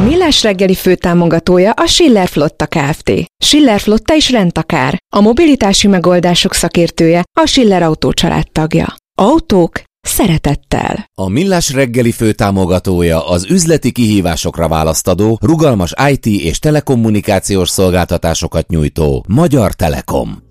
A 0.00 0.02
Millás 0.02 0.42
reggeli 0.42 0.74
főtámogatója 0.74 1.70
a 1.70 1.86
Schiller 1.86 2.28
Flotta 2.28 2.66
Kft. 2.66 3.12
Schiller 3.44 3.80
Flotta 3.80 4.14
is 4.14 4.30
rendtakár. 4.30 4.98
A 5.16 5.20
mobilitási 5.20 5.88
megoldások 5.88 6.54
szakértője 6.54 7.22
a 7.40 7.46
Schiller 7.46 7.82
Autó 7.82 8.12
tagja. 8.52 8.94
Autók 9.14 9.82
szeretettel. 10.00 11.04
A 11.14 11.28
Millás 11.28 11.72
reggeli 11.72 12.12
főtámogatója 12.12 13.28
az 13.28 13.50
üzleti 13.50 13.92
kihívásokra 13.92 14.68
választadó, 14.68 15.38
rugalmas 15.42 15.92
IT 16.10 16.26
és 16.26 16.58
telekommunikációs 16.58 17.68
szolgáltatásokat 17.68 18.68
nyújtó 18.68 19.24
Magyar 19.28 19.74
Telekom. 19.74 20.42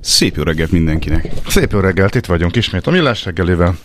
Szép 0.00 0.36
jó 0.36 0.42
reggelt 0.42 0.70
mindenkinek! 0.70 1.30
Szép 1.48 1.72
jó 1.72 1.80
reggelt, 1.80 2.14
itt 2.14 2.26
vagyunk 2.26 2.56
ismét 2.56 2.86
a 2.86 2.90
Millás 2.90 3.24
reggelivel. 3.24 3.78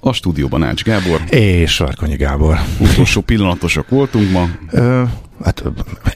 A 0.00 0.12
stúdióban 0.12 0.62
Ács 0.62 0.82
Gábor. 0.82 1.20
És 1.30 1.72
Sarkonyi 1.72 2.16
Gábor. 2.16 2.58
Utolsó 2.80 3.20
pillanatosak 3.20 3.88
voltunk 3.88 4.30
ma. 4.30 4.48
Ö, 4.70 5.02
hát, 5.44 5.64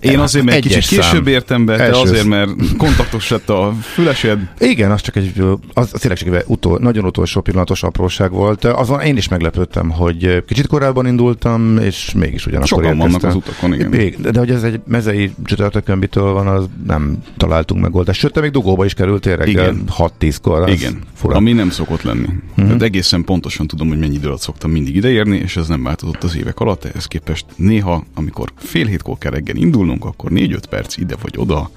Én 0.01 0.19
azért, 0.19 0.45
mert 0.45 0.61
kicsit 0.61 0.87
később 0.87 1.03
szám. 1.03 1.27
értem 1.27 1.65
be, 1.65 1.77
te 1.77 1.83
Első 1.83 2.01
azért, 2.01 2.19
szám. 2.21 2.29
mert 2.29 2.51
kontaktos 2.77 3.29
lett 3.29 3.49
a 3.49 3.75
fülesed. 3.81 4.39
Igen, 4.59 4.91
az 4.91 5.01
csak 5.01 5.17
egy 5.17 5.43
az, 5.75 5.91
tényleg 5.99 6.45
utol, 6.47 6.79
nagyon 6.79 7.05
utolsó 7.05 7.41
pillanatos 7.41 7.83
apróság 7.83 8.31
volt. 8.31 8.65
Azon 8.65 9.01
én 9.01 9.17
is 9.17 9.29
meglepődtem, 9.29 9.91
hogy 9.91 10.45
kicsit 10.47 10.67
korábban 10.67 11.07
indultam, 11.07 11.79
és 11.79 12.13
mégis 12.13 12.47
ugyanakkor 12.47 12.69
Sokan 12.83 12.99
vannak 12.99 13.23
érkeztem. 13.23 13.31
az 13.31 13.37
utakon, 13.37 13.75
igen. 13.75 14.21
De, 14.23 14.31
de 14.31 14.39
hogy 14.39 14.51
ez 14.51 14.63
egy 14.63 14.81
mezei 14.87 15.33
csütörtökön 15.45 15.99
mitől 15.99 16.33
van, 16.33 16.47
az 16.47 16.65
nem 16.87 17.19
találtunk 17.37 17.81
megoldást. 17.83 18.21
Sőt, 18.21 18.33
te 18.33 18.41
még 18.41 18.51
dugóba 18.51 18.85
is 18.85 18.95
kerültél 18.95 19.37
reggel 19.37 19.73
Igen. 19.73 19.83
6-10-kor. 19.99 20.63
Az 20.63 20.71
Igen, 20.73 20.99
Fura. 21.15 21.37
ami 21.37 21.53
nem 21.53 21.71
szokott 21.71 22.03
lenni. 22.03 22.27
Uh-huh. 22.51 22.65
Tehát 22.67 22.83
egészen 22.83 23.25
pontosan 23.25 23.67
tudom, 23.67 23.89
hogy 23.89 23.99
mennyi 23.99 24.15
idő 24.15 24.27
alatt 24.27 24.41
szoktam 24.41 24.71
mindig 24.71 24.97
ideérni, 24.97 25.37
és 25.37 25.57
ez 25.57 25.67
nem 25.69 25.83
változott 25.83 26.23
az 26.25 26.37
évek 26.37 26.59
alatt. 26.61 26.85
Ehhez 26.85 27.07
képest 27.07 27.45
néha, 27.57 28.05
amikor 28.15 28.49
fél 28.59 28.87
hétkor 28.87 29.10
kell 29.19 29.31
reggel 29.31 29.57
indulnunk, 29.57 30.05
akkor 30.05 30.31
négy-öt 30.31 30.67
perc 30.67 30.97
ide 30.97 31.17
vagy 31.23 31.35
oda, 31.37 31.71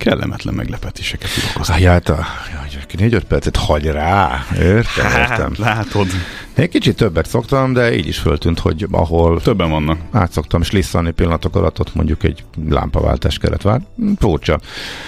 kellemetlen 0.00 0.54
meglepetéseket 0.54 1.30
tudok 1.34 1.50
okozni. 1.54 1.74
Ah, 1.74 1.80
hát 1.92 2.08
a, 2.08 2.26
jaj, 2.52 3.10
4-5 3.10 3.22
percet 3.28 3.56
hagy 3.56 3.84
rá. 3.86 4.44
Értem, 4.58 5.04
Hát, 5.04 5.30
értem. 5.30 5.52
látod, 5.58 6.06
Én 6.58 6.70
kicsit 6.70 6.96
többet 6.96 7.26
szoktam, 7.28 7.72
de 7.72 7.94
így 7.96 8.06
is 8.06 8.18
föltűnt, 8.18 8.58
hogy 8.58 8.86
ahol 8.90 9.40
többen 9.40 9.70
vannak. 9.70 9.98
át 10.10 10.32
szoktam 10.32 10.62
slisszani 10.62 11.10
pillanatok 11.10 11.56
alatt, 11.56 11.80
ott 11.80 11.94
mondjuk 11.94 12.22
egy 12.22 12.44
lámpaváltás 12.68 13.38
kellett 13.38 13.62
vár. 13.62 13.80
Hm, 13.96 14.12
Furcsa. 14.18 14.60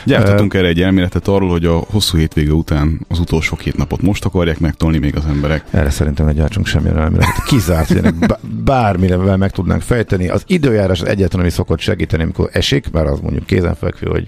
Gyártottunk 0.05 0.55
erre 0.55 0.67
egy 0.67 0.81
elméletet 0.83 1.29
arról, 1.29 1.49
hogy 1.51 1.65
a 1.65 1.77
hosszú 1.91 2.19
hétvége 2.19 2.53
után 2.53 3.07
az 3.09 3.19
utolsó 3.19 3.57
két 3.57 3.77
napot 3.77 4.03
most 4.03 4.25
akarják 4.25 4.59
megtolni 4.61 4.99
még 4.99 5.17
az 5.17 5.25
emberek. 5.27 5.65
Erre 5.71 5.91
szerintem 5.91 6.27
ne 6.27 6.33
gyártsunk 6.33 6.67
semmilyen 6.67 6.99
elméletet. 6.99 7.45
Kizárt, 7.45 7.89
hogy 7.89 7.97
ennek 7.97 8.19
bá- 8.19 8.41
bármire 8.65 9.37
meg 9.37 9.51
tudnánk 9.51 9.83
fejteni. 9.83 10.29
Az 10.29 10.43
időjárás 10.47 11.01
az 11.01 11.09
egyetlen, 11.09 11.41
ami 11.41 11.51
szokott 11.51 11.79
segíteni, 11.81 12.23
amikor 12.23 12.49
esik, 12.53 12.91
mert 12.91 13.09
az 13.09 13.21
mondjuk 13.21 13.47
kézenfekvő, 13.47 14.09
hogy 14.11 14.27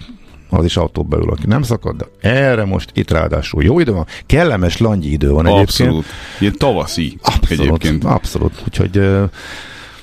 az 0.54 0.64
is 0.64 0.76
autó 0.76 1.02
belül, 1.02 1.30
aki 1.30 1.46
nem 1.46 1.62
szakad, 1.62 1.96
de 1.96 2.28
erre 2.28 2.64
most 2.64 2.90
itt 2.94 3.10
ráadásul 3.10 3.62
jó 3.62 3.80
idő 3.80 3.92
van, 3.92 4.06
kellemes 4.26 4.78
langyi 4.78 5.10
idő 5.12 5.30
van 5.30 5.46
egyébként. 5.46 5.68
Abszolút. 5.68 6.04
Ilyen 6.38 6.54
tavaszi 6.58 7.18
Abszolút, 7.22 7.64
egyébként. 7.66 8.04
abszolút. 8.04 8.62
Úgyhogy 8.66 9.00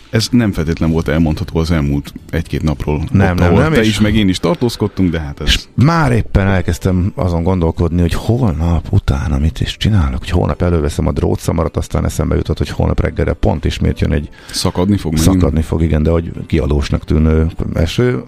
Ez 0.10 0.28
nem 0.32 0.52
feltétlen 0.52 0.92
volt 0.92 1.08
elmondható 1.08 1.60
az 1.60 1.72
elmúlt 1.72 2.14
egy-két 2.30 2.62
napról. 2.62 3.04
Nem, 3.12 3.32
ott, 3.32 3.40
nem, 3.40 3.54
nem, 3.54 3.74
Te 3.74 3.80
és- 3.80 3.88
is, 3.88 4.00
meg 4.00 4.16
én 4.16 4.30
is 4.30 4.40
tartózkodtunk, 4.40 5.12
de 5.12 5.20
hát 5.20 5.40
ez... 5.42 5.68
Már 5.76 6.12
éppen 6.12 6.48
elkezdtem 6.48 7.12
azon 7.16 7.44
gondolkodni, 7.44 8.02
hogy 8.02 8.14
holnap 8.14 8.88
utána 8.90 9.38
mit 9.38 9.60
is 9.62 9.78
csinálok, 9.78 10.20
hogy 10.20 10.30
holnap 10.30 10.62
előveszem 10.62 11.08
a 11.08 11.12
drótszamarat, 11.12 11.78
aztán 11.78 12.06
eszembe 12.06 12.36
jutott, 12.36 12.58
hogy 12.58 12.70
holnap 12.70 13.00
reggelre 13.00 13.34
pont 13.34 13.66
ismét 13.66 14.00
jön 14.00 14.12
egy 14.12 14.30
Szakadni 14.52 14.98
fog 14.98 15.14
megint. 15.14 15.32
szakadni 15.34 15.62
fog, 15.62 15.82
igen, 15.82 16.04
de 16.04 16.10
hogy 16.10 16.32
kiadósnak 16.48 17.04
tűnő 17.04 17.48
eső, 17.74 18.24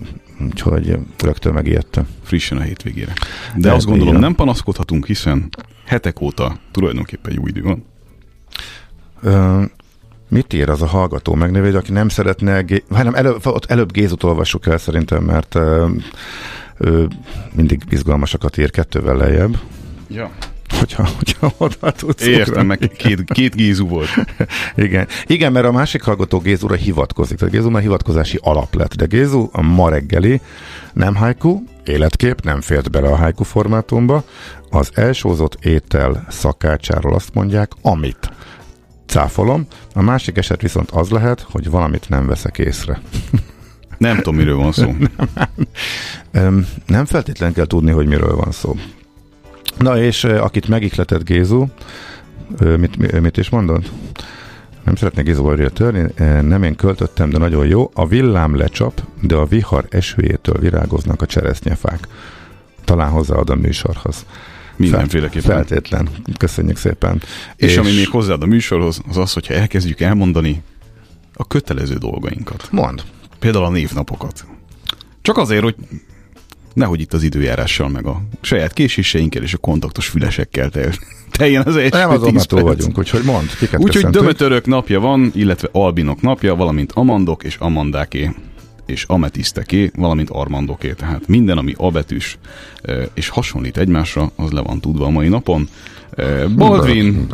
úgyhogy 0.46 0.98
rögtön 1.24 1.54
megijedtem. 1.54 2.08
frissen 2.24 2.58
a 2.58 2.62
hétvégére. 2.62 3.14
De, 3.56 3.59
De 3.68 3.72
azt 3.74 3.86
gondolom, 3.86 4.16
nem 4.16 4.36
panaszkodhatunk, 4.36 5.06
hiszen 5.06 5.50
hetek 5.86 6.22
óta 6.22 6.58
tulajdonképpen 6.72 7.34
jó 7.34 7.48
idő 7.48 7.62
van. 7.62 7.86
Ö, 9.22 9.62
mit 10.30 10.54
ír 10.54 10.70
az 10.70 10.81
a 10.81 10.86
hallgató 10.88 11.34
megnéved, 11.36 11.76
aki 11.76 11.92
nem 11.92 12.09
szeretne, 12.09 12.62
gé- 12.62 12.86
hát 12.94 13.04
nem, 13.04 13.16
előbb, 13.16 13.46
ott 13.46 13.66
előbb 13.66 13.92
Gézut 13.92 14.24
olvassuk 14.24 14.66
el 14.66 14.78
szerintem, 14.78 15.24
mert 15.24 15.56
ö, 15.56 15.90
ő 16.78 17.08
mindig 17.56 17.81
izgalmasakat 17.90 18.58
ír 18.58 18.72
kettővel 18.72 19.16
lejjebb, 19.16 19.60
Ja. 20.10 20.31
Hogyha, 20.80 21.08
hogyha 21.18 21.54
oda 21.58 21.92
tudsz 21.92 22.26
Értem, 22.26 22.48
ugrani. 22.48 22.68
meg 22.68 22.92
két, 22.98 23.24
két 23.24 23.56
Gézu 23.56 23.88
volt. 23.88 24.10
Igen. 24.76 25.08
Igen, 25.26 25.52
mert 25.52 25.66
a 25.66 25.72
másik 25.72 26.02
hallgató 26.02 26.40
Gézura 26.40 26.76
hivatkozik. 26.76 27.38
Tehát 27.38 27.54
Gézu 27.54 27.70
már 27.70 27.82
hivatkozási 27.82 28.40
alap 28.42 28.76
lett. 28.76 28.96
De 28.96 29.06
Gézu 29.06 29.50
a 29.52 29.62
ma 29.62 29.90
reggeli 29.90 30.42
nem 30.94 31.16
haiku, 31.16 31.64
életkép, 31.84 32.42
nem 32.42 32.62
fért 32.62 32.92
bele 32.92 33.08
a 33.08 33.16
haiku 33.16 33.44
formátumba. 33.44 34.24
Az 34.70 34.90
elsózott 34.94 35.66
étel 35.66 36.26
szakácsáról 36.30 37.14
azt 37.14 37.34
mondják, 37.34 37.72
amit 37.82 38.32
cáfolom. 39.06 39.68
A 39.94 40.02
másik 40.02 40.38
eset 40.38 40.62
viszont 40.62 40.92
az 40.92 41.10
lehet, 41.10 41.46
hogy 41.52 41.70
valamit 41.70 42.10
nem 42.10 42.28
veszek 42.28 42.58
észre. 42.58 43.02
Nem 43.98 44.16
tudom, 44.16 44.36
miről 44.36 44.56
van 44.58 44.72
szó. 44.72 44.96
Öm, 46.32 46.68
nem 46.86 47.06
feltétlenül 47.06 47.56
kell 47.56 47.66
tudni, 47.66 47.92
hogy 47.92 48.08
miről 48.08 48.36
van 48.36 48.52
szó. 48.52 48.76
Na 49.78 50.02
és 50.02 50.24
akit 50.24 50.68
megihletett 50.68 51.24
Gézu, 51.24 51.66
mit, 52.78 52.98
mi- 52.98 53.20
mit 53.20 53.38
is 53.38 53.50
mondod? 53.50 53.90
Nem 54.84 54.96
szeretnék 54.96 55.25
Gézuval 55.25 55.70
törni, 55.70 56.14
nem 56.42 56.64
én 56.64 56.75
költöttem, 56.75 57.30
de 57.30 57.38
nagyon 57.38 57.66
jó. 57.66 57.92
A 57.94 58.08
villám 58.08 58.56
lecsap, 58.56 59.02
de 59.22 59.36
a 59.36 59.46
vihar 59.46 59.86
esőjétől 59.90 60.60
virágoznak 60.60 61.22
a 61.22 61.25
cseresznyefák. 61.25 62.08
Talán 62.84 63.10
hozzáad 63.10 63.50
a 63.50 63.56
műsorhoz. 63.56 64.25
Mindenféleképpen. 64.75 65.52
Feltétlen. 65.52 66.10
Köszönjük 66.38 66.78
szépen. 66.78 67.22
És, 67.56 67.72
és 67.72 67.78
ami 67.78 67.94
még 67.96 68.10
hozzáad 68.10 68.44
a 68.44 68.46
műsorhoz, 68.46 69.02
az 69.10 69.18
az, 69.18 69.34
hogyha 69.34 69.54
elkezdjük 69.54 70.02
elmondani 70.02 70.64
a 71.34 71.48
kötelező 71.48 71.96
dolgainkat. 71.96 72.68
Mond. 72.72 73.04
Például 73.40 73.66
a 73.66 73.69
névnapokat. 73.69 74.46
Csak 75.22 75.38
azért, 75.38 75.64
hogy 75.64 75.76
nehogy 76.74 77.02
itt 77.02 77.14
az 77.14 77.24
időjárással, 77.24 77.90
meg 77.90 78.06
a 78.06 78.22
saját 78.42 78.74
késéseinkkel 78.74 79.44
és 79.44 79.54
a 79.54 79.58
kontaktos 79.58 80.08
fülesekkel 80.08 80.70
tel, 80.70 80.92
teljen 81.31 81.64
az 81.66 81.75
első 81.75 81.98
Nem 81.98 82.10
azon 82.10 82.34
10 82.34 82.46
túl 82.46 82.64
perc. 82.64 82.75
vagyunk, 82.75 82.98
úgyhogy 82.98 83.24
mond. 83.24 83.56
Kiket 83.56 83.80
Úgyhogy? 83.80 84.06
Dömötörök 84.06 84.66
napja 84.66 85.00
van, 85.00 85.31
illetve 85.36 85.70
Albinok 85.72 86.22
napja, 86.22 86.56
valamint 86.56 86.92
Amandok 86.92 87.44
és 87.44 87.56
Amandáké. 87.56 88.31
és 88.86 89.04
ametiszteké, 89.08 89.92
valamint 89.96 90.30
armandoké. 90.30 90.94
Tehát 90.94 91.28
minden, 91.28 91.58
ami 91.58 91.74
abetűs 91.78 92.38
és 93.14 93.30
hasonlít 93.30 93.78
egymásra, 93.78 94.31
az 94.36 94.52
le 94.52 94.62
van 94.62 94.80
tudva 94.80 95.06
a 95.06 95.10
mai 95.10 95.28
napon. 95.28 95.68
Baldwin, 96.56 97.28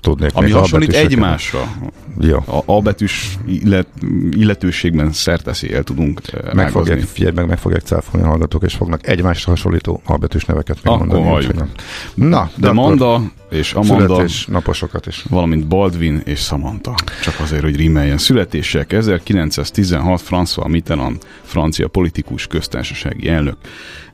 tudnék 0.00 0.30
ami 0.34 0.50
hasonlít 0.50 0.88
albetűseket. 0.88 1.10
egymásra, 1.12 1.72
Jó. 2.20 2.36
a 2.36 2.62
A 2.66 2.80
betűs 2.80 3.38
illet, 3.46 3.86
illetőségben 4.30 5.12
szerteszél 5.12 5.82
tudunk 5.82 6.20
ö, 6.32 6.52
Meg 6.54 6.70
fogják, 6.70 7.00
figyelj 7.00 7.32
meg, 7.34 7.46
meg 7.46 7.58
fogják 7.58 7.82
cáfolni 7.82 8.26
a 8.26 8.28
hallgatók, 8.28 8.62
és 8.62 8.74
fognak 8.74 9.06
egymásra 9.08 9.50
hasonlító 9.50 10.00
albetűs 10.04 10.44
neveket 10.44 10.76
még 10.82 10.92
Akkor 10.92 11.06
mondani. 11.06 11.28
halljuk. 11.28 11.50
úgyhogy 11.52 11.68
nem. 12.14 12.28
Na, 12.28 12.50
De 12.56 12.68
akkor 12.68 12.78
Manda 12.78 13.20
és 13.50 13.72
Amanda, 13.72 14.06
születésnaposokat 14.06 15.06
is. 15.06 15.24
valamint 15.28 15.66
Baldwin 15.66 16.22
és 16.24 16.40
Samantha. 16.40 16.94
Csak 17.22 17.40
azért, 17.40 17.62
hogy 17.62 17.76
rímeljen. 17.76 18.18
Születések 18.18 18.92
1916 18.92 20.22
François 20.30 20.68
Mitterrand, 20.68 21.26
francia 21.42 21.88
politikus, 21.88 22.46
köztársasági 22.46 23.28
elnök. 23.28 23.56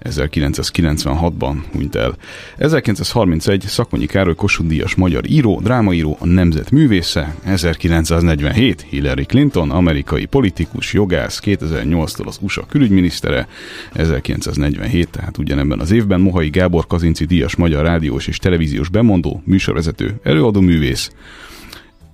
1996-ban 0.04 1.56
hunyt 1.72 1.94
el. 1.94 2.16
1931 2.56 3.64
Szakonyi 3.66 4.06
Károly 4.06 4.34
Kossuth 4.34 4.68
Díjas 4.68 4.94
magyar 4.94 5.30
író, 5.30 5.60
drámaíró, 5.60 6.16
a 6.20 6.26
nemzet 6.26 6.70
művésze. 6.70 7.34
1947 7.44 8.86
Hillary 8.88 9.24
Clinton, 9.24 9.70
amerikai 9.70 10.24
politikus, 10.24 10.92
jogász, 10.92 11.40
2008-tól 11.44 12.26
az 12.26 12.38
USA 12.40 12.66
külügyminisztere. 12.68 13.48
1947, 13.92 15.08
tehát 15.08 15.38
ugyanebben 15.38 15.80
az 15.80 15.90
évben 15.90 16.20
Mohai 16.20 16.48
Gábor 16.48 16.86
Kazinci 16.86 17.24
Díjas 17.24 17.56
magyar 17.56 17.84
rádiós 17.84 18.26
és 18.26 18.36
televíziós 18.36 18.88
bemondó, 18.88 19.21
műsorvezető, 19.44 20.20
előadó 20.22 20.60
művész. 20.60 21.10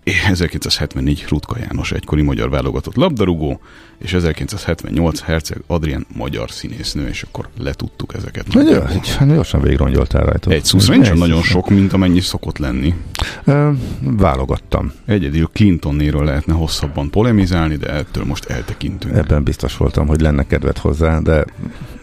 1974 0.05 1.25
Rutka 1.28 1.56
János 1.58 1.93
egykori 1.93 2.22
magyar 2.22 2.50
válogatott 2.50 2.94
labdarúgó, 2.94 3.60
és 3.99 4.12
1978 4.12 5.20
Herceg 5.20 5.62
Adrien 5.66 6.06
magyar 6.16 6.50
színésznő, 6.50 7.08
és 7.08 7.22
akkor 7.22 7.49
letudtuk 7.58 8.14
ezeket. 8.14 8.52
Na, 8.52 8.60
jó, 8.60 8.82
így, 8.94 9.16
hát 9.16 9.28
gyorsan 9.28 9.60
végrongyoltál 9.60 10.25
rajta. 10.25 10.50
Egy 10.50 10.64
szusz, 10.64 10.88
nincsen 10.88 11.12
Egy 11.12 11.19
nagyon 11.19 11.43
sok, 11.43 11.69
mint 11.69 11.93
amennyi 11.93 12.20
szokott 12.20 12.58
lenni. 12.58 12.94
Ö, 13.44 13.70
válogattam. 14.00 14.93
Egyedül 15.06 15.50
Clintonnéről 15.52 16.25
lehetne 16.25 16.52
hosszabban 16.52 17.11
polemizálni, 17.11 17.76
de 17.76 17.88
ettől 17.88 18.25
most 18.25 18.44
eltekintünk. 18.44 19.14
Ebben 19.14 19.43
biztos 19.43 19.76
voltam, 19.76 20.06
hogy 20.06 20.20
lenne 20.20 20.46
kedved 20.46 20.78
hozzá, 20.78 21.20
de 21.20 21.44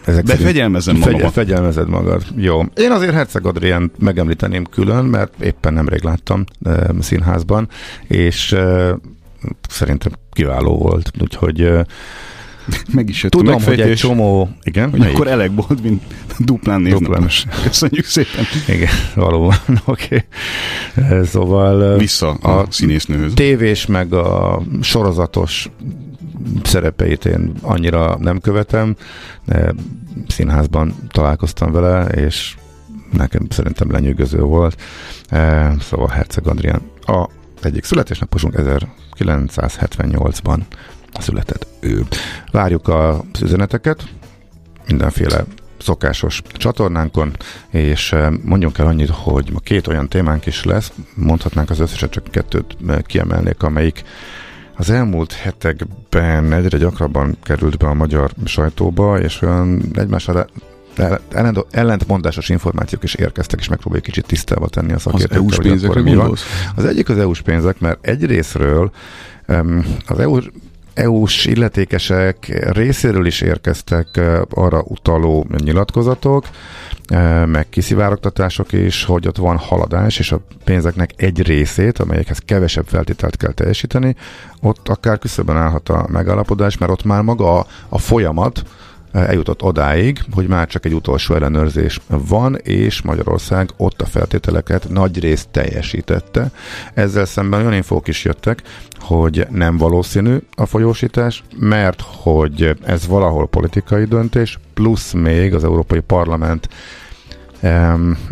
ezek 0.06 0.24
De 0.24 0.36
fegyelmezem 0.36 0.96
magamat. 0.96 1.32
Fegyelmezed 1.32 1.88
magad. 1.88 2.22
Jó. 2.36 2.62
Én 2.76 2.90
azért 2.90 3.12
Herceg 3.12 3.46
Adrián 3.46 3.90
megemlíteném 3.98 4.64
külön, 4.64 5.04
mert 5.04 5.40
éppen 5.40 5.72
nemrég 5.72 6.02
láttam 6.02 6.44
e, 6.62 6.86
színházban, 7.00 7.68
és 8.06 8.52
e, 8.52 8.96
szerintem 9.68 10.12
kiváló 10.32 10.78
volt. 10.78 11.10
Úgyhogy 11.20 11.60
e, 11.60 11.86
Meg 12.94 13.08
is 13.08 13.22
jött 13.22 13.32
tudom, 13.32 13.54
a 13.54 13.60
hogy 13.62 13.80
egy 13.80 13.96
csomó... 13.96 14.48
Igen? 14.62 14.90
hogy 14.90 15.00
akkor 15.00 15.26
Elek 15.26 15.52
Baldwin 15.52 16.00
duplán 16.38 16.82
Duplán. 16.82 17.00
névnapos. 17.00 17.44
Köszönjük 17.62 18.04
szépen. 18.04 18.44
Igen, 18.68 18.88
valóban. 19.14 19.56
Oké. 19.84 20.24
Okay. 20.94 21.24
Szóval... 21.24 21.96
Vissza 21.98 22.30
a, 22.30 22.48
A 22.48 22.58
a 22.58 22.66
színésznőhöz. 22.68 23.32
tévés 23.34 23.86
meg 23.86 24.12
a 24.12 24.62
sorozatos 24.80 25.68
szerepeit 26.62 27.24
én 27.24 27.52
annyira 27.62 28.16
nem 28.18 28.40
követem. 28.40 28.96
De 29.44 29.74
színházban 30.28 30.94
találkoztam 31.08 31.72
vele, 31.72 32.06
és 32.06 32.56
nekem 33.12 33.46
szerintem 33.48 33.90
lenyűgöző 33.90 34.40
volt. 34.40 34.80
E, 35.28 35.74
Szóval 35.80 36.08
Herceg 36.08 36.46
Adrián 36.46 36.80
a 37.06 37.28
egyik 37.62 37.84
születésnaposunk 37.84 38.54
1978-ban 38.56 40.58
született 41.20 41.66
ő. 41.80 42.02
Várjuk 42.50 42.88
az 42.88 43.42
üzeneteket, 43.42 44.02
mindenféle 44.86 45.44
szokásos 45.78 46.42
csatornánkon, 46.52 47.36
és 47.70 48.12
eh, 48.12 48.30
mondjunk 48.42 48.78
el 48.78 48.86
annyit, 48.86 49.10
hogy 49.10 49.50
ma 49.52 49.58
két 49.58 49.86
olyan 49.86 50.08
témánk 50.08 50.46
is 50.46 50.64
lesz, 50.64 50.92
mondhatnánk 51.14 51.70
az 51.70 51.80
összeset, 51.80 52.10
csak 52.10 52.24
kettőt 52.30 52.76
eh, 52.88 52.98
kiemelnék, 53.02 53.62
amelyik 53.62 54.02
az 54.76 54.90
elmúlt 54.90 55.32
hetekben 55.32 56.52
egyre 56.52 56.78
gyakrabban 56.78 57.36
került 57.42 57.78
be 57.78 57.86
a 57.86 57.94
magyar 57.94 58.30
sajtóba, 58.44 59.20
és 59.20 59.42
olyan 59.42 59.82
egymásra 59.94 60.46
ellent- 61.30 61.66
ellentmondásos 61.70 62.48
információk 62.48 63.02
is 63.02 63.14
érkeztek, 63.14 63.60
és 63.60 63.68
megpróbáljuk 63.68 64.06
kicsit 64.06 64.26
tisztába 64.26 64.68
tenni 64.68 64.92
a 64.92 64.94
Az 64.94 65.02
szakértőkkel, 65.02 65.38
EU-s 65.38 65.56
hogy 65.56 65.66
pénzekre 65.66 66.02
mi 66.02 66.14
van. 66.14 66.36
Az 66.76 66.84
egyik 66.84 67.08
az 67.08 67.18
EU-s 67.18 67.42
pénzek, 67.42 67.80
mert 67.80 68.06
egy 68.06 68.24
részről 68.24 68.90
em, 69.46 69.86
az 70.06 70.18
EU 70.18 70.38
EU-s 70.96 71.46
illetékesek 71.46 72.68
részéről 72.72 73.26
is 73.26 73.40
érkeztek 73.40 74.20
arra 74.50 74.82
utaló 74.84 75.46
nyilatkozatok, 75.64 76.44
meg 77.46 77.68
kiszivárogtatások 77.68 78.72
is, 78.72 79.04
hogy 79.04 79.28
ott 79.28 79.36
van 79.36 79.56
haladás, 79.56 80.18
és 80.18 80.32
a 80.32 80.40
pénzeknek 80.64 81.10
egy 81.16 81.42
részét, 81.42 81.98
amelyekhez 81.98 82.38
kevesebb 82.38 82.86
feltételt 82.86 83.36
kell 83.36 83.52
teljesíteni, 83.52 84.16
ott 84.60 84.88
akár 84.88 85.18
küszöbben 85.18 85.56
állhat 85.56 85.88
a 85.88 86.06
megállapodás, 86.08 86.78
mert 86.78 86.92
ott 86.92 87.04
már 87.04 87.22
maga 87.22 87.58
a, 87.58 87.66
a 87.88 87.98
folyamat 87.98 88.62
eljutott 89.12 89.62
odáig, 89.62 90.20
hogy 90.32 90.46
már 90.46 90.66
csak 90.66 90.84
egy 90.84 90.94
utolsó 90.94 91.34
ellenőrzés 91.34 92.00
van, 92.08 92.56
és 92.56 93.02
Magyarország 93.02 93.70
ott 93.76 94.02
a 94.02 94.06
feltételeket 94.06 94.88
nagy 94.88 95.20
részt 95.20 95.48
teljesítette. 95.48 96.50
Ezzel 96.94 97.24
szemben 97.24 97.60
olyan 97.60 97.72
infók 97.72 98.08
is 98.08 98.24
jöttek, 98.24 98.62
hogy 98.98 99.46
nem 99.50 99.76
valószínű 99.76 100.36
a 100.54 100.66
folyósítás, 100.66 101.42
mert 101.56 102.02
hogy 102.06 102.76
ez 102.84 103.06
valahol 103.06 103.48
politikai 103.48 104.04
döntés, 104.04 104.58
plusz 104.74 105.12
még 105.12 105.54
az 105.54 105.64
Európai 105.64 106.00
Parlament 106.00 106.68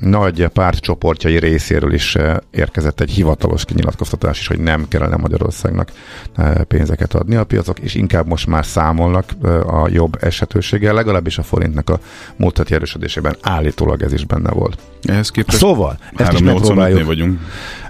nagy 0.01 0.47
pártcsoportjai 0.47 1.39
részéről 1.39 1.93
is 1.93 2.17
eh, 2.17 2.37
érkezett 2.51 3.01
egy 3.01 3.11
hivatalos 3.11 3.65
kinyilatkoztatás 3.65 4.39
is, 4.39 4.47
hogy 4.47 4.59
nem 4.59 4.89
kellene 4.89 5.17
Magyarországnak 5.17 5.93
eh, 6.37 6.55
pénzeket 6.55 7.15
adni 7.15 7.37
a 7.37 7.45
piacok, 7.45 7.79
és 7.79 7.95
inkább 7.95 8.27
most 8.27 8.47
már 8.47 8.67
számolnak 8.67 9.25
eh, 9.43 9.75
a 9.83 9.89
jobb 9.91 10.17
esetőséggel, 10.21 10.95
legalábbis 10.95 11.39
a 11.39 11.43
forintnak 11.43 11.91
a 11.91 11.99
múlt 12.37 12.59
heti 12.59 12.75
erősödésében 12.75 13.37
állítólag 13.41 14.03
ez 14.03 14.13
is 14.13 14.25
benne 14.25 14.51
volt. 14.51 14.79
Ehhez 15.03 15.31
képest 15.31 15.59
Szóval, 15.59 15.99
ezt 16.17 16.33
is 16.33 16.39
385-nél 16.39 16.45
megpróbáljuk. 16.45 17.05
vagyunk. 17.05 17.41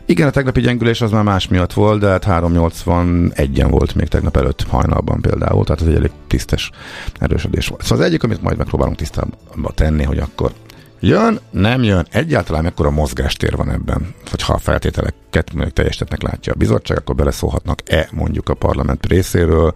Igen, 0.06 0.28
a 0.28 0.30
tegnapi 0.30 0.60
gyengülés 0.60 1.00
az 1.00 1.10
már 1.10 1.22
más 1.22 1.48
miatt 1.48 1.72
volt, 1.72 2.00
de 2.00 2.08
hát 2.08 2.24
381-en 2.28 3.66
volt 3.70 3.94
még 3.94 4.08
tegnap 4.08 4.36
előtt 4.36 4.62
hajnalban 4.68 5.20
például, 5.20 5.64
tehát 5.64 5.80
ez 5.80 5.86
egy 5.86 5.94
elég 5.94 6.10
tisztes 6.26 6.70
erősödés 7.18 7.66
volt. 7.66 7.82
Szóval 7.82 7.98
az 7.98 8.04
egyik, 8.04 8.22
amit 8.22 8.42
majd 8.42 8.56
megpróbálunk 8.56 8.96
tisztába 8.96 9.72
tenni, 9.74 10.02
hogy 10.02 10.18
akkor 10.18 10.52
jön, 11.00 11.40
nem 11.50 11.82
jön, 11.82 12.06
egyáltalán 12.10 12.62
mekkora 12.62 12.90
mozgástér 12.90 13.56
van 13.56 13.70
ebben, 13.70 14.14
hogyha 14.30 14.52
a 14.52 14.58
feltételeket 14.58 15.52
mondjuk 15.52 15.74
teljesítettnek 15.74 16.22
látja 16.22 16.52
a 16.52 16.58
bizottság, 16.58 16.98
akkor 16.98 17.14
beleszólhatnak-e 17.14 18.08
mondjuk 18.12 18.48
a 18.48 18.54
parlament 18.54 19.06
részéről, 19.06 19.74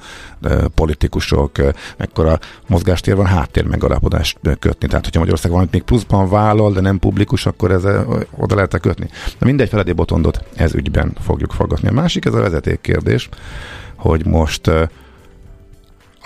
politikusok, 0.74 1.52
mekkora 1.96 2.38
mozgástér 2.66 3.16
van 3.16 3.26
háttér 3.26 3.64
megalapodást 3.64 4.38
kötni. 4.58 4.88
Tehát, 4.88 5.04
hogyha 5.04 5.20
Magyarország 5.20 5.50
valamit 5.50 5.72
még 5.72 5.82
pluszban 5.82 6.28
vállal, 6.28 6.72
de 6.72 6.80
nem 6.80 6.98
publikus, 6.98 7.46
akkor 7.46 7.70
ez 7.70 7.84
oda 8.36 8.54
lehet 8.54 8.74
-e 8.74 8.78
kötni. 8.78 9.08
De 9.38 9.46
mindegy 9.46 9.68
Feledi 9.68 9.92
Botondot 9.92 10.44
ez 10.54 10.74
ügyben 10.74 11.16
fogjuk 11.20 11.52
fogadni. 11.52 11.88
A 11.88 11.92
másik, 11.92 12.24
ez 12.24 12.34
a 12.34 12.40
vezeték 12.40 12.80
kérdés, 12.80 13.28
hogy 13.96 14.26
most 14.26 14.70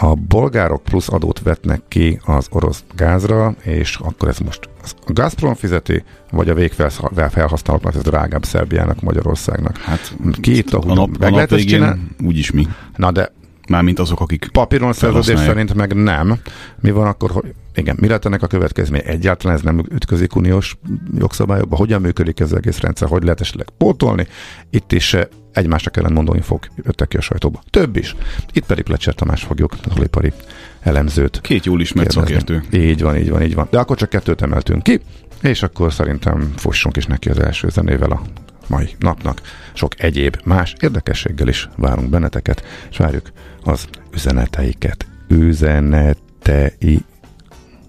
a 0.02 0.14
bolgárok 0.14 0.82
plusz 0.82 1.08
adót 1.08 1.42
vetnek 1.42 1.82
ki 1.88 2.20
az 2.24 2.46
orosz 2.50 2.84
gázra, 2.94 3.54
és 3.62 3.96
akkor 3.96 4.28
ez 4.28 4.38
most 4.38 4.68
a 5.06 5.12
Gazprom 5.12 5.54
fizeti, 5.54 6.04
vagy 6.30 6.48
a 6.48 6.54
végfelhasználóknak, 6.54 7.94
ez 7.94 8.02
drágább 8.02 8.44
Szerbiának, 8.44 9.00
Magyarországnak. 9.00 9.76
Hát 9.76 10.14
Ki 10.40 10.56
itt 10.56 10.72
a 10.72 10.82
a 10.86 10.94
nap, 10.94 11.18
Meg 11.18 11.32
a 11.32 11.36
nap 11.36 11.48
végén 11.48 12.10
úgyis 12.24 12.50
mi. 12.50 12.66
Na 12.96 13.12
de 13.12 13.32
Mármint 13.68 13.98
azok, 13.98 14.20
akik 14.20 14.48
papíron 14.52 14.92
szerződés 14.92 15.26
Felhasználják. 15.26 15.68
szerint 15.68 15.74
meg 15.74 16.02
nem. 16.04 16.38
Mi 16.80 16.90
van 16.90 17.06
akkor, 17.06 17.30
hogy 17.30 17.54
igen, 17.74 17.96
mi 18.00 18.08
lett 18.08 18.24
ennek 18.24 18.42
a 18.42 18.46
következménye? 18.46 19.04
Egyáltalán 19.04 19.56
ez 19.56 19.62
nem 19.62 19.78
ütközik 19.90 20.36
uniós 20.36 20.76
jogszabályokba? 21.18 21.76
Hogyan 21.76 22.00
működik 22.00 22.40
ez 22.40 22.52
az 22.52 22.58
egész 22.58 22.80
rendszer? 22.80 23.08
Hogy 23.08 23.22
lehet 23.22 23.40
esetleg 23.40 23.66
pótolni? 23.76 24.26
Itt 24.70 24.92
is 24.92 25.14
eh, 25.14 25.22
egymásra 25.52 25.90
kellene 25.90 26.14
mondani 26.14 26.40
fog, 26.40 26.66
jöttek 26.84 27.08
ki 27.08 27.16
a 27.16 27.20
sajtóba. 27.20 27.62
Több 27.70 27.96
is. 27.96 28.16
Itt 28.52 28.66
pedig 28.66 28.84
Plecser 28.84 29.14
Tamás 29.14 29.42
fogjuk, 29.42 29.72
az 29.84 29.96
olipari 29.96 30.32
elemzőt 30.80 31.40
két 31.40 31.64
jól 31.64 31.80
ismert 31.80 32.10
szakértő. 32.10 32.62
Így 32.72 33.02
van, 33.02 33.16
így 33.16 33.30
van, 33.30 33.42
így 33.42 33.54
van. 33.54 33.68
De 33.70 33.78
akkor 33.78 33.96
csak 33.96 34.08
kettőt 34.08 34.42
emeltünk 34.42 34.82
ki, 34.82 35.00
és 35.42 35.62
akkor 35.62 35.92
szerintem 35.92 36.52
fussunk 36.56 36.96
is 36.96 37.06
neki 37.06 37.28
az 37.28 37.38
első 37.38 37.68
zenével 37.68 38.10
a 38.10 38.22
mai 38.68 38.88
napnak. 38.98 39.40
Sok 39.72 40.00
egyéb 40.00 40.36
más 40.44 40.74
érdekességgel 40.80 41.48
is 41.48 41.68
várunk 41.76 42.10
benneteket, 42.10 42.64
és 42.90 42.96
várjuk 42.96 43.30
az 43.64 43.88
üzeneteiket. 44.14 45.06
Üzenetei 45.28 47.04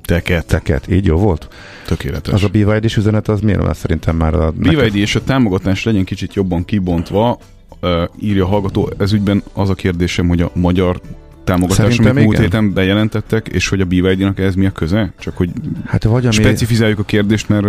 Teket. 0.06 0.46
teket. 0.46 0.88
Így 0.88 1.06
jó 1.06 1.18
volt? 1.18 1.48
Tökéletes. 1.86 2.34
Az 2.34 2.44
a 2.44 2.48
BYD-s 2.48 2.98
üzenet, 2.98 3.28
az 3.28 3.42
milyen 3.42 3.62
lesz 3.62 3.78
szerintem 3.78 4.16
már 4.16 4.34
a... 4.34 4.52
BYD 4.52 4.96
és 4.96 5.16
a 5.16 5.24
támogatás 5.24 5.84
legyen 5.84 6.04
kicsit 6.04 6.34
jobban 6.34 6.66
kibontva, 6.66 7.40
uh, 7.82 8.04
írja 8.20 8.46
a 8.46 8.48
hallgató. 8.48 8.92
Ez 8.98 9.12
ügyben 9.12 9.44
az 9.54 9.70
a 9.70 9.74
kérdésem, 9.74 10.28
hogy 10.28 10.42
a 10.42 10.52
magyar 10.54 11.02
támogatás, 11.44 11.78
Szerintem 11.78 12.12
amit 12.12 12.24
múlt 12.24 12.38
igen. 12.38 12.50
héten 12.50 12.74
bejelentettek, 12.74 13.48
és 13.48 13.70
hogy 13.70 13.82
a 13.82 13.86
BYD-nak 13.86 14.40
ez 14.40 14.56
mi 14.56 14.66
a 14.66 14.72
köze? 14.72 15.14
Csak 15.20 15.38
hogy 15.38 15.50
Hát 15.86 16.04
vagy 16.04 16.26
ami... 16.26 16.34
specifizáljuk 16.34 17.00
a 17.00 17.04
kérdést, 17.04 17.50
mert 17.50 17.66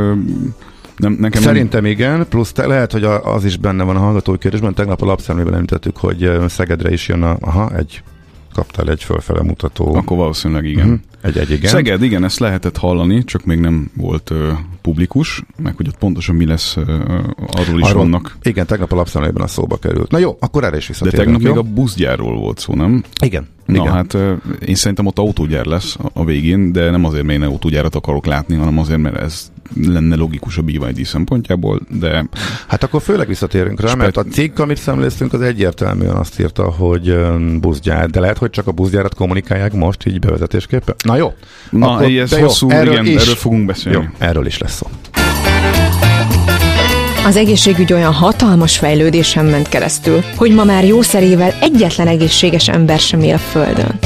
nem, 0.96 1.16
nekem 1.20 1.42
Szerintem 1.42 1.84
igen, 1.86 2.26
plusz 2.28 2.52
te, 2.52 2.66
lehet, 2.66 2.92
hogy 2.92 3.04
az 3.04 3.44
is 3.44 3.56
benne 3.56 3.82
van 3.82 3.96
a 3.96 4.00
hallgatói 4.00 4.38
kérdésben. 4.38 4.74
Tegnap 4.74 5.02
a 5.02 5.06
lapszemlében 5.06 5.54
említettük, 5.54 5.96
hogy 5.96 6.30
Szegedre 6.48 6.92
is 6.92 7.08
jön 7.08 7.22
a, 7.22 7.36
aha, 7.40 7.76
egy, 7.76 8.02
kaptál 8.54 8.88
egy 8.90 9.02
fölfele 9.04 9.42
mutató. 9.42 9.84
nem, 9.90 10.00
akkor 10.00 10.16
valószínűleg 10.16 10.64
igen. 10.64 10.86
Mhm. 10.86 10.94
Egy, 11.22 11.38
egy 11.38 11.50
igen. 11.50 11.70
Szeged, 11.70 12.02
igen, 12.02 12.24
ezt 12.24 12.38
lehetett 12.38 12.76
hallani, 12.76 13.24
csak 13.24 13.44
még 13.44 13.58
nem 13.58 13.90
volt 13.96 14.30
ö, 14.30 14.52
publikus, 14.82 15.42
meg 15.62 15.76
hogy 15.76 15.88
ott 15.88 15.98
pontosan 15.98 16.34
mi 16.34 16.46
lesz, 16.46 16.76
ö, 16.76 16.82
arról 17.46 17.78
is 17.80 17.88
Arról- 17.88 18.02
vannak. 18.02 18.36
Igen, 18.42 18.66
tegnap 18.66 18.92
a 18.92 18.96
lapszemlében 18.96 19.42
a 19.42 19.46
szóba 19.46 19.76
került. 19.76 20.10
Na 20.10 20.18
jó, 20.18 20.36
akkor 20.40 20.64
erre 20.64 20.76
is 20.76 20.86
De 20.86 20.92
visszatérünk. 20.92 21.24
tegnap 21.24 21.40
jó? 21.40 21.48
még 21.62 21.70
a 21.72 21.74
buszgyárról 21.74 22.38
volt 22.38 22.58
szó, 22.58 22.74
nem? 22.74 23.02
Igen. 23.22 23.48
Na 23.66 23.74
igen. 23.74 23.92
hát 23.92 24.14
ö, 24.14 24.32
én 24.66 24.74
szerintem 24.74 25.06
ott 25.06 25.18
autógyár 25.18 25.64
lesz 25.64 25.96
a- 26.02 26.10
a 26.12 26.24
végén, 26.24 26.72
de 26.72 26.90
nem 26.90 27.04
azért, 27.04 27.24
mert 27.24 27.38
én 27.42 27.44
autógyárat 27.48 27.94
akarok 27.94 28.26
látni, 28.26 28.54
hanem 28.56 28.78
azért, 28.78 29.00
mert 29.00 29.16
ez 29.16 29.52
lenne 29.86 30.16
logikus 30.16 30.58
a 30.58 30.62
BYD 30.62 31.04
szempontjából, 31.04 31.80
de 31.88 32.24
Hát 32.68 32.82
akkor 32.82 33.02
főleg 33.02 33.26
visszatérünk 33.28 33.80
rá, 33.80 33.86
Spet- 33.86 34.00
mert 34.00 34.16
a 34.16 34.24
cikk, 34.24 34.58
amit 34.58 34.78
szemléztünk, 34.78 35.32
az 35.32 35.40
egyértelműen 35.40 36.16
azt 36.16 36.40
írta, 36.40 36.62
hogy 36.70 37.08
ö, 37.08 37.36
buszgyár, 37.60 38.10
de 38.10 38.20
lehet, 38.20 38.38
hogy 38.38 38.50
csak 38.50 38.66
a 38.66 38.72
buszgyárat 38.72 39.14
kommunikálják 39.14 39.72
most 39.72 40.06
így 40.06 40.18
bevezetésképpen. 40.18 40.94
Na 41.04 41.16
jó. 41.16 41.32
na, 41.70 41.90
Akkor- 41.94 42.10
ez 42.16 42.30
de 42.30 42.38
jó, 42.38 42.44
hosszú, 42.46 42.70
erről 42.70 42.92
igen, 42.92 43.06
is. 43.06 43.22
erről 43.22 43.34
fogunk 43.34 43.66
beszélni. 43.66 43.98
Jó, 43.98 44.26
erről 44.26 44.46
is 44.46 44.58
lesz 44.58 44.74
szó. 44.74 44.86
Az 47.26 47.36
egészségügy 47.36 47.92
olyan 47.92 48.12
hatalmas 48.12 48.78
fejlődésen 48.78 49.44
ment 49.44 49.68
keresztül, 49.68 50.20
hogy 50.36 50.54
ma 50.54 50.64
már 50.64 50.84
jószerével 50.84 51.54
egyetlen 51.60 52.06
egészséges 52.06 52.68
ember 52.68 52.98
sem 52.98 53.20
él 53.20 53.34
a 53.34 53.38
Földön. 53.38 53.98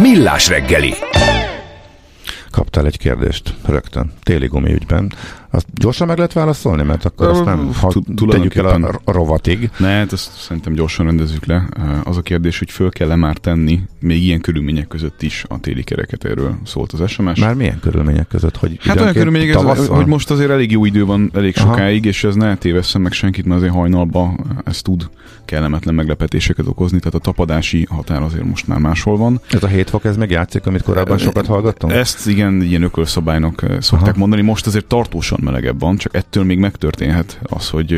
Millás 0.00 0.48
reggeli. 0.48 0.94
Kaptál 2.50 2.86
egy 2.86 2.98
kérdést 2.98 3.54
rögtön, 3.66 4.12
téli 4.22 4.46
gumi 4.46 4.72
ügyben. 4.72 5.12
Azt 5.50 5.66
gyorsan 5.74 6.06
meg 6.06 6.16
lehet 6.16 6.32
válaszolni, 6.32 6.82
mert 6.82 7.04
akkor 7.04 7.28
azt 7.28 7.44
nem, 7.44 7.72
ha 7.80 7.92
tegyük 8.28 8.54
el 8.54 8.66
a 9.04 9.12
rovatig. 9.12 9.70
Ne, 9.78 9.88
hát 9.88 10.12
ezt 10.12 10.30
szerintem 10.38 10.72
gyorsan 10.72 11.06
rendezzük 11.06 11.46
le. 11.46 11.68
Az 12.04 12.16
a 12.16 12.22
kérdés, 12.22 12.58
hogy 12.58 12.70
föl 12.70 12.90
kell-e 12.90 13.16
már 13.16 13.36
tenni, 13.36 13.80
még 14.00 14.22
ilyen 14.22 14.40
körülmények 14.40 14.88
között 14.88 15.22
is 15.22 15.44
a 15.48 15.60
téli 15.60 15.82
kereket, 15.82 16.24
erről 16.24 16.58
szólt 16.64 16.92
az 16.92 17.10
SMS. 17.10 17.40
Már 17.40 17.54
milyen 17.54 17.80
körülmények 17.80 18.28
között, 18.28 18.56
hogy 18.56 18.78
Hát 18.80 19.00
olyan 19.00 19.12
körülmények, 19.12 19.54
van? 19.54 19.86
hogy 19.86 20.06
most 20.06 20.30
azért 20.30 20.50
elég 20.50 20.70
jó 20.70 20.84
idő 20.84 21.04
van, 21.04 21.30
elég 21.34 21.54
Aha. 21.56 21.70
sokáig, 21.70 22.04
és 22.04 22.24
ez 22.24 22.34
ne 22.34 22.56
tévesszem 22.56 23.02
meg 23.02 23.12
senkit, 23.12 23.44
mert 23.44 23.60
azért 23.60 23.74
hajnalban 23.74 24.62
ez 24.64 24.82
tud 24.82 25.10
kellemetlen 25.44 25.94
meglepetéseket 25.94 26.66
okozni, 26.66 26.98
tehát 26.98 27.14
a 27.14 27.18
tapadási 27.18 27.86
határ 27.90 28.22
azért 28.22 28.44
most 28.44 28.66
már 28.66 28.78
máshol 28.78 29.16
van. 29.16 29.40
Ez 29.50 29.62
a 29.62 29.66
7 29.66 29.90
fok, 29.90 30.04
ez 30.04 30.16
meg 30.16 30.30
játszik, 30.30 30.66
amit 30.66 30.82
korábban 30.82 31.18
sokat 31.18 31.46
hallgattunk? 31.46 31.92
Ezt 31.92 32.26
igen, 32.28 32.62
ilyen 32.62 32.82
ökölszabálynak 32.82 33.66
szokták 33.80 34.08
Aha. 34.08 34.18
mondani. 34.18 34.42
Most 34.42 34.66
azért 34.66 34.86
tartósan 34.86 35.39
melegebb 35.40 35.80
van, 35.80 35.96
csak 35.96 36.14
ettől 36.14 36.44
még 36.44 36.58
megtörténhet 36.58 37.38
az, 37.42 37.68
hogy 37.68 37.92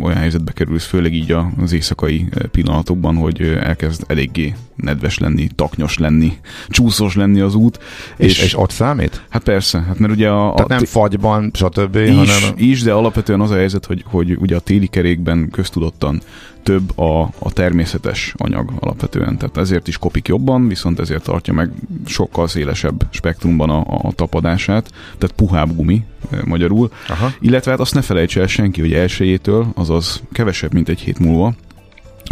olyan 0.00 0.16
helyzetbe 0.16 0.52
kerülsz, 0.52 0.86
főleg 0.86 1.14
így 1.14 1.36
az 1.62 1.72
éjszakai 1.72 2.28
pillanatokban, 2.50 3.16
hogy 3.16 3.40
elkezd 3.42 4.04
eléggé 4.06 4.54
nedves 4.76 5.18
lenni, 5.18 5.48
taknyos 5.54 5.98
lenni, 5.98 6.32
csúszós 6.68 7.14
lenni 7.14 7.40
az 7.40 7.54
út. 7.54 7.78
És, 8.16 8.42
és 8.42 8.58
ott 8.58 8.70
számít? 8.70 9.22
Hát 9.28 9.42
persze, 9.42 9.80
hát 9.80 9.98
mert 9.98 10.12
ugye 10.12 10.28
a, 10.28 10.54
Tehát 10.54 10.70
a 10.70 10.74
nem 10.74 10.84
fagyban, 10.84 11.50
stb., 11.54 11.96
is, 11.96 12.08
hanem... 12.08 12.54
is, 12.56 12.82
de 12.82 12.92
alapvetően 12.92 13.40
az 13.40 13.50
a 13.50 13.54
helyzet, 13.54 13.86
hogy, 13.86 14.04
hogy 14.06 14.36
ugye 14.38 14.56
a 14.56 14.60
téli 14.60 14.86
kerékben 14.86 15.48
köztudottan 15.50 16.20
több 16.62 16.98
a, 16.98 17.20
a 17.38 17.52
természetes 17.52 18.34
anyag 18.36 18.72
alapvetően, 18.80 19.38
tehát 19.38 19.56
ezért 19.56 19.88
is 19.88 19.98
kopik 19.98 20.28
jobban, 20.28 20.68
viszont 20.68 20.98
ezért 20.98 21.22
tartja 21.22 21.52
meg 21.52 21.70
sokkal 22.06 22.48
szélesebb 22.48 23.06
spektrumban 23.10 23.70
a, 23.70 23.84
a 24.02 24.12
tapadását, 24.12 24.90
tehát 25.18 25.36
puhább 25.36 25.76
gumi 25.76 26.04
eh, 26.30 26.40
magyarul, 26.44 26.90
Aha. 27.08 27.32
illetve 27.40 27.70
hát 27.70 27.80
azt 27.80 27.94
ne 27.94 28.02
felejtse 28.02 28.40
el 28.40 28.46
senki, 28.46 28.80
hogy 28.80 28.92
elsőjétől, 28.92 29.66
azaz 29.74 30.22
kevesebb, 30.32 30.72
mint 30.72 30.88
egy 30.88 31.00
hét 31.00 31.18
múlva, 31.18 31.54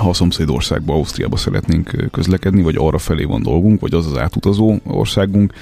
ha 0.03 0.09
a 0.09 0.15
szomszéd 0.15 0.51
országba, 0.51 0.93
Ausztriába 0.93 1.37
szeretnénk 1.37 1.93
ö, 1.93 2.07
közlekedni, 2.07 2.63
vagy 2.63 2.77
arra 2.79 2.99
felé 2.99 3.25
van 3.25 3.43
dolgunk, 3.43 3.81
vagy 3.81 3.95
az 3.95 4.07
az 4.07 4.19
átutazó 4.19 4.77
országunk, 4.85 5.53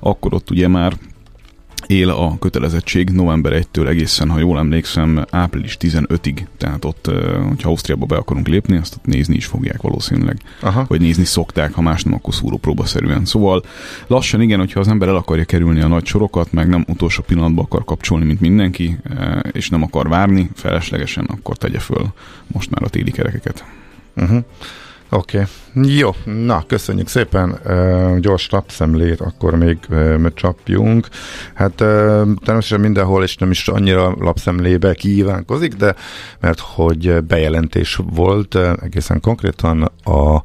akkor 0.00 0.34
ott 0.34 0.50
ugye 0.50 0.68
már 0.68 0.92
él 1.90 2.08
a 2.08 2.38
kötelezettség 2.38 3.10
november 3.10 3.52
1-től 3.62 3.88
egészen, 3.88 4.30
ha 4.30 4.38
jól 4.38 4.58
emlékszem, 4.58 5.24
április 5.30 5.76
15-ig, 5.80 6.46
tehát 6.56 6.84
ott, 6.84 7.10
hogyha 7.48 7.68
Ausztriába 7.68 8.06
be 8.06 8.16
akarunk 8.16 8.48
lépni, 8.48 8.76
azt 8.76 8.94
ott 8.94 9.04
nézni 9.04 9.34
is 9.36 9.46
fogják 9.46 9.82
valószínűleg, 9.82 10.40
Aha. 10.60 10.84
vagy 10.88 11.00
nézni 11.00 11.24
szokták, 11.24 11.72
ha 11.72 11.80
más 11.80 12.02
nem, 12.02 12.14
akkor 12.14 12.34
szúrópróbaszerűen. 12.34 13.24
Szóval 13.24 13.62
lassan 14.06 14.40
igen, 14.40 14.58
hogyha 14.58 14.80
az 14.80 14.88
ember 14.88 15.08
el 15.08 15.16
akarja 15.16 15.44
kerülni 15.44 15.80
a 15.80 15.88
nagy 15.88 16.06
sorokat, 16.06 16.52
meg 16.52 16.68
nem 16.68 16.84
utolsó 16.88 17.22
pillanatban 17.22 17.64
akar 17.64 17.84
kapcsolni, 17.84 18.24
mint 18.24 18.40
mindenki, 18.40 18.98
és 19.52 19.68
nem 19.68 19.82
akar 19.82 20.08
várni 20.08 20.50
feleslegesen, 20.54 21.24
akkor 21.24 21.56
tegye 21.56 21.78
föl 21.78 22.12
most 22.46 22.70
már 22.70 22.82
a 22.82 22.88
téli 22.88 23.10
kerekeket. 23.10 23.64
Uh-huh. 24.16 24.44
Oké. 25.12 25.46
Okay. 25.72 25.96
Jó, 25.98 26.10
na, 26.24 26.64
köszönjük 26.66 27.08
szépen. 27.08 27.60
Uh, 27.64 28.18
gyors 28.18 28.50
lapszemlét, 28.50 29.20
akkor 29.20 29.54
még 29.54 29.78
uh, 29.90 30.26
csapjunk. 30.34 31.08
Hát 31.54 31.80
uh, 31.80 31.86
természetesen 32.16 32.80
mindenhol, 32.80 33.22
és 33.22 33.36
nem 33.36 33.50
is 33.50 33.68
annyira 33.68 34.14
lapszemlébe 34.18 34.94
kívánkozik, 34.94 35.74
de 35.74 35.94
mert 36.40 36.60
hogy 36.60 37.24
bejelentés 37.24 38.00
volt 38.12 38.54
uh, 38.54 38.72
egészen 38.82 39.20
konkrétan 39.20 39.82
a 40.04 40.42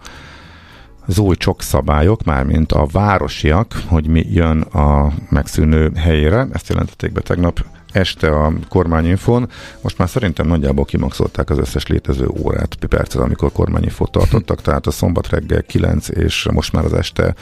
az 1.07 1.19
új 1.19 1.35
csokszabályok, 1.35 2.23
mármint 2.23 2.71
a 2.71 2.87
városiak, 2.91 3.73
hogy 3.87 4.07
mi 4.07 4.25
jön 4.29 4.61
a 4.61 5.13
megszűnő 5.29 5.91
helyére. 5.95 6.47
Ezt 6.51 6.69
jelentették 6.69 7.11
be 7.11 7.21
tegnap 7.21 7.65
este 7.95 8.29
a 8.29 8.53
kormányinfon. 8.69 9.49
Most 9.81 9.97
már 9.97 10.09
szerintem 10.09 10.47
nagyjából 10.47 10.85
kimaxolták 10.85 11.49
az 11.49 11.57
összes 11.57 11.87
létező 11.87 12.27
órát, 12.41 12.75
percet, 12.75 13.21
amikor 13.21 13.51
kormányinfót 13.51 14.11
tartottak, 14.11 14.61
tehát 14.61 14.87
a 14.87 14.91
szombat 14.91 15.29
reggel 15.29 15.63
9 15.63 16.09
és 16.09 16.47
most 16.51 16.73
már 16.73 16.85
az 16.85 16.93
este 16.93 17.35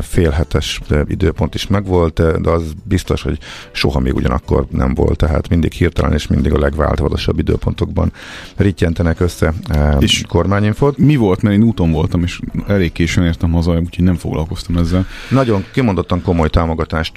fél 0.00 0.30
hetes 0.30 0.80
eh, 0.88 1.00
időpont 1.06 1.54
is 1.54 1.66
megvolt, 1.66 2.40
de 2.40 2.50
az 2.50 2.72
biztos, 2.84 3.22
hogy 3.22 3.38
soha 3.72 3.98
még 3.98 4.14
ugyanakkor 4.14 4.66
nem 4.70 4.94
volt, 4.94 5.16
tehát 5.18 5.48
mindig 5.48 5.72
hirtelen 5.72 6.12
és 6.12 6.26
mindig 6.26 6.52
a 6.52 6.58
legváltozatosabb 6.58 7.38
időpontokban 7.38 8.12
rittyentenek 8.56 9.20
össze 9.20 9.52
És- 9.98 10.24
kormányinfót. 10.28 10.98
Mi 10.98 11.16
volt, 11.16 11.42
mert 11.42 11.56
én 11.56 11.62
úton 11.62 11.90
voltam, 11.90 12.22
és 12.22 12.40
elég 12.66 12.92
későn 12.92 13.24
értem 13.24 13.52
haza, 13.52 13.72
úgyhogy 13.78 14.04
nem 14.04 14.14
foglalkoztam 14.16 14.76
ezzel. 14.76 15.06
Nagyon 15.30 15.64
kimondottan 15.72 16.22
komoly 16.22 16.48
támogatást 16.48 17.12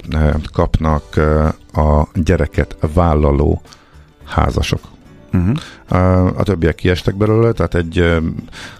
kapnak 0.52 1.16
a 1.72 2.08
gyereket 2.14 2.76
vállaló 2.94 3.62
házasok. 4.24 4.80
Uh-huh. 5.32 6.38
A 6.38 6.42
többiek 6.42 6.74
kiestek 6.74 7.14
belőle, 7.16 7.52
tehát 7.52 7.74
egy, 7.74 7.98
eh, 7.98 8.16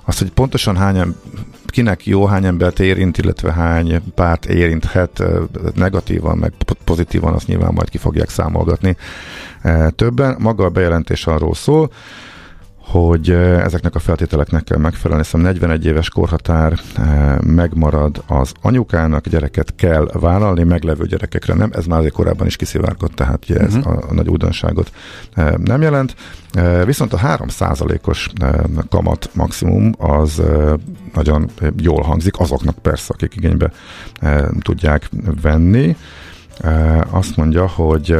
az, 0.04 0.18
hogy 0.18 0.30
pontosan 0.30 0.76
hány 0.76 0.96
em- 0.96 1.16
kinek 1.70 2.06
jó, 2.06 2.24
hány 2.26 2.44
embert 2.44 2.80
érint, 2.80 3.18
illetve 3.18 3.52
hány 3.52 4.02
párt 4.14 4.46
érinthet 4.46 5.22
negatívan, 5.74 6.38
meg 6.38 6.52
po- 6.64 6.78
pozitívan, 6.84 7.34
azt 7.34 7.46
nyilván 7.46 7.72
majd 7.72 7.88
ki 7.88 7.98
fogják 7.98 8.28
számolgatni 8.28 8.96
többen. 9.96 10.36
Maga 10.38 10.64
a 10.64 10.70
bejelentés 10.70 11.26
arról 11.26 11.54
szól, 11.54 11.90
hogy 12.90 13.30
ezeknek 13.30 13.94
a 13.94 13.98
feltételeknek 13.98 14.64
kell 14.64 14.78
megfelelni. 14.78 15.22
Hiszem 15.22 15.40
41 15.40 15.84
éves 15.86 16.08
korhatár 16.08 16.78
megmarad 17.46 18.22
az 18.26 18.52
anyukának, 18.62 19.28
gyereket 19.28 19.74
kell 19.74 20.08
vállalni, 20.12 20.62
meglevő 20.62 21.06
gyerekekre 21.06 21.54
nem. 21.54 21.70
Ez 21.72 21.86
már 21.86 21.98
azért 21.98 22.14
korábban 22.14 22.46
is 22.46 22.56
kiszivárgott, 22.56 23.14
tehát 23.14 23.44
ugye 23.48 23.58
ez 23.60 23.74
Mhm. 23.74 23.88
a, 23.88 23.98
a 24.08 24.14
nagy 24.14 24.28
újdonságot 24.28 24.92
nem 25.64 25.82
jelent. 25.82 26.14
Viszont 26.84 27.12
a 27.12 27.18
3%-os 27.18 28.28
eh, 28.40 28.50
kamat 28.88 29.30
maximum 29.34 29.92
az 29.98 30.42
nagyon 31.14 31.50
jól 31.80 32.02
hangzik, 32.02 32.40
azoknak 32.40 32.78
persze, 32.78 33.12
akik 33.14 33.34
igénybe 33.36 33.72
tudják 34.60 35.08
venni. 35.42 35.96
Azt 37.10 37.36
mondja, 37.36 37.66
hogy 37.68 38.16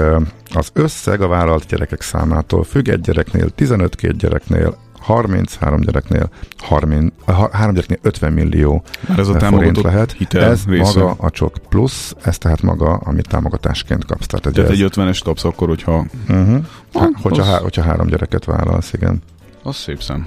az 0.55 0.71
összeg 0.73 1.21
a 1.21 1.29
vállalt 1.29 1.67
gyerekek 1.67 2.01
számától 2.03 2.65
függ, 2.65 2.89
egy 2.89 3.01
gyereknél 3.01 3.51
15, 3.51 3.95
két 3.95 4.17
gyereknél 4.17 4.77
33 5.01 5.81
gyereknél 5.81 6.29
30, 6.59 7.13
ha- 7.27 7.51
három 7.53 7.75
gyereknél 7.75 7.99
50 8.03 8.33
millió 8.33 8.83
Már 9.09 9.19
ez 9.19 9.29
a 9.29 9.39
forint 9.39 9.83
lehet. 9.83 10.13
hitel 10.13 10.43
Ez 10.51 10.65
része. 10.67 10.99
maga 11.01 11.15
a 11.19 11.31
csok 11.31 11.55
plusz, 11.69 12.15
ez 12.23 12.39
tehát 12.39 12.63
maga, 12.63 12.93
amit 12.95 13.29
támogatásként 13.29 14.05
kapsz. 14.05 14.27
Tehát, 14.27 14.47
egy 14.47 14.53
Tehát 14.53 14.71
ez, 14.71 14.79
egy 14.81 14.91
50-es 14.95 15.21
kapsz 15.25 15.45
akkor, 15.45 15.69
hogyha... 15.69 16.05
uh-huh. 16.29 16.65
Ah, 16.93 17.09
hogyha, 17.23 17.43
az- 17.43 17.49
há, 17.49 17.59
hogyha 17.59 17.83
három 17.83 18.07
gyereket 18.07 18.45
vállalsz, 18.45 18.93
igen. 18.93 19.23
Az 19.63 19.77
szép 19.77 20.03
szem. 20.03 20.27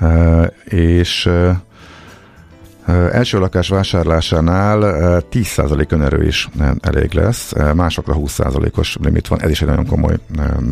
Uh, 0.00 0.46
és 0.64 1.26
uh, 1.26 1.50
Első 3.12 3.38
lakás 3.38 3.68
vásárlásánál 3.68 4.80
10% 5.32 5.92
önerő 5.92 6.26
is 6.26 6.48
elég 6.80 7.12
lesz, 7.12 7.52
másokra 7.74 8.14
20%-os 8.18 8.96
limit 9.02 9.28
van, 9.28 9.42
ez 9.42 9.50
is 9.50 9.62
egy 9.62 9.68
nagyon 9.68 9.86
komoly 9.86 10.16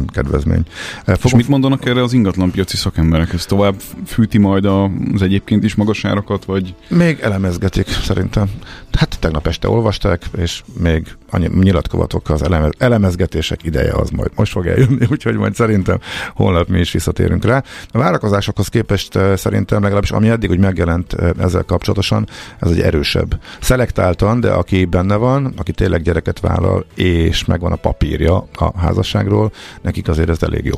kedvezmény. 0.07 0.63
Fogom... 1.05 1.19
És 1.23 1.35
mit 1.35 1.49
mondanak 1.49 1.87
erre 1.87 2.03
az 2.03 2.13
ingatlanpiaci 2.13 2.77
szakemberek? 2.77 3.33
Ez 3.33 3.45
tovább 3.45 3.75
fűti 4.07 4.39
majd 4.39 4.65
az 4.65 5.23
egyébként 5.23 5.65
is 5.65 5.75
magas 5.75 6.05
árakat, 6.05 6.45
vagy? 6.45 6.75
Még 6.89 7.19
elemezgetik 7.21 7.89
szerintem. 7.89 8.51
Hát 8.93 9.19
tegnap 9.21 9.47
este 9.47 9.69
olvasták, 9.69 10.23
és 10.37 10.63
még 10.81 11.17
annyi 11.31 11.49
nyilatkozatok 11.61 12.31
az 12.31 12.43
eleme, 12.43 12.69
elemezgetések 12.79 13.63
ideje 13.63 13.93
az 13.93 14.11
majd 14.11 14.31
most 14.35 14.53
fog 14.53 14.67
eljönni, 14.67 15.07
úgyhogy 15.11 15.37
majd 15.37 15.55
szerintem 15.55 15.99
holnap 16.35 16.69
mi 16.69 16.79
is 16.79 16.93
visszatérünk 16.93 17.45
rá. 17.45 17.63
A 17.91 17.99
várakozásokhoz 17.99 18.69
képest 18.69 19.19
szerintem 19.37 19.83
legalábbis 19.83 20.11
ami 20.11 20.29
eddig 20.29 20.51
úgy 20.51 20.59
megjelent 20.59 21.17
ezzel 21.39 21.65
kapcsolatosan, 22.09 22.27
ez 22.59 22.71
egy 22.71 22.81
erősebb. 22.81 23.41
Szelektáltan, 23.61 24.41
de 24.41 24.51
aki 24.51 24.85
benne 24.85 25.17
van, 25.17 25.53
aki 25.57 25.73
tényleg 25.73 26.03
gyereket 26.03 26.41
vállal, 26.41 26.87
és 26.95 27.45
megvan 27.45 27.73
a 27.73 27.77
papírja 27.77 28.49
a 28.55 28.79
házasságról, 28.79 29.53
nekik 29.83 30.09
azért 30.09 30.29
ez 30.29 30.43
elég 30.43 30.65
jó. 30.65 30.77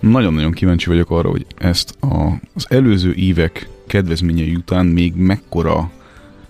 Nagyon-nagyon 0.00 0.52
kíváncsi 0.52 0.88
vagyok 0.88 1.10
arra, 1.10 1.30
hogy 1.30 1.46
ezt 1.58 1.96
a, 2.00 2.40
az 2.54 2.66
előző 2.68 3.14
évek 3.14 3.68
kedvezményei 3.86 4.54
után 4.54 4.86
még 4.86 5.14
mekkora 5.14 5.90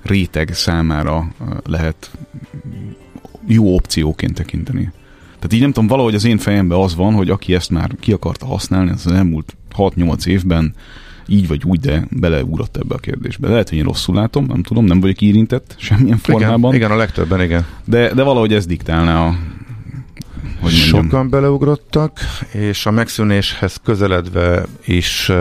réteg 0.03 0.55
számára 0.55 1.33
lehet 1.67 2.11
jó 3.47 3.75
opcióként 3.75 4.35
tekinteni. 4.35 4.93
Tehát 5.35 5.53
így 5.53 5.61
nem 5.61 5.73
tudom, 5.73 5.89
valahogy 5.89 6.15
az 6.15 6.25
én 6.25 6.39
fejemben 6.39 6.79
az 6.79 6.95
van, 6.95 7.15
hogy 7.15 7.31
aki 7.31 7.55
ezt 7.55 7.71
már 7.71 7.91
ki 8.01 8.13
akarta 8.13 8.47
használni, 8.47 8.91
az 8.91 9.07
elmúlt 9.07 9.57
6-8 9.77 10.27
évben 10.27 10.75
így 11.27 11.49
vagy 11.49 11.63
úgy, 11.65 11.81
de 11.81 12.07
beleugrott 12.11 12.77
ebbe 12.77 12.95
a 12.95 12.99
kérdésbe. 12.99 13.49
Lehet, 13.49 13.69
hogy 13.69 13.79
én 13.79 13.85
rosszul 13.85 14.15
látom, 14.15 14.45
nem 14.45 14.63
tudom, 14.63 14.85
nem 14.85 15.01
vagyok 15.01 15.21
érintett 15.21 15.75
semmilyen 15.79 16.19
formában. 16.19 16.75
Igen, 16.75 16.75
igen 16.75 16.91
a 16.91 16.97
legtöbben, 16.97 17.41
igen. 17.41 17.67
De, 17.85 18.15
de 18.15 18.23
valahogy 18.23 18.53
ez 18.53 18.67
diktálná 18.67 19.27
a 19.27 19.37
hogy 20.61 20.73
Sokan 20.73 21.29
beleugrottak, 21.29 22.19
és 22.53 22.87
a 22.87 22.91
megszűnéshez 22.91 23.81
közeledve 23.85 24.67
is 24.85 25.33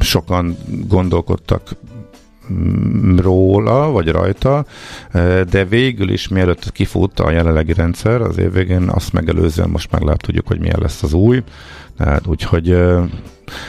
sokan 0.00 0.56
gondolkodtak 0.86 1.76
róla, 3.16 3.90
vagy 3.90 4.08
rajta, 4.08 4.64
de 5.50 5.64
végül 5.68 6.10
is 6.10 6.28
mielőtt 6.28 6.72
kifut 6.72 7.20
a 7.20 7.30
jelenlegi 7.30 7.72
rendszer 7.72 8.20
az 8.20 8.38
év 8.38 8.52
végén, 8.52 8.88
azt 8.88 9.12
megelőzően 9.12 9.68
most 9.70 9.90
már 9.90 10.00
lát 10.02 10.20
tudjuk, 10.20 10.46
hogy 10.46 10.60
milyen 10.60 10.78
lesz 10.80 11.02
az 11.02 11.12
új. 11.12 11.42
Tehát 11.96 12.26
úgyhogy 12.26 12.76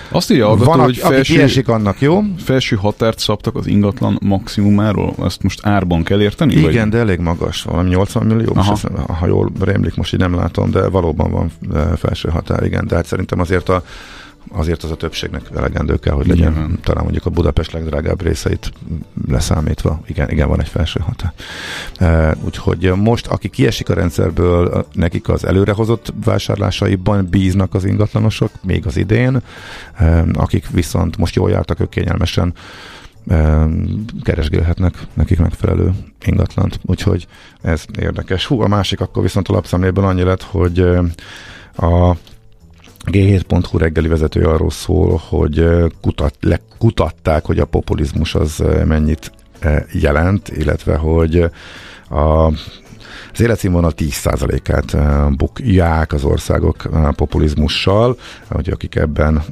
azt 0.09 0.31
írja 0.31 0.47
hallgató, 0.47 0.69
van, 0.71 0.79
hogy 0.79 0.97
felső, 0.97 1.33
kiesik, 1.33 1.67
annak 1.67 2.01
jó. 2.01 2.21
Felső 2.37 2.75
határt 2.75 3.19
szabtak 3.19 3.55
az 3.55 3.67
ingatlan 3.67 4.17
maximumáról, 4.21 5.13
ezt 5.23 5.43
most 5.43 5.65
árban 5.65 6.03
kell 6.03 6.21
érteni? 6.21 6.53
Igen, 6.53 6.63
vagy? 6.63 6.89
de 6.89 6.97
elég 6.97 7.19
magas, 7.19 7.63
valami 7.63 7.89
80 7.89 8.25
millió, 8.25 8.53
most 8.53 8.71
ezt, 8.71 8.87
ha 9.19 9.27
jól 9.27 9.51
rémlik, 9.59 9.95
most 9.95 10.13
így 10.13 10.19
nem 10.19 10.35
látom, 10.35 10.71
de 10.71 10.87
valóban 10.87 11.31
van 11.31 11.51
felső 11.97 12.29
határ, 12.29 12.63
igen, 12.63 12.87
de 12.87 12.95
hát 12.95 13.05
szerintem 13.05 13.39
azért 13.39 13.69
a 13.69 13.83
azért 14.51 14.83
az 14.83 14.91
a 14.91 14.95
többségnek 14.95 15.49
elegendő 15.55 15.95
kell, 15.95 16.13
hogy 16.13 16.27
legyen. 16.27 16.51
Igen. 16.51 16.79
Talán 16.83 17.03
mondjuk 17.03 17.25
a 17.25 17.29
Budapest 17.29 17.71
legdrágább 17.71 18.21
részeit 18.21 18.71
leszámítva. 19.27 20.01
Igen, 20.07 20.29
igen 20.29 20.47
van 20.47 20.59
egy 20.59 20.67
felső 20.67 20.99
határ. 20.99 21.33
E, 21.97 22.37
úgyhogy 22.45 22.93
most, 22.95 23.27
aki 23.27 23.49
kiesik 23.49 23.89
a 23.89 23.93
rendszerből, 23.93 24.85
nekik 24.93 25.29
az 25.29 25.45
előrehozott 25.45 26.13
vásárlásaiban 26.23 27.27
bíznak 27.29 27.73
az 27.73 27.85
ingatlanosok, 27.85 28.51
még 28.63 28.85
az 28.85 28.97
idén, 28.97 29.41
e, 29.95 30.25
akik 30.33 30.69
viszont 30.69 31.17
most 31.17 31.35
jól 31.35 31.49
jártak, 31.49 31.79
ők 31.79 31.89
kényelmesen 31.89 32.53
e, 33.27 33.67
keresgélhetnek 34.21 34.93
nekik 35.13 35.39
megfelelő 35.39 35.93
ingatlant. 36.25 36.79
Úgyhogy 36.85 37.27
ez 37.61 37.85
érdekes. 37.99 38.45
Hú, 38.45 38.61
a 38.61 38.67
másik 38.67 38.99
akkor 38.99 39.23
viszont 39.23 39.47
a 39.47 39.53
lapszemléből 39.53 40.05
annyi 40.05 40.23
lett, 40.23 40.41
hogy 40.43 40.79
a 41.75 42.15
G7.hu 43.05 43.77
reggeli 43.77 44.07
vezetője 44.07 44.47
arról 44.47 44.71
szól, 44.71 45.21
hogy 45.29 45.65
kutat, 46.01 46.35
lekutatták, 46.39 47.45
hogy 47.45 47.59
a 47.59 47.65
populizmus 47.65 48.35
az 48.35 48.63
mennyit 48.85 49.31
jelent, 49.91 50.49
illetve 50.49 50.95
hogy 50.95 51.43
a 52.09 52.51
az 53.33 53.41
életszínvonal 53.41 53.93
10%-át 53.97 54.97
bukják 55.37 56.13
az 56.13 56.23
országok 56.23 56.89
populizmussal, 57.15 58.17
hogy 58.47 58.69
akik 58.69 58.95
ebben 58.95 59.43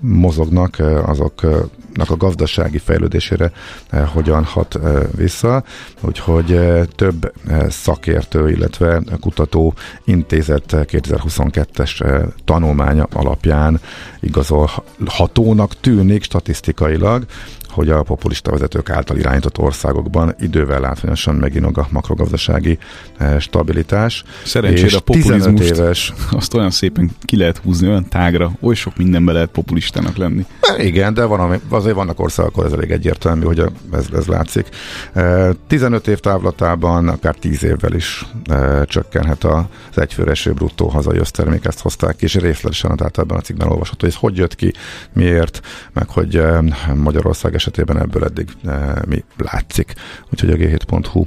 mozognak, 0.00 0.76
azoknak 1.06 2.10
a 2.10 2.16
gazdasági 2.16 2.78
fejlődésére 2.78 3.52
hogyan 4.12 4.44
hat 4.44 4.78
vissza. 5.16 5.64
Úgyhogy 6.00 6.60
több 6.94 7.32
szakértő, 7.68 8.50
illetve 8.50 9.02
kutató 9.20 9.74
intézet 10.04 10.64
2022-es 10.68 12.24
tanulmánya 12.44 13.06
alapján 13.12 13.80
igazolhatónak 14.20 15.80
tűnik 15.80 16.22
statisztikailag, 16.22 17.24
hogy 17.76 17.90
a 17.90 18.02
populista 18.02 18.50
vezetők 18.50 18.90
által 18.90 19.16
irányított 19.16 19.58
országokban 19.58 20.34
idővel 20.38 20.80
látványosan 20.80 21.34
meginog 21.34 21.78
a 21.78 21.86
makrogazdasági 21.90 22.78
eh, 23.16 23.40
stabilitás. 23.40 24.24
Szerencsére 24.44 24.96
a 24.96 25.00
populizmus 25.00 25.70
éves... 25.70 26.12
azt 26.30 26.54
olyan 26.54 26.70
szépen 26.70 27.10
ki 27.24 27.36
lehet 27.36 27.58
húzni, 27.58 27.88
olyan 27.88 28.08
tágra, 28.08 28.52
oly 28.60 28.74
sok 28.74 28.96
mindenbe 28.96 29.32
lehet 29.32 29.48
populistának 29.48 30.16
lenni. 30.16 30.46
Igen, 30.78 31.14
de 31.14 31.24
van, 31.24 31.60
azért 31.68 31.94
vannak 31.94 32.20
országok, 32.20 32.52
ahol 32.52 32.66
ez 32.66 32.72
elég 32.72 32.90
egyértelmű, 32.90 33.44
hogy 33.44 33.62
ez, 33.92 34.06
ez 34.12 34.26
látszik. 34.26 34.68
15 35.66 36.06
eh, 36.06 36.12
év 36.12 36.20
távlatában, 36.20 37.08
akár 37.08 37.34
10 37.34 37.64
évvel 37.64 37.92
is 37.92 38.26
e, 38.44 38.84
csökkenhet 38.84 39.44
az 39.44 39.64
egyfőre 39.98 40.30
eső 40.30 40.52
bruttó 40.52 40.88
hazai 40.88 41.18
össztermék, 41.18 41.64
ezt 41.64 41.80
hozták 41.80 42.16
ki, 42.16 42.24
és 42.24 42.34
részletesen 42.34 42.96
tehát 42.96 43.18
ebben 43.18 43.36
a 43.36 43.40
cikkben 43.40 43.68
olvasható, 43.68 43.98
hogy 44.00 44.08
ez 44.08 44.20
hogy 44.20 44.36
jött 44.36 44.54
ki, 44.54 44.72
miért, 45.12 45.60
meg 45.92 46.08
hogy 46.08 46.42
Magyarország 46.94 47.54
esetében 47.66 48.00
ebből 48.00 48.24
eddig 48.24 48.48
e, 48.64 49.02
mi 49.06 49.24
látszik. 49.36 49.94
Úgyhogy 50.32 50.50
a 50.50 50.54
g7.hu 50.54 51.24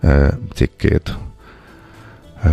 e, 0.00 0.38
cikkét 0.54 1.16
e, 2.42 2.50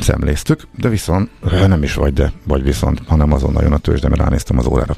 szemléztük, 0.00 0.60
de 0.76 0.88
viszont 0.88 1.30
nem 1.66 1.82
is 1.82 1.94
vagy, 1.94 2.12
de 2.12 2.32
vagy 2.44 2.62
viszont, 2.62 3.00
hanem 3.06 3.32
azonnal 3.32 3.62
jön 3.62 3.72
a 3.72 3.78
tőzs, 3.78 4.00
de 4.00 4.08
mert 4.08 4.20
ránéztem 4.20 4.58
az 4.58 4.66
órára. 4.66 4.94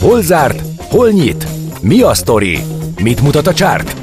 Hol 0.00 0.22
zárt? 0.22 0.62
Hol 0.78 1.10
nyit? 1.10 1.46
Mi 1.82 2.02
a 2.02 2.14
sztori? 2.14 2.58
Mit 3.02 3.20
mutat 3.20 3.46
a 3.46 3.54
csárt? 3.54 3.96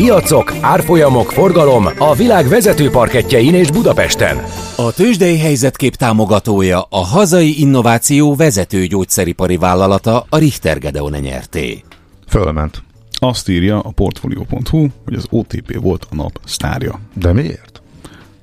Piacok, 0.00 0.52
árfolyamok, 0.60 1.30
forgalom 1.30 1.86
a 1.98 2.14
világ 2.14 2.48
vezető 2.48 2.90
parketjein 2.90 3.54
és 3.54 3.70
Budapesten. 3.70 4.36
A 4.76 4.92
tőzsdei 4.92 5.38
helyzetkép 5.38 5.94
támogatója 5.94 6.86
a 6.88 7.04
hazai 7.04 7.60
innováció 7.60 8.34
vezető 8.34 8.86
gyógyszeripari 8.86 9.56
vállalata 9.56 10.26
a 10.28 10.38
Richter 10.38 10.78
Gedeon 10.78 11.12
nyerté. 11.20 11.84
Fölment. 12.28 12.82
Azt 13.12 13.48
írja 13.48 13.80
a 13.80 13.90
Portfolio.hu, 13.90 14.86
hogy 15.04 15.14
az 15.14 15.26
OTP 15.30 15.80
volt 15.80 16.06
a 16.10 16.14
nap 16.14 16.40
sztárja. 16.44 17.00
De 17.14 17.32
miért? 17.32 17.82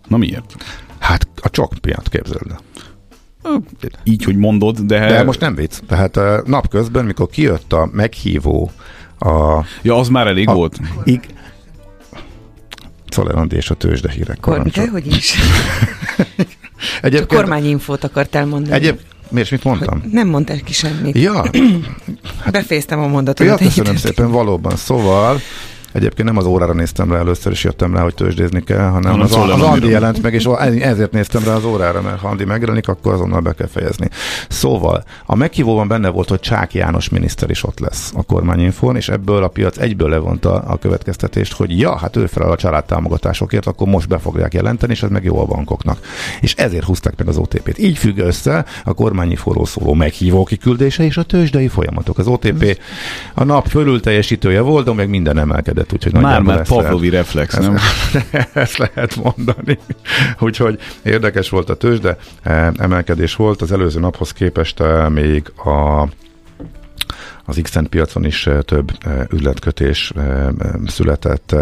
Na 0.08 0.18
miért? 0.18 0.56
Hát 1.00 1.28
a 1.42 1.50
csak 1.50 1.74
piac 1.82 2.10
képzeld 2.10 2.56
Így, 4.04 4.24
hogy 4.24 4.36
mondod, 4.36 4.80
de... 4.80 5.00
De 5.08 5.24
most 5.24 5.40
nem 5.40 5.56
vicc. 5.56 5.80
Tehát 5.88 6.20
napközben, 6.46 7.06
mikor 7.06 7.28
kijött 7.30 7.74
a 7.74 7.90
meghívó 7.92 8.72
a... 9.20 9.66
Ja, 9.82 9.96
az 9.96 10.08
már 10.08 10.28
elég 10.28 10.50
a, 10.50 10.54
volt. 10.54 10.80
Ig, 11.04 11.28
Czoller 13.10 13.46
és 13.50 13.70
a 13.70 13.74
tőzsde 13.74 14.12
hírek. 14.12 14.38
Kor, 14.40 14.62
de 14.62 14.88
hogy 14.88 15.08
is. 15.08 15.34
Egyébként, 17.02 17.30
Csak 17.30 17.38
kormányinfót 17.38 18.04
akartál 18.04 18.46
mondani. 18.46 18.76
Egyéb, 18.76 19.00
Miért, 19.30 19.52
mit 19.52 19.64
mondtam? 19.64 20.04
Nem 20.12 20.28
mondtál 20.28 20.60
ki 20.60 20.74
semmit. 20.74 21.18
Ja. 21.18 21.46
Befejeztem 22.52 23.00
a 23.00 23.08
mondatot. 23.08 23.48
Ja, 23.48 23.56
köszönöm 23.56 23.96
szépen, 23.96 24.32
valóban. 24.32 24.76
Szóval 24.76 25.42
Egyébként 25.98 26.28
nem 26.28 26.38
az 26.38 26.46
órára 26.46 26.74
néztem 26.74 27.12
rá 27.12 27.18
először, 27.18 27.52
is 27.52 27.64
jöttem 27.64 27.94
rá, 27.94 28.02
hogy 28.02 28.16
tőzsdézni 28.16 28.64
kell, 28.64 28.88
hanem 28.88 29.22
az, 29.22 29.36
az, 29.36 29.50
az 29.50 29.62
Andi 29.62 29.90
jelent 29.90 30.22
meg, 30.22 30.34
és 30.34 30.46
ezért 30.80 31.12
néztem 31.12 31.44
rá 31.44 31.54
az 31.54 31.64
órára, 31.64 32.02
mert 32.02 32.20
ha 32.20 32.28
Andi 32.28 32.46
megjelenik, 32.46 32.88
akkor 32.88 33.14
azonnal 33.14 33.40
be 33.40 33.54
kell 33.54 33.68
fejezni. 33.68 34.10
Szóval, 34.50 35.04
a 35.26 35.36
meghívóban 35.36 35.88
benne 35.88 36.10
volt, 36.10 36.30
hogy 36.30 36.40
Csák 36.40 36.74
János 36.74 37.10
miniszter 37.10 37.50
is 37.50 37.64
ott 37.64 37.80
lesz 37.80 38.12
a 38.16 38.24
kormányinfón, 38.24 38.96
és 38.96 39.10
ebből 39.10 39.44
a 39.44 39.48
piac 39.48 39.78
egyből 39.78 40.10
levonta 40.10 40.54
a 40.54 40.78
következtetést, 40.78 41.54
hogy 41.54 41.80
ja, 41.80 41.98
hát 41.98 42.16
ő 42.16 42.26
felel 42.26 42.52
a 42.52 42.56
családtámogatásokért, 42.56 43.66
akkor 43.66 43.88
most 43.88 44.08
be 44.08 44.18
fogják 44.18 44.54
jelenteni, 44.54 44.92
és 44.92 45.04
ez 45.04 45.10
meg 45.10 45.24
jó 45.24 45.40
a 45.40 45.46
bankoknak. 45.46 46.00
És 46.42 46.54
ezért 46.54 46.86
húzták 46.86 47.18
meg 47.18 47.28
az 47.28 47.38
OTP-t. 47.38 47.78
Így 47.78 47.98
függ 47.98 48.18
össze 48.18 48.66
a 48.84 48.94
kormányinfóról 48.94 49.66
szóló 49.66 49.94
meghívó 49.94 50.44
kiküldése 50.44 51.04
és 51.04 51.18
a 51.18 51.24
tőzsdei 51.24 51.68
folyamatok. 51.68 52.18
Az 52.18 52.28
OTP 52.28 52.80
a 53.34 53.44
nap 53.44 53.68
fölül 53.68 54.00
teljesítője 54.00 54.62
volt, 54.62 54.86
de 54.86 54.94
meg 54.94 55.10
minden 55.10 55.38
emelkedett 55.38 55.87
lehet, 55.88 56.06
úgyhogy 56.06 56.22
már 56.22 56.42
már 56.42 56.68
Pavlovi 56.68 57.10
reflex, 57.10 57.56
ezt, 57.56 57.68
nem? 57.68 57.78
Ezt 58.54 58.78
lehet 58.78 59.16
mondani. 59.16 59.80
úgyhogy 60.40 60.80
érdekes 61.04 61.50
volt 61.50 61.70
a 61.70 61.76
tőzs, 61.76 62.00
de 62.00 62.18
eh, 62.42 62.68
emelkedés 62.78 63.36
volt 63.36 63.62
az 63.62 63.72
előző 63.72 64.00
naphoz 64.00 64.32
képest 64.32 64.80
eh, 64.80 65.10
még 65.10 65.52
a 65.66 66.08
az 67.50 67.60
x 67.62 67.78
piacon 67.90 68.26
is 68.26 68.50
több 68.66 68.92
üzletkötés 69.32 70.14
született, 70.88 71.56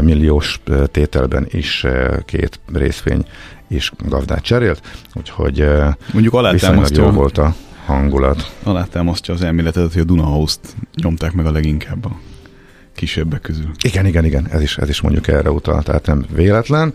milliós 0.00 0.60
tételben 0.90 1.46
is 1.50 1.86
két 2.24 2.60
részvény 2.72 3.24
is 3.68 3.92
gazdát 4.08 4.42
cserélt, 4.42 4.80
úgyhogy 5.14 5.68
Mondjuk 6.12 6.34
alátámasztja, 6.34 7.02
jó 7.02 7.10
volt 7.10 7.38
a 7.38 7.54
hangulat. 7.84 8.52
Alátámasztja 8.62 9.34
az 9.34 9.42
elméletet, 9.42 9.92
hogy 9.92 10.02
a 10.02 10.04
Dunahost 10.04 10.60
nyomták 11.02 11.32
meg 11.32 11.46
a 11.46 11.50
leginkább 11.50 12.04
a 12.04 12.16
kisebbek 12.98 13.40
közül. 13.40 13.70
Igen, 13.84 14.06
igen, 14.06 14.24
igen, 14.24 14.46
ez 14.50 14.62
is, 14.62 14.78
ez 14.78 14.88
is 14.88 15.00
mondjuk 15.00 15.28
erre 15.28 15.50
utal, 15.50 15.82
tehát 15.82 16.06
nem 16.06 16.24
véletlen. 16.34 16.92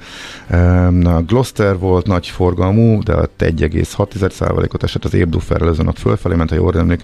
A 1.04 1.22
Gloucester 1.22 1.80
volt 1.80 2.08
nagy 2.08 2.28
forgalmú, 2.28 3.04
de 3.04 3.14
1,6%-ot 3.40 4.84
esett 4.84 5.06
az 5.06 5.14
Ébduffer 5.14 5.62
előző 5.62 5.84
nap 5.84 5.98
fölfelé, 5.98 6.36
ment, 6.36 6.50
ha 6.50 6.56
jól 6.56 6.78
emlék, 6.78 7.02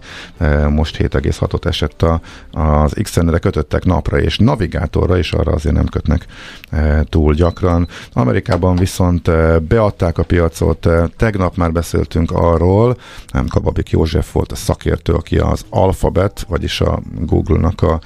most 0.70 0.98
7,6-ot 0.98 1.66
esett 1.66 2.02
a, 2.02 2.22
az 2.52 2.94
x 3.02 3.18
de 3.18 3.40
kötöttek 3.40 3.84
napra 3.84 4.20
és 4.20 4.38
navigátorra, 4.38 5.18
és 5.18 5.32
arra 5.32 5.52
azért 5.52 5.76
nem 5.76 5.86
kötnek 5.86 6.26
túl 7.04 7.34
gyakran. 7.34 7.88
Amerikában 8.14 8.76
viszont 8.76 9.32
beadták 9.64 10.18
a 10.18 10.24
piacot, 10.24 10.88
tegnap 11.18 11.56
már 11.56 11.72
beszéltünk 11.72 12.32
arról, 12.32 12.98
nem 13.34 13.48
Kababik 13.48 13.90
József 13.90 14.32
volt 14.32 14.52
a 14.52 14.56
szakértő, 14.56 15.14
aki 15.14 15.38
az 15.38 15.66
Alphabet, 15.70 16.46
vagyis 16.48 16.82
a 16.82 17.02
Google-nak 17.20 17.82
a 17.82 18.00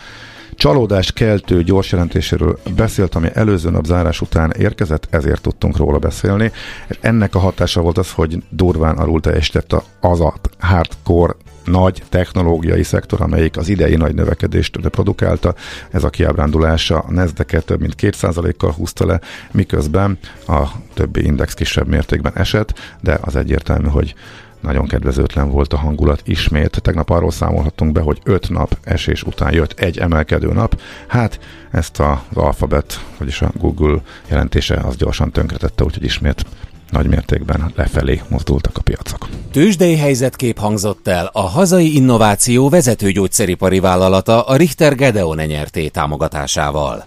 csalódás 0.64 1.12
keltő 1.12 1.64
gyors 1.64 1.92
jelentéséről 1.92 2.60
beszélt, 2.76 3.16
ami 3.16 3.30
előző 3.34 3.70
nap 3.70 3.86
zárás 3.86 4.22
után 4.22 4.52
érkezett, 4.52 5.08
ezért 5.10 5.42
tudtunk 5.42 5.78
róla 5.78 5.98
beszélni. 5.98 6.52
És 6.88 6.98
ennek 7.02 7.36
a 7.36 7.40
hatása 7.40 7.82
volt 7.82 7.98
az, 7.98 8.12
hogy 8.12 8.44
durván 8.50 8.98
alul 8.98 9.22
teljesített 9.22 9.76
az 10.00 10.22
a 10.22 10.34
hardcore 10.60 11.34
nagy 11.66 12.04
technológiai 12.10 12.84
szektor, 12.84 13.22
amelyik 13.22 13.58
az 13.58 13.70
idei 13.70 13.96
nagy 13.96 14.16
növekedést 14.16 14.78
produkálta. 14.78 15.56
Ez 15.92 16.04
a 16.04 16.10
kiábrándulása 16.10 17.00
a 17.00 17.12
nasdaq 17.12 17.60
több 17.60 17.80
mint 17.80 17.96
2%-kal 17.98 18.72
húzta 18.72 19.06
le, 19.06 19.20
miközben 19.52 20.18
a 20.48 20.68
többi 20.94 21.26
index 21.26 21.54
kisebb 21.54 21.88
mértékben 21.88 22.34
esett, 22.36 22.80
de 23.02 23.20
az 23.22 23.36
egyértelmű, 23.36 23.88
hogy 23.88 24.16
nagyon 24.64 24.88
kedvezőtlen 24.88 25.50
volt 25.50 25.74
a 25.74 25.78
hangulat 25.78 26.22
ismét. 26.26 26.82
Tegnap 26.82 27.10
arról 27.10 27.32
számolhattunk 27.32 27.92
be, 27.92 28.02
hogy 28.02 28.20
öt 28.24 28.50
nap 28.50 28.78
esés 28.84 29.24
után 29.24 29.54
jött 29.54 29.80
egy 29.80 29.98
emelkedő 29.98 30.54
nap. 30.54 30.82
Hát 31.08 31.40
ezt 31.72 32.00
az 32.00 32.18
alfabet, 32.34 33.06
vagyis 33.18 33.42
a 33.42 33.52
Google 33.58 34.02
jelentése 34.30 34.76
az 34.76 34.96
gyorsan 34.96 35.32
tönkretette, 35.32 35.84
úgyhogy 35.84 36.04
ismét 36.04 36.46
nagy 36.90 37.08
mértékben 37.08 37.72
lefelé 37.76 38.22
mozdultak 38.30 38.78
a 38.78 38.82
piacok. 38.82 39.28
Tőzsdei 39.52 39.96
helyzetkép 39.98 40.60
hangzott 40.60 41.08
el 41.08 41.30
a 41.34 41.42
hazai 41.42 41.96
innováció 41.96 42.70
vezető 42.70 43.12
gyógyszeripari 43.12 43.80
vállalata 43.80 44.42
a 44.42 44.56
Richter 44.56 44.96
Gedeon 44.96 45.46
nyerté 45.46 45.88
támogatásával. 45.88 47.06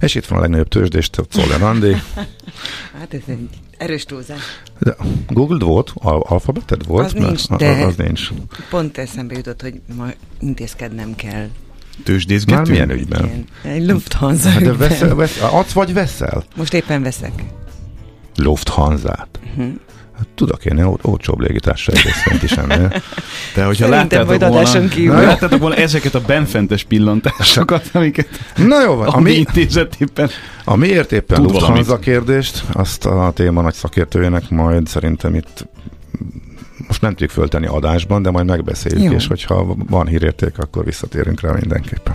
És 0.00 0.14
itt 0.14 0.26
van 0.26 0.38
a 0.38 0.40
legnagyobb 0.40 0.68
tőzsdés, 0.68 1.10
Czoller 1.28 1.62
Andi. 1.62 1.92
hát 2.98 3.14
ez 3.14 3.20
egy 3.26 3.48
erős 3.78 4.04
túlzás. 4.04 4.40
De 4.78 4.96
Google 5.28 5.64
volt, 5.64 5.92
al- 5.94 6.26
alfabeted 6.30 6.86
volt? 6.86 7.04
Az 7.04 7.12
nincs, 7.12 7.46
de 7.48 7.68
az 7.68 7.96
nincs. 7.96 8.28
pont 8.70 8.98
eszembe 8.98 9.34
jutott, 9.36 9.62
hogy 9.62 9.80
ma 9.96 10.06
intézkednem 10.40 11.14
kell. 11.14 11.48
Tőzsdézgetünk? 12.04 12.58
Már 12.66 12.70
milyen 12.70 12.90
ügyben? 12.90 13.24
Igen, 13.24 13.44
egy 13.62 13.86
Lufthansa 13.86 14.48
Hát 14.48 14.62
de 14.62 14.72
veszel, 14.72 15.14
veszel, 15.14 15.48
adsz 15.50 15.72
vagy 15.72 15.92
veszel? 15.92 16.44
Most 16.56 16.74
éppen 16.74 17.02
veszek. 17.02 17.44
Lufthansa-t. 18.36 19.40
Uh-huh. 19.50 19.72
Hát, 20.18 20.28
tudok 20.34 20.64
én 20.64 20.84
ó- 20.84 21.00
olcsóbb 21.02 21.40
légitársaság 21.40 22.04
részvényt 22.04 22.42
is 22.42 22.52
ennél. 22.52 23.02
De 23.54 23.64
hogyha 23.64 23.88
láttátok 23.88 24.38
volna, 24.38 24.88
kívül. 24.88 25.14
Na, 25.14 25.20
láttátok 25.22 25.60
volna 25.60 25.76
ezeket 25.76 26.14
a 26.14 26.20
benfentes 26.20 26.84
pillantásokat, 26.84 27.90
amiket 27.92 28.28
Na 28.56 28.82
jó 28.82 28.94
van, 28.94 29.06
a 29.06 29.20
mi 29.20 29.30
ami, 29.30 29.32
intézet 29.32 29.96
éppen 29.98 30.30
amiért 30.64 31.12
éppen 31.12 31.42
Tud 31.42 31.50
Lufthansa 31.50 31.98
kérdést, 31.98 32.64
azt 32.72 33.06
a 33.06 33.32
téma 33.34 33.60
nagy 33.60 33.74
szakértőjének 33.74 34.48
majd 34.50 34.86
szerintem 34.86 35.34
itt 35.34 35.66
most 36.86 37.00
nem 37.00 37.10
tudjuk 37.10 37.30
föltenni 37.30 37.66
adásban, 37.66 38.22
de 38.22 38.30
majd 38.30 38.46
megbeszéljük, 38.46 39.10
Jó. 39.10 39.12
és 39.12 39.26
hogyha 39.26 39.74
van 39.88 40.06
hírérték, 40.06 40.58
akkor 40.58 40.84
visszatérünk 40.84 41.40
rá 41.40 41.52
mindenképpen. 41.52 42.14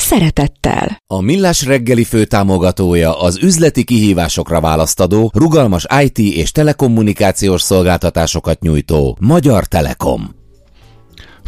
szeretettel. 0.00 1.02
A 1.06 1.20
Millás 1.20 1.64
reggeli 1.64 2.04
főtámogatója 2.04 3.20
az 3.20 3.38
üzleti 3.42 3.84
kihívásokra 3.84 4.60
választadó, 4.60 5.30
rugalmas 5.34 5.86
IT 6.02 6.18
és 6.18 6.52
telekommunikációs 6.52 7.62
szolgáltatásokat 7.62 8.60
nyújtó 8.60 9.16
Magyar 9.20 9.64
Telekom. 9.64 10.39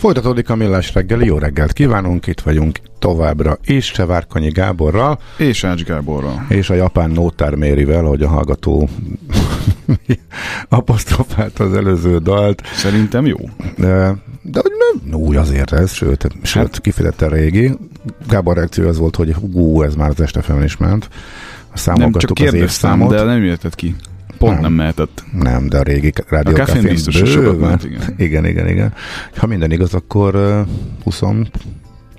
Folytatódik 0.02 0.50
a 0.50 0.56
Millás 0.56 0.94
reggeli, 0.94 1.26
jó 1.26 1.38
reggelt 1.38 1.72
kívánunk, 1.72 2.26
itt 2.26 2.40
vagyunk 2.40 2.78
továbbra 2.98 3.58
is, 3.64 3.90
Csevárkonyi 3.90 4.48
Gáborral, 4.50 5.18
és 5.36 5.64
Ács 5.64 5.84
Gáborral. 5.84 6.46
és 6.48 6.70
a 6.70 6.74
japán 6.74 7.10
Nótár 7.10 7.54
Mérivel, 7.54 8.02
hogy 8.02 8.22
a 8.22 8.28
hallgató 8.28 8.88
apostrofált 10.68 11.58
az 11.58 11.74
előző 11.74 12.18
dalt, 12.18 12.66
Szerintem 12.66 13.26
jó. 13.26 13.36
de, 13.76 14.16
de 14.42 14.60
hogy 14.60 14.72
nem 15.08 15.20
új 15.20 15.36
azért 15.36 15.72
ez, 15.72 15.92
sőt, 15.92 16.26
sőt 16.42 16.62
Hát- 16.62 16.80
kifejezetten 16.80 17.28
régi. 17.28 17.72
Gábor 18.28 18.54
reakció 18.56 18.88
az 18.88 18.98
volt, 18.98 19.16
hogy 19.16 19.32
hú, 19.34 19.82
ez 19.82 19.94
már 19.94 20.08
az 20.08 20.20
este 20.20 20.64
is 20.64 20.76
ment. 20.76 21.08
Nem 21.10 21.10
csak 21.68 21.76
Számolgattuk 21.78 22.38
az 22.46 22.54
évszámot. 22.54 23.10
de 23.10 23.22
nem 23.22 23.42
jöhetett 23.44 23.74
ki. 23.74 23.96
Pont 24.42 24.54
nem, 24.54 24.62
Nem. 24.62 24.72
mehetett. 24.72 25.24
Nem, 25.32 25.68
de 25.68 25.78
a 25.78 25.82
régi 25.82 26.12
rádió 26.28 26.54
A 26.54 26.56
Cafén 26.56 26.82
biztos, 26.82 27.20
hogy 27.20 27.28
sokat 27.28 27.58
ment, 27.60 27.84
igen. 27.84 28.14
igen, 28.16 28.46
igen, 28.46 28.68
igen. 28.68 28.94
Ha 29.36 29.46
minden 29.46 29.70
igaz, 29.70 29.94
akkor 29.94 30.34
uh, 30.34 30.66
20, 31.04 31.20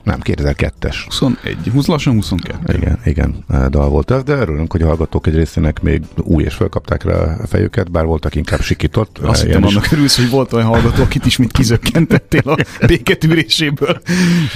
nem, 0.03 0.19
2002-es. 0.23 0.95
21, 1.05 1.57
20 1.71 1.87
lassan 1.87 2.13
22. 2.13 2.77
Igen, 2.77 2.99
igen, 3.05 3.45
dal 3.69 3.89
volt 3.89 4.11
ez, 4.11 4.23
de 4.23 4.33
örülünk, 4.33 4.71
hogy 4.71 4.81
a 4.81 4.85
hallgatók 4.85 5.27
egy 5.27 5.35
részének 5.35 5.81
még 5.81 6.01
új 6.17 6.43
és 6.43 6.53
felkapták 6.53 7.03
rá 7.03 7.15
a 7.15 7.47
fejüket, 7.47 7.91
bár 7.91 8.05
voltak 8.05 8.35
inkább 8.35 8.61
sikított. 8.61 9.17
Azt 9.17 9.43
hittem, 9.43 9.63
is. 9.63 9.69
annak 9.75 9.91
örülsz, 9.91 10.17
hogy 10.17 10.29
volt 10.29 10.53
olyan 10.53 10.67
hallgató, 10.67 11.03
akit 11.03 11.25
ismét 11.25 11.51
kizökkentettél 11.51 12.41
a 12.45 12.57
béketűréséből. 12.87 14.01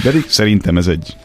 Pedig 0.02 0.24
szerintem 0.28 0.76
ez 0.76 0.86
egy, 0.86 1.16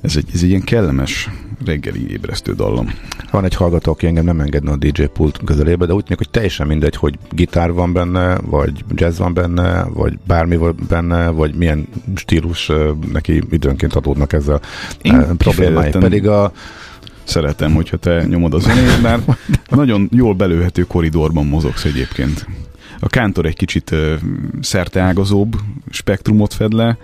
ez 0.00 0.16
egy, 0.16 0.26
ez 0.34 0.42
egy 0.42 0.48
ilyen 0.48 0.62
kellemes 0.62 1.28
reggeli 1.64 2.10
ébresztő 2.10 2.54
dallam. 2.54 2.94
Van 3.30 3.44
egy 3.44 3.54
hallgató, 3.54 3.92
aki 3.92 4.06
engem 4.06 4.24
nem 4.24 4.40
engedne 4.40 4.70
a 4.70 4.76
DJ 4.76 5.02
pult 5.02 5.40
közelébe, 5.44 5.86
de 5.86 5.92
úgy 5.92 6.02
tűnik, 6.02 6.18
hogy 6.18 6.30
teljesen 6.30 6.66
mindegy, 6.66 6.96
hogy 6.96 7.18
gitár 7.30 7.72
van 7.72 7.92
benne, 7.92 8.36
vagy 8.36 8.84
jazz 8.94 9.18
van 9.18 9.34
benne, 9.34 9.84
vagy 9.84 10.18
bármi 10.26 10.56
van 10.56 10.74
benne, 10.88 11.28
vagy 11.28 11.54
milyen 11.54 11.88
stílus 12.14 12.70
neki 13.12 13.42
időnként 13.50 13.94
adódnak 13.94 14.32
ezzel 14.32 14.60
Én 15.02 15.36
problémái. 15.36 15.90
Pedig 15.90 16.28
a 16.28 16.52
Szeretem, 17.24 17.74
hogyha 17.74 17.96
te 17.96 18.24
nyomod 18.26 18.54
a 18.54 18.58
zenét, 18.58 19.02
bár 19.02 19.20
nagyon 19.68 20.08
jól 20.12 20.34
belőhető 20.34 20.82
koridorban 20.82 21.46
mozogsz 21.46 21.84
egyébként. 21.84 22.46
A 23.00 23.08
kántor 23.08 23.46
egy 23.46 23.56
kicsit 23.56 23.94
szerteágazóbb 24.60 25.56
spektrumot 25.90 26.54
fed 26.54 26.72
le, 26.72 26.98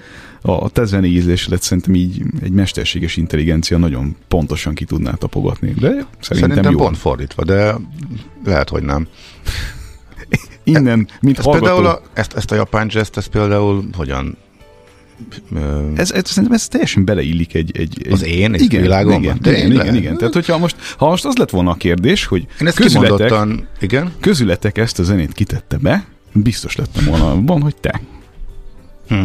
a 0.46 0.68
te 0.68 0.84
zenei 0.84 1.12
ízlésedet 1.12 1.62
szerintem 1.62 1.94
így 1.94 2.22
egy 2.42 2.52
mesterséges 2.52 3.16
intelligencia 3.16 3.78
nagyon 3.78 4.16
pontosan 4.28 4.74
ki 4.74 4.84
tudná 4.84 5.12
tapogatni. 5.12 5.70
De 5.70 5.88
szerintem, 5.88 6.08
szerintem 6.20 6.72
jó. 6.72 6.78
pont 6.78 6.96
fordítva, 6.96 7.44
de 7.44 7.74
lehet, 8.44 8.68
hogy 8.68 8.82
nem. 8.82 9.06
Innen, 10.64 11.08
mint 11.20 11.38
Ez 11.38 11.44
hallgató, 11.44 11.64
például 11.64 11.86
a, 11.86 12.02
ezt, 12.12 12.32
ezt 12.32 12.50
a 12.50 12.54
japán 12.54 12.88
jazz 12.90 13.08
ezt 13.14 13.28
például 13.28 13.84
hogyan 13.96 14.36
ez, 15.96 16.10
ez, 16.10 16.28
szerintem 16.28 16.52
ez 16.52 16.68
teljesen 16.68 17.04
beleillik 17.04 17.54
egy... 17.54 17.78
egy, 17.78 18.02
egy 18.04 18.12
az 18.12 18.24
én 18.24 18.54
és 18.54 18.60
igen, 18.60 18.82
világomban? 18.82 19.38
Igen, 19.42 19.56
igen, 19.56 19.72
igen, 19.72 19.94
igen. 19.94 20.16
Tehát, 20.16 20.34
hogyha 20.34 20.58
most, 20.58 20.76
ha 20.96 21.08
most 21.08 21.24
az 21.24 21.36
lett 21.36 21.50
volna 21.50 21.70
a 21.70 21.74
kérdés, 21.74 22.24
hogy 22.24 22.46
én 22.60 22.66
ezt 22.66 22.76
közületek, 22.76 23.32
igen? 23.80 24.12
közületek 24.20 24.78
ezt 24.78 24.98
a 24.98 25.02
zenét 25.02 25.32
kitette 25.32 25.76
be, 25.76 26.04
biztos 26.32 26.76
lettem 26.76 27.04
volna 27.04 27.30
abban, 27.30 27.62
hogy 27.62 27.76
te. 27.76 28.00
Hm. 29.08 29.24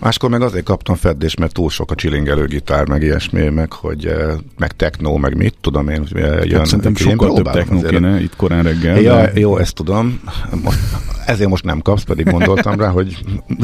Máskor 0.00 0.30
meg 0.30 0.42
azért 0.42 0.64
kaptam 0.64 0.94
feddést, 0.94 1.38
mert 1.38 1.52
túl 1.52 1.70
sok 1.70 1.90
a 1.90 1.94
csilingelő 1.94 2.46
gitár, 2.46 2.88
meg 2.88 3.02
ilyesmi, 3.02 3.48
meg 3.48 3.72
hogy 3.72 4.06
eh, 4.06 4.34
meg 4.58 4.72
techno, 4.72 5.16
meg 5.16 5.36
mit 5.36 5.54
tudom 5.60 5.88
én. 5.88 6.06
Eh, 6.14 6.44
jön, 6.44 6.58
hát 6.58 6.66
szerintem 6.66 6.94
sokkal 6.94 7.32
több 7.32 7.50
techno 7.50 7.80
kéne 7.80 8.20
itt 8.22 8.36
korán 8.36 8.62
reggel. 8.62 9.00
Ja, 9.00 9.14
de... 9.14 9.32
Jó, 9.34 9.56
ezt 9.56 9.74
tudom. 9.74 10.20
Most, 10.62 10.78
ezért 11.26 11.48
most 11.48 11.64
nem 11.64 11.80
kapsz, 11.80 12.02
pedig 12.02 12.30
gondoltam 12.30 12.80
rá, 12.80 12.88
hogy 12.88 13.18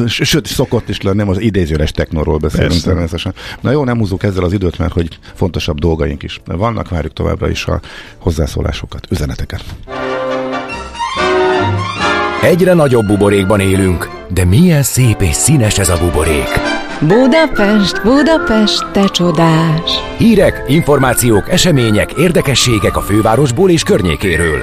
sőt, 0.06 0.46
szokott 0.46 0.88
is 0.88 1.00
lenni, 1.00 1.22
az 1.22 1.40
idézőres 1.40 1.90
technóról 1.90 2.38
beszélünk 2.38 2.70
Persze. 2.70 2.86
természetesen. 2.86 3.34
Na 3.60 3.70
jó, 3.70 3.84
nem 3.84 3.98
húzzuk 3.98 4.22
ezzel 4.22 4.44
az 4.44 4.52
időt, 4.52 4.78
mert 4.78 4.92
hogy 4.92 5.18
fontosabb 5.34 5.78
dolgaink 5.78 6.22
is. 6.22 6.40
Vannak, 6.44 6.88
várjuk 6.88 7.12
továbbra 7.12 7.48
is 7.48 7.64
a 7.64 7.80
hozzászólásokat, 8.18 9.06
üzeneteket. 9.10 9.64
Egyre 12.46 12.74
nagyobb 12.74 13.06
buborékban 13.06 13.60
élünk, 13.60 14.10
de 14.32 14.44
milyen 14.44 14.82
szép 14.82 15.20
és 15.20 15.34
színes 15.34 15.78
ez 15.78 15.88
a 15.88 15.98
buborék. 15.98 16.48
Budapest, 17.00 18.02
Budapest, 18.02 18.90
te 18.92 19.08
csodás! 19.08 19.90
Hírek, 20.18 20.64
információk, 20.68 21.50
események, 21.50 22.12
érdekességek 22.12 22.96
a 22.96 23.00
fővárosból 23.00 23.70
és 23.70 23.82
környékéről. 23.82 24.62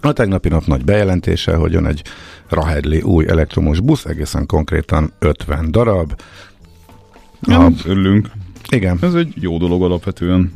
A 0.00 0.12
tegnapi 0.12 0.48
nap 0.48 0.64
nagy 0.64 0.84
bejelentése, 0.84 1.54
hogy 1.54 1.72
jön 1.72 1.86
egy 1.86 2.02
Rahedli 2.48 3.00
új 3.00 3.28
elektromos 3.28 3.80
busz, 3.80 4.04
egészen 4.04 4.46
konkrétan 4.46 5.12
50 5.18 5.70
darab. 5.70 6.20
Ja, 7.40 7.68
örülünk. 7.84 8.30
Igen. 8.68 8.98
Ez 9.02 9.14
egy 9.14 9.32
jó 9.36 9.58
dolog 9.58 9.82
alapvetően. 9.82 10.52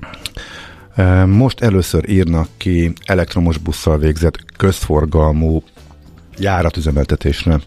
Most 1.26 1.60
először 1.60 2.08
írnak 2.08 2.48
ki 2.56 2.92
elektromos 3.04 3.58
busszal 3.58 3.98
végzett 3.98 4.38
közforgalmú 4.56 5.62
járatüzemeltetésre 6.38 7.60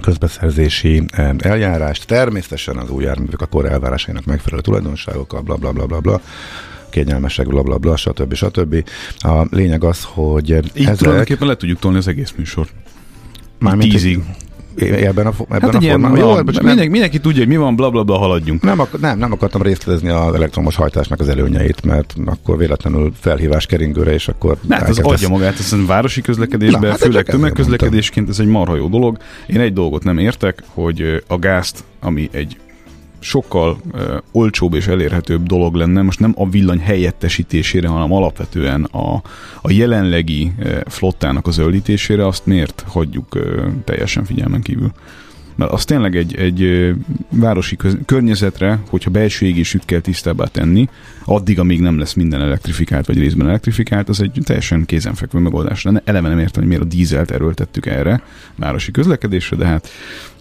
közbeszerzési 0.00 1.04
eljárást. 1.38 2.06
Természetesen 2.06 2.76
az 2.76 2.90
új 2.90 3.04
járművek 3.04 3.40
a 3.40 3.46
kor 3.46 3.66
elvárásainak 3.66 4.24
megfelelő 4.24 4.62
tulajdonságokkal, 4.62 5.40
bla 5.40 5.56
bla 5.56 5.72
bla 5.72 5.86
bla 5.86 6.00
bla 6.00 6.20
kényelmesek, 6.90 7.46
bla 7.48 7.62
bla 7.62 7.78
bla, 7.78 7.96
stb. 7.96 8.34
stb. 8.34 8.88
A 9.18 9.46
lényeg 9.50 9.84
az, 9.84 10.04
hogy 10.04 10.50
Így 10.50 10.72
ezek... 10.74 10.96
tulajdonképpen 10.96 11.46
le 11.46 11.56
tudjuk 11.56 11.78
tolni 11.78 11.98
az 11.98 12.08
egész 12.08 12.34
műsort. 12.36 12.72
Mármint 13.58 13.92
tízig 13.92 14.24
ebben 14.78 15.26
a, 15.26 15.32
ebben 15.50 15.60
hát 15.60 15.74
a 15.74 15.80
formában. 15.80 16.18
Jó, 16.18 16.34
mindenki, 16.34 16.74
nem, 16.74 16.90
mindenki 16.90 17.20
tudja, 17.20 17.38
hogy 17.38 17.48
mi 17.48 17.56
van, 17.56 17.76
bla 17.76 17.90
bla 17.90 18.02
bla, 18.02 18.18
haladjunk. 18.18 18.62
Nem, 18.62 18.80
ak- 18.80 19.00
nem, 19.00 19.18
nem 19.18 19.32
akartam 19.32 19.62
részletezni 19.62 20.08
az 20.08 20.34
elektromos 20.34 20.76
hajtásnak 20.76 21.20
az 21.20 21.28
előnyeit, 21.28 21.84
mert 21.84 22.14
akkor 22.24 22.56
véletlenül 22.56 23.12
felhívás 23.20 23.66
keringőre, 23.66 24.12
és 24.12 24.28
akkor... 24.28 24.56
Hát 24.68 24.88
az 24.88 24.98
adja 24.98 25.28
magát, 25.28 25.58
ez 25.58 25.74
városi 25.86 26.20
közlekedésben, 26.20 26.80
Na, 26.80 26.88
hát 26.88 26.98
főleg 26.98 27.24
tömegközlekedésként 27.24 28.28
ez 28.28 28.38
egy 28.38 28.46
marha 28.46 28.76
jó 28.76 28.88
dolog. 28.88 29.16
Én 29.46 29.60
egy 29.60 29.72
dolgot 29.72 30.04
nem 30.04 30.18
értek, 30.18 30.62
hogy 30.74 31.22
a 31.26 31.38
gázt, 31.38 31.84
ami 32.00 32.28
egy 32.32 32.56
sokkal 33.18 33.78
uh, 33.92 34.02
olcsóbb 34.32 34.74
és 34.74 34.86
elérhetőbb 34.86 35.46
dolog 35.46 35.74
lenne, 35.74 36.02
most 36.02 36.20
nem 36.20 36.34
a 36.36 36.48
villany 36.48 36.80
helyettesítésére, 36.80 37.88
hanem 37.88 38.12
alapvetően 38.12 38.84
a, 38.84 39.22
a 39.62 39.70
jelenlegi 39.70 40.52
uh, 40.58 40.80
flottának 40.86 41.46
az 41.46 41.54
zöldítésére, 41.54 42.26
azt 42.26 42.46
miért 42.46 42.84
hagyjuk 42.86 43.34
uh, 43.34 43.66
teljesen 43.84 44.24
figyelmen 44.24 44.62
kívül? 44.62 44.92
Mert 45.58 45.72
az 45.72 45.84
tényleg 45.84 46.16
egy, 46.16 46.34
egy 46.36 46.92
városi 47.30 47.76
köz, 47.76 47.96
környezetre, 48.06 48.78
hogyha 48.88 49.10
belső 49.10 49.46
égésűt 49.46 49.84
kell 49.84 50.00
tisztábbá 50.00 50.44
tenni, 50.44 50.88
addig, 51.24 51.58
amíg 51.58 51.80
nem 51.80 51.98
lesz 51.98 52.14
minden 52.14 52.40
elektrifikált, 52.40 53.06
vagy 53.06 53.18
részben 53.18 53.48
elektrifikált, 53.48 54.08
az 54.08 54.22
egy 54.22 54.40
teljesen 54.44 54.84
kézenfekvő 54.84 55.38
megoldás 55.38 55.82
lenne. 55.82 56.02
Eleve 56.04 56.28
nem 56.28 56.38
értem, 56.38 56.62
hogy 56.62 56.70
miért 56.70 56.84
a 56.84 56.96
dízelt 56.96 57.30
erőltettük 57.30 57.86
erre, 57.86 58.22
városi 58.56 58.90
közlekedésre, 58.90 59.56
de 59.56 59.66
hát 59.66 59.88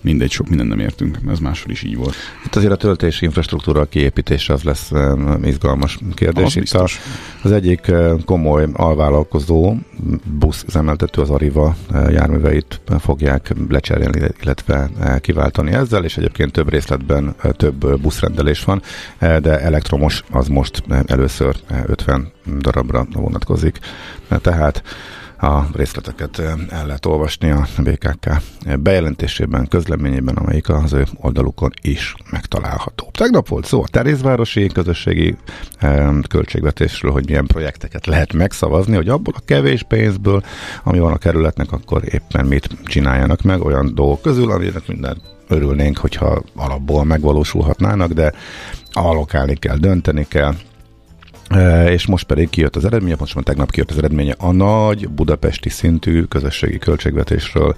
mindegy, 0.07 0.31
sok 0.31 0.49
minden 0.49 0.67
nem 0.67 0.79
értünk, 0.79 1.17
ez 1.29 1.39
máshol 1.39 1.71
is 1.71 1.83
így 1.83 1.95
volt. 1.95 2.15
Itt 2.45 2.55
azért 2.55 2.71
a 2.71 2.75
töltési 2.75 3.25
infrastruktúra 3.25 3.85
kiépítése 3.85 4.53
az 4.53 4.63
lesz 4.63 4.91
izgalmas 5.43 5.99
kérdés. 6.13 6.45
Az, 6.45 6.55
Itt 6.55 6.71
a, 6.71 6.87
az 7.41 7.51
egyik 7.51 7.91
komoly 8.25 8.67
alvállalkozó 8.73 9.75
busz 10.23 10.63
üzemeltető 10.67 11.21
az 11.21 11.29
Ariva 11.29 11.75
járműveit 11.91 12.81
fogják 12.99 13.53
lecserélni, 13.69 14.27
illetve 14.41 14.89
kiváltani 15.21 15.71
ezzel, 15.71 16.03
és 16.03 16.17
egyébként 16.17 16.51
több 16.51 16.69
részletben 16.69 17.35
több 17.51 17.99
buszrendelés 18.01 18.63
van, 18.63 18.81
de 19.19 19.59
elektromos 19.59 20.23
az 20.31 20.47
most 20.47 20.83
először 21.05 21.55
50 21.85 22.31
darabra 22.59 23.07
vonatkozik. 23.13 23.79
Tehát 24.41 24.83
a 25.39 25.65
részleteket 25.73 26.39
el 26.69 26.85
lehet 26.85 27.05
olvasni 27.05 27.49
a 27.49 27.67
BKK 27.77 28.29
bejelentésében, 28.79 29.67
közleményében, 29.67 30.35
amelyik 30.35 30.69
az 30.69 30.93
ő 30.93 31.05
oldalukon 31.15 31.71
is 31.81 32.15
megtalálható. 32.31 33.09
Tegnap 33.11 33.47
volt 33.47 33.65
szó 33.65 33.81
a 33.81 33.87
Terézvárosi 33.87 34.67
közösségi 34.67 35.35
költségvetésről, 36.29 37.11
hogy 37.11 37.25
milyen 37.25 37.45
projekteket 37.45 38.05
lehet 38.05 38.33
megszavazni, 38.33 38.95
hogy 38.95 39.09
abból 39.09 39.33
a 39.37 39.45
kevés 39.45 39.83
pénzből, 39.83 40.43
ami 40.83 40.99
van 40.99 41.13
a 41.13 41.17
kerületnek, 41.17 41.71
akkor 41.71 42.01
éppen 42.05 42.45
mit 42.45 42.69
csináljanak 42.83 43.41
meg 43.41 43.61
olyan 43.61 43.91
dolgok 43.95 44.21
közül, 44.21 44.51
aminek 44.51 44.87
minden 44.87 45.21
örülnénk, 45.47 45.97
hogyha 45.97 46.43
alapból 46.55 47.03
megvalósulhatnának, 47.03 48.11
de 48.11 48.33
allokálni 48.91 49.55
kell, 49.55 49.77
dönteni 49.77 50.25
kell, 50.27 50.53
és 51.89 52.05
most 52.05 52.25
pedig 52.25 52.49
kijött 52.49 52.75
az 52.75 52.85
eredménye, 52.85 53.15
most 53.19 53.43
tegnap 53.43 53.71
kijött 53.71 53.91
az 53.91 53.97
eredménye 53.97 54.35
a 54.37 54.51
nagy 54.51 55.09
budapesti 55.09 55.69
szintű 55.69 56.23
közösségi 56.23 56.77
költségvetésről 56.77 57.75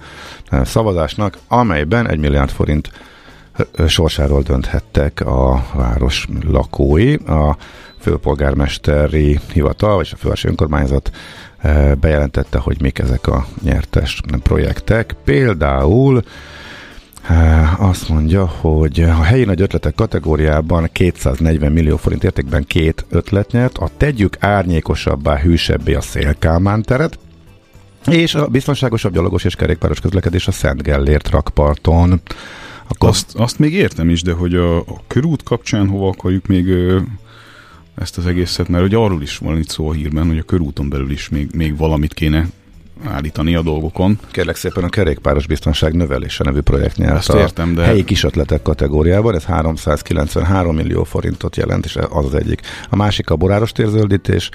szavazásnak, 0.50 1.38
amelyben 1.48 2.08
egy 2.08 2.18
milliárd 2.18 2.50
forint 2.50 2.90
sorsáról 3.86 4.42
dönthettek 4.42 5.20
a 5.20 5.66
város 5.74 6.28
lakói. 6.48 7.14
A 7.14 7.56
főpolgármesteri 8.00 9.40
hivatal, 9.52 9.96
vagy 9.96 10.08
a 10.12 10.16
fővárosi 10.16 10.48
önkormányzat 10.48 11.10
bejelentette, 12.00 12.58
hogy 12.58 12.80
mik 12.80 12.98
ezek 12.98 13.26
a 13.26 13.46
nyertes 13.62 14.20
projektek. 14.42 15.14
Például 15.24 16.22
azt 17.78 18.08
mondja, 18.08 18.46
hogy 18.46 19.00
a 19.00 19.22
helyi 19.22 19.44
nagy 19.44 19.60
ötletek 19.60 19.94
kategóriában 19.94 20.88
240 20.92 21.72
millió 21.72 21.96
forint 21.96 22.24
értékben 22.24 22.64
két 22.66 23.06
ötlet 23.08 23.52
nyert, 23.52 23.78
a 23.78 23.90
tegyük 23.96 24.36
árnyékosabbá, 24.40 25.38
hűsebbé 25.38 25.94
a 25.94 26.00
Szélkámán 26.00 26.82
teret, 26.82 27.18
és 28.06 28.34
a 28.34 28.46
biztonságosabb 28.46 29.12
gyalogos 29.12 29.44
és 29.44 29.54
kerékpáros 29.54 30.00
közlekedés 30.00 30.46
a 30.46 30.52
Szent 30.52 30.82
Gellért 30.82 31.30
rakparton. 31.30 32.20
Akkor... 32.88 33.08
Azt, 33.08 33.34
azt 33.36 33.58
még 33.58 33.72
értem 33.72 34.08
is, 34.08 34.22
de 34.22 34.32
hogy 34.32 34.54
a, 34.54 34.78
a 34.78 35.02
körút 35.06 35.42
kapcsán 35.42 35.88
hova 35.88 36.08
akarjuk 36.08 36.46
még 36.46 36.68
ö, 36.68 37.00
ezt 37.94 38.18
az 38.18 38.26
egészet, 38.26 38.68
mert 38.68 38.82
hogy 38.82 38.94
arról 38.94 39.22
is 39.22 39.38
van 39.38 39.58
itt 39.58 39.68
szó 39.68 39.88
a 39.88 39.92
hírben, 39.92 40.26
hogy 40.26 40.38
a 40.38 40.42
körúton 40.42 40.88
belül 40.88 41.10
is 41.10 41.28
még, 41.28 41.48
még 41.54 41.76
valamit 41.76 42.14
kéne 42.14 42.46
állítani 43.04 43.54
a 43.54 43.62
dolgokon. 43.62 44.18
Kérlek 44.30 44.56
szépen 44.56 44.84
a 44.84 44.88
kerékpáros 44.88 45.46
biztonság 45.46 45.94
növelése 45.94 46.44
nevű 46.44 46.60
projekt 46.60 46.96
nyert 46.96 47.16
Ezt 47.16 47.32
értem, 47.32 47.74
de... 47.74 47.84
helyi 47.84 48.04
kisötletek 48.04 48.62
kategóriában, 48.62 49.34
ez 49.34 49.44
393 49.44 50.74
millió 50.74 51.04
forintot 51.04 51.56
jelent, 51.56 51.84
és 51.84 51.96
az 51.96 52.24
az 52.24 52.34
egyik. 52.34 52.60
A 52.90 52.96
másik 52.96 53.30
a 53.30 53.36
boráros 53.36 53.72
térzöldítés, 53.72 54.50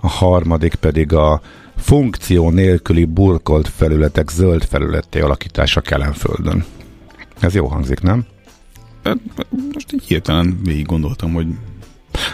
a 0.00 0.08
harmadik 0.08 0.74
pedig 0.74 1.12
a 1.12 1.40
funkció 1.76 2.50
nélküli 2.50 3.04
burkolt 3.04 3.68
felületek 3.68 4.30
zöld 4.30 4.64
felületté 4.64 5.20
alakítása 5.20 5.80
Kelenföldön. 5.80 6.64
Ez 7.40 7.54
jó 7.54 7.66
hangzik, 7.66 8.00
nem? 8.00 8.26
Hát, 9.04 9.18
most 9.72 9.92
így 9.92 10.04
hirtelen 10.04 10.60
végig 10.64 10.86
gondoltam, 10.86 11.32
hogy 11.32 11.46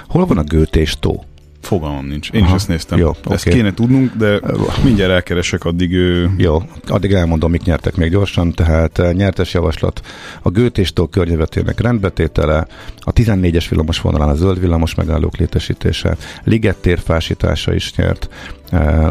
Hol 0.08 0.26
van 0.26 0.38
a 0.38 0.42
gőtés 0.42 0.96
tó? 1.00 1.24
Fogalmam 1.60 2.06
nincs. 2.06 2.30
Én 2.30 2.42
Aha, 2.42 2.48
is 2.48 2.54
ezt 2.54 2.68
néztem. 2.68 2.98
Jó, 2.98 3.08
ezt 3.08 3.46
okay. 3.46 3.58
kéne 3.58 3.74
tudnunk, 3.74 4.14
de 4.14 4.40
mindjárt 4.84 5.12
elkeresek 5.12 5.64
addig. 5.64 5.92
Ő... 5.92 6.30
Jó, 6.36 6.62
addig 6.86 7.12
elmondom, 7.12 7.50
mik 7.50 7.62
nyertek 7.62 7.96
még 7.96 8.10
gyorsan. 8.10 8.52
Tehát 8.52 8.98
eh, 8.98 9.12
nyertes 9.12 9.54
javaslat 9.54 10.00
a 10.42 10.50
Gőtéstó 10.50 11.06
környevetének 11.06 11.80
rendbetétele, 11.80 12.66
a 13.00 13.12
14-es 13.12 13.66
villamos 13.68 14.00
vonalán 14.00 14.28
a 14.28 14.34
zöld 14.34 14.60
villamos 14.60 14.94
megállók 14.94 15.36
létesítése, 15.36 16.16
Liget 16.44 16.76
térfásítása 16.76 17.74
is 17.74 17.94
nyert, 17.94 18.28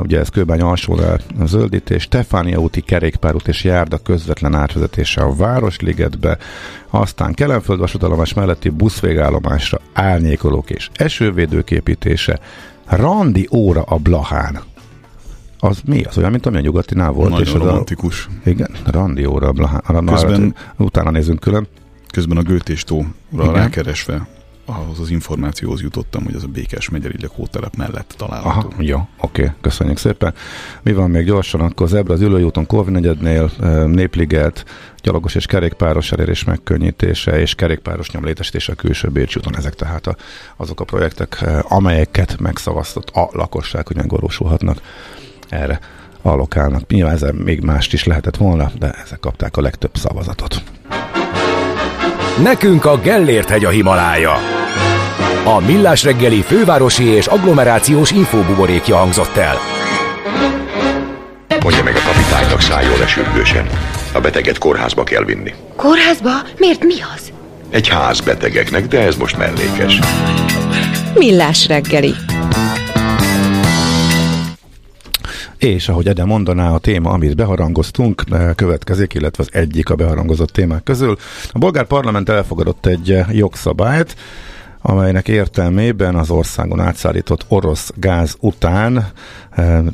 ugye 0.01 0.19
ez 0.19 0.29
Kőbány 0.29 0.61
alsónál 0.61 1.19
a 1.39 1.45
zöldítés, 1.45 2.01
Stefánia 2.01 2.57
úti 2.57 2.81
kerékpárút 2.81 3.47
és 3.47 3.63
járda 3.63 3.97
közvetlen 3.97 4.55
átvezetése 4.55 5.21
a 5.21 5.35
Városligetbe, 5.35 6.37
aztán 6.89 7.33
Kelenföld 7.33 7.79
vasútállomás 7.79 8.33
melletti 8.33 8.69
buszvégállomásra 8.69 9.79
árnyékolók 9.93 10.69
és 10.69 10.89
esővédők 10.93 11.71
építése, 11.71 12.39
randi 12.85 13.47
óra 13.51 13.81
a 13.81 13.97
Blahán. 13.97 14.59
Az 15.59 15.81
mi? 15.85 16.03
Az 16.03 16.17
olyan, 16.17 16.31
mint 16.31 16.45
ami 16.45 16.57
a 16.57 16.61
nyugatinál 16.61 17.11
volt. 17.11 17.29
Nagyon 17.29 17.45
és 17.45 17.53
romantikus. 17.53 18.27
A, 18.45 18.49
igen, 18.49 18.69
Randióra. 18.85 19.51
Blaha, 19.51 19.81
Közben, 20.05 20.55
utána 20.77 21.11
nézünk 21.11 21.39
külön. 21.39 21.67
Közben 22.11 22.37
a 22.37 22.41
Gőtéstóra 22.41 23.51
rákeresve 23.51 24.27
ahhoz 24.69 24.99
az 24.99 25.09
információhoz 25.09 25.81
jutottam, 25.81 26.23
hogy 26.23 26.35
az 26.35 26.43
a 26.43 26.47
Békés 26.47 26.89
megyeri 26.89 27.15
lakótelep 27.21 27.75
mellett 27.75 28.13
található. 28.17 28.67
Aha, 28.67 28.81
jó, 28.83 29.07
oké, 29.21 29.51
köszönjük 29.61 29.97
szépen. 29.97 30.33
Mi 30.81 30.93
van 30.93 31.09
még 31.09 31.25
gyorsan? 31.25 31.61
Akkor 31.61 31.87
Zebra 31.87 32.13
az 32.13 32.21
ülőjúton 32.21 32.65
Korvin 32.65 32.93
negyednél, 32.93 33.51
Népliget, 33.87 34.65
gyalogos 35.01 35.35
és 35.35 35.45
kerékpáros 35.45 36.11
elérés 36.11 36.43
megkönnyítése 36.43 37.39
és 37.39 37.55
kerékpáros 37.55 38.11
nyomlétesítése 38.11 38.71
a 38.71 38.75
külső 38.75 39.09
Bécs 39.09 39.35
úton. 39.35 39.57
Ezek 39.57 39.73
tehát 39.73 40.07
a, 40.07 40.15
azok 40.55 40.79
a 40.79 40.83
projektek, 40.83 41.45
amelyeket 41.61 42.39
megszavaztott 42.39 43.09
a 43.09 43.29
lakosság, 43.31 43.87
hogy 43.87 43.95
megvalósulhatnak 43.95 44.81
erre 45.49 45.79
allokálnak. 46.21 46.87
Nyilván 46.87 47.13
ezzel 47.13 47.33
még 47.33 47.61
mást 47.61 47.93
is 47.93 48.03
lehetett 48.03 48.37
volna, 48.37 48.71
de 48.79 48.91
ezek 48.91 49.19
kapták 49.19 49.57
a 49.57 49.61
legtöbb 49.61 49.97
szavazatot. 49.97 50.63
Nekünk 52.43 52.85
a 52.85 52.99
Gellért 52.99 53.49
hegy 53.49 53.65
a 53.65 53.69
Himalája. 53.69 54.33
A 55.43 55.59
Millás 55.59 56.03
reggeli 56.03 56.41
fővárosi 56.41 57.03
és 57.03 57.27
agglomerációs 57.27 58.11
infóbuborékja 58.11 58.95
hangzott 58.95 59.35
el. 59.35 59.57
Mondja 61.63 61.83
meg 61.83 61.95
a 61.95 62.07
kapitánynak 62.07 62.61
szálljon 62.61 62.99
le 62.99 63.07
sürgősen. 63.07 63.69
A 64.13 64.19
beteget 64.19 64.57
kórházba 64.57 65.03
kell 65.03 65.23
vinni. 65.23 65.53
Kórházba? 65.75 66.31
Miért 66.57 66.83
mi 66.83 66.95
az? 67.15 67.31
Egy 67.69 67.87
ház 67.87 68.19
betegeknek, 68.19 68.87
de 68.87 68.99
ez 68.99 69.15
most 69.15 69.37
mellékes. 69.37 69.99
Millás 71.13 71.67
reggeli. 71.67 72.13
És 75.57 75.89
ahogy 75.89 76.07
Ede 76.07 76.25
mondaná, 76.25 76.73
a 76.73 76.79
téma, 76.79 77.09
amit 77.09 77.35
beharangoztunk, 77.35 78.23
eh, 78.31 78.53
következik, 78.55 79.13
illetve 79.13 79.43
az 79.43 79.49
egyik 79.53 79.89
a 79.89 79.95
beharangozott 79.95 80.49
témák 80.49 80.83
közül. 80.83 81.15
A 81.51 81.57
bolgár 81.57 81.85
parlament 81.85 82.29
elfogadott 82.29 82.85
egy 82.85 83.11
eh, 83.11 83.35
jogszabályt, 83.35 84.15
amelynek 84.81 85.27
értelmében 85.27 86.15
az 86.15 86.29
országon 86.29 86.79
átszállított 86.79 87.45
orosz 87.47 87.91
gáz 87.95 88.35
után 88.39 89.07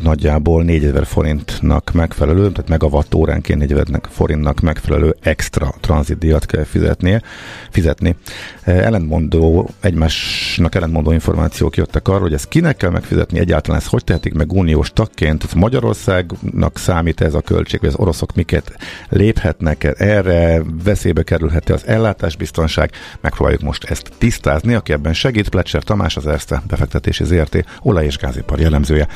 nagyjából 0.03 0.63
4000 0.63 1.05
forintnak 1.05 1.91
megfelelő, 1.93 2.51
tehát 2.51 2.69
megawatt 2.69 3.15
óránként 3.15 3.59
4000 3.59 3.85
forintnak 4.09 4.59
megfelelő 4.59 5.15
extra 5.21 5.73
tranzitdíjat 5.79 6.45
kell 6.45 6.63
fizetnie, 6.63 7.21
fizetni. 7.69 8.15
Ellentmondó, 8.63 9.69
egymásnak 9.79 10.75
ellentmondó 10.75 11.11
információk 11.11 11.77
jöttek 11.77 12.07
arról, 12.07 12.21
hogy 12.21 12.33
ezt 12.33 12.47
kinek 12.47 12.77
kell 12.77 12.89
megfizetni, 12.89 13.39
egyáltalán 13.39 13.79
ezt 13.79 13.89
hogy 13.89 14.03
tehetik 14.03 14.33
meg 14.33 14.51
uniós 14.51 14.91
tagként, 14.93 15.43
ez 15.43 15.53
Magyarországnak 15.53 16.77
számít 16.77 17.21
ez 17.21 17.33
a 17.33 17.41
költség, 17.41 17.79
hogy 17.79 17.89
az 17.89 17.95
oroszok 17.95 18.35
miket 18.35 18.75
léphetnek 19.09 19.93
erre, 19.97 20.61
veszélybe 20.83 21.23
kerülhet 21.23 21.69
az 21.69 21.87
ellátásbiztonság, 21.87 22.91
megpróbáljuk 23.21 23.61
most 23.61 23.83
ezt 23.83 24.11
tisztázni, 24.17 24.73
aki 24.73 24.93
ebben 24.93 25.13
segít, 25.13 25.49
Plecser 25.49 25.83
Tamás, 25.83 26.17
az 26.17 26.27
Erste 26.27 26.63
befektetési 26.67 27.23
ZRT. 27.23 27.65
Olaj- 27.81 28.05
és 28.05 28.17
gázipar 28.17 28.59
jellemzője. 28.59 29.07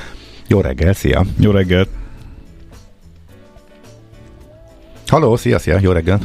Jó 0.47 0.61
reggel, 0.61 0.93
szia! 0.93 1.25
Jó 1.39 1.51
reggel! 1.51 1.85
Halló, 5.07 5.35
szia, 5.35 5.59
szia, 5.59 5.79
jó 5.81 5.91
reggel! 5.91 6.19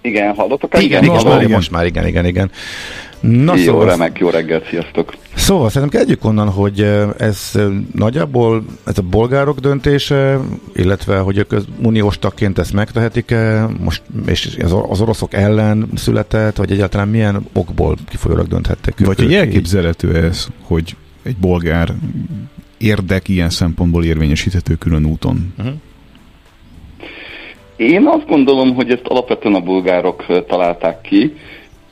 Igen, 0.00 0.34
hallottok? 0.34 0.82
Igen, 0.82 1.02
igen, 1.02 1.14
most, 1.14 1.24
már, 1.24 1.46
most 1.46 1.70
már, 1.70 1.86
igen, 1.86 2.06
igen, 2.06 2.24
igen. 2.24 2.50
Na, 3.20 3.56
jó, 3.56 3.62
szóval, 3.62 3.86
remek, 3.86 4.18
jó 4.18 4.28
reggel, 4.28 4.62
sziasztok! 4.68 5.14
Szóval 5.34 5.70
szerintem 5.70 5.98
kezdjük 5.98 6.24
onnan, 6.24 6.48
hogy 6.48 6.80
ez 7.18 7.52
nagyjából 7.94 8.64
ez 8.84 8.98
a 8.98 9.02
bolgárok 9.02 9.58
döntése, 9.58 10.38
illetve 10.74 11.18
hogy 11.18 11.38
ők 11.38 11.54
uniós 11.82 12.18
tagként 12.18 12.58
ezt 12.58 12.72
megtehetik-e, 12.72 13.68
most, 13.80 14.02
és 14.26 14.56
az 14.88 15.00
oroszok 15.00 15.34
ellen 15.34 15.88
született, 15.94 16.56
vagy 16.56 16.72
egyáltalán 16.72 17.08
milyen 17.08 17.46
okból 17.52 17.96
kifolyólag 18.08 18.46
dönthettek 18.46 18.98
Vagy 18.98 19.18
hogy 19.18 19.34
elképzelhető 19.34 20.16
ez, 20.16 20.46
hogy 20.62 20.96
egy 21.22 21.36
bolgár 21.36 21.94
érdek 22.78 23.28
ilyen 23.28 23.50
szempontból 23.50 24.04
érvényesíthető 24.04 24.74
külön 24.74 25.06
úton? 25.06 25.54
Uh-huh. 25.58 25.74
Én 27.76 28.06
azt 28.06 28.26
gondolom, 28.26 28.74
hogy 28.74 28.90
ezt 28.90 29.06
alapvetően 29.06 29.54
a 29.54 29.60
bulgárok 29.60 30.44
találták 30.46 31.00
ki. 31.00 31.34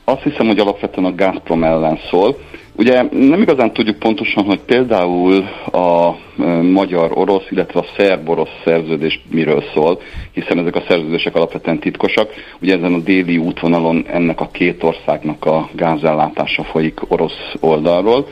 Azt 0.03 0.21
hiszem, 0.21 0.47
hogy 0.47 0.59
alapvetően 0.59 1.05
a 1.05 1.15
Gazprom 1.15 1.63
ellen 1.63 1.99
szól. 2.09 2.37
Ugye 2.75 3.03
nem 3.11 3.41
igazán 3.41 3.73
tudjuk 3.73 3.99
pontosan, 3.99 4.43
hogy 4.43 4.59
például 4.59 5.43
a 5.71 6.15
magyar-orosz, 6.61 7.45
illetve 7.49 7.79
a 7.79 7.85
szerb-orosz 7.97 8.61
szerződés 8.65 9.25
miről 9.29 9.63
szól, 9.73 10.01
hiszen 10.31 10.59
ezek 10.59 10.75
a 10.75 10.83
szerződések 10.87 11.35
alapvetően 11.35 11.79
titkosak. 11.79 12.29
Ugye 12.61 12.75
ezen 12.75 12.93
a 12.93 12.99
déli 12.99 13.37
útvonalon 13.37 14.05
ennek 14.07 14.41
a 14.41 14.49
két 14.51 14.83
országnak 14.83 15.45
a 15.45 15.69
gázellátása 15.75 16.63
folyik 16.63 17.11
orosz 17.11 17.53
oldalról. 17.59 18.27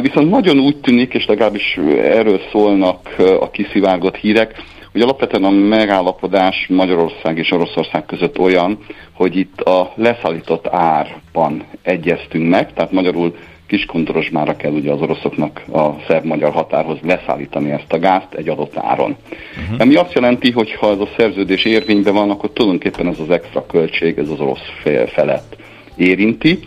Viszont 0.00 0.30
nagyon 0.30 0.58
úgy 0.58 0.76
tűnik, 0.76 1.14
és 1.14 1.26
legalábbis 1.26 1.78
erről 2.02 2.40
szólnak 2.52 3.14
a 3.40 3.50
kiszivárgott 3.50 4.16
hírek, 4.16 4.54
hogy 4.92 5.00
alapvetően 5.00 5.44
a 5.44 5.50
megállapodás 5.50 6.66
Magyarország 6.68 7.38
és 7.38 7.50
Oroszország 7.50 8.06
között 8.06 8.38
olyan, 8.38 8.78
hogy 9.12 9.36
itt 9.36 9.60
a 9.60 9.92
leszállított 9.94 10.66
árban 10.66 11.64
egyeztünk 11.82 12.48
meg, 12.48 12.72
tehát 12.72 12.92
magyarul 12.92 13.34
Kiskuntorosmára 13.68 14.56
kell 14.56 14.72
ugye 14.72 14.92
az 14.92 15.00
oroszoknak 15.00 15.62
a 15.72 15.88
szerb-magyar 16.06 16.52
határhoz 16.52 16.98
leszállítani 17.02 17.70
ezt 17.70 17.92
a 17.92 17.98
gázt 17.98 18.34
egy 18.34 18.48
adott 18.48 18.76
áron. 18.76 19.16
Uh-huh. 19.62 19.80
Ami 19.80 19.94
azt 19.94 20.12
jelenti, 20.12 20.50
hogy 20.50 20.74
ha 20.74 20.90
ez 20.90 20.98
a 20.98 21.08
szerződés 21.16 21.64
érvényben 21.64 22.14
van, 22.14 22.30
akkor 22.30 22.50
tulajdonképpen 22.50 23.06
ez 23.06 23.18
az 23.18 23.30
extra 23.30 23.66
költség, 23.66 24.18
ez 24.18 24.28
az 24.28 24.40
orosz 24.40 24.72
fél 24.82 25.06
felett 25.06 25.56
érinti. 25.96 26.58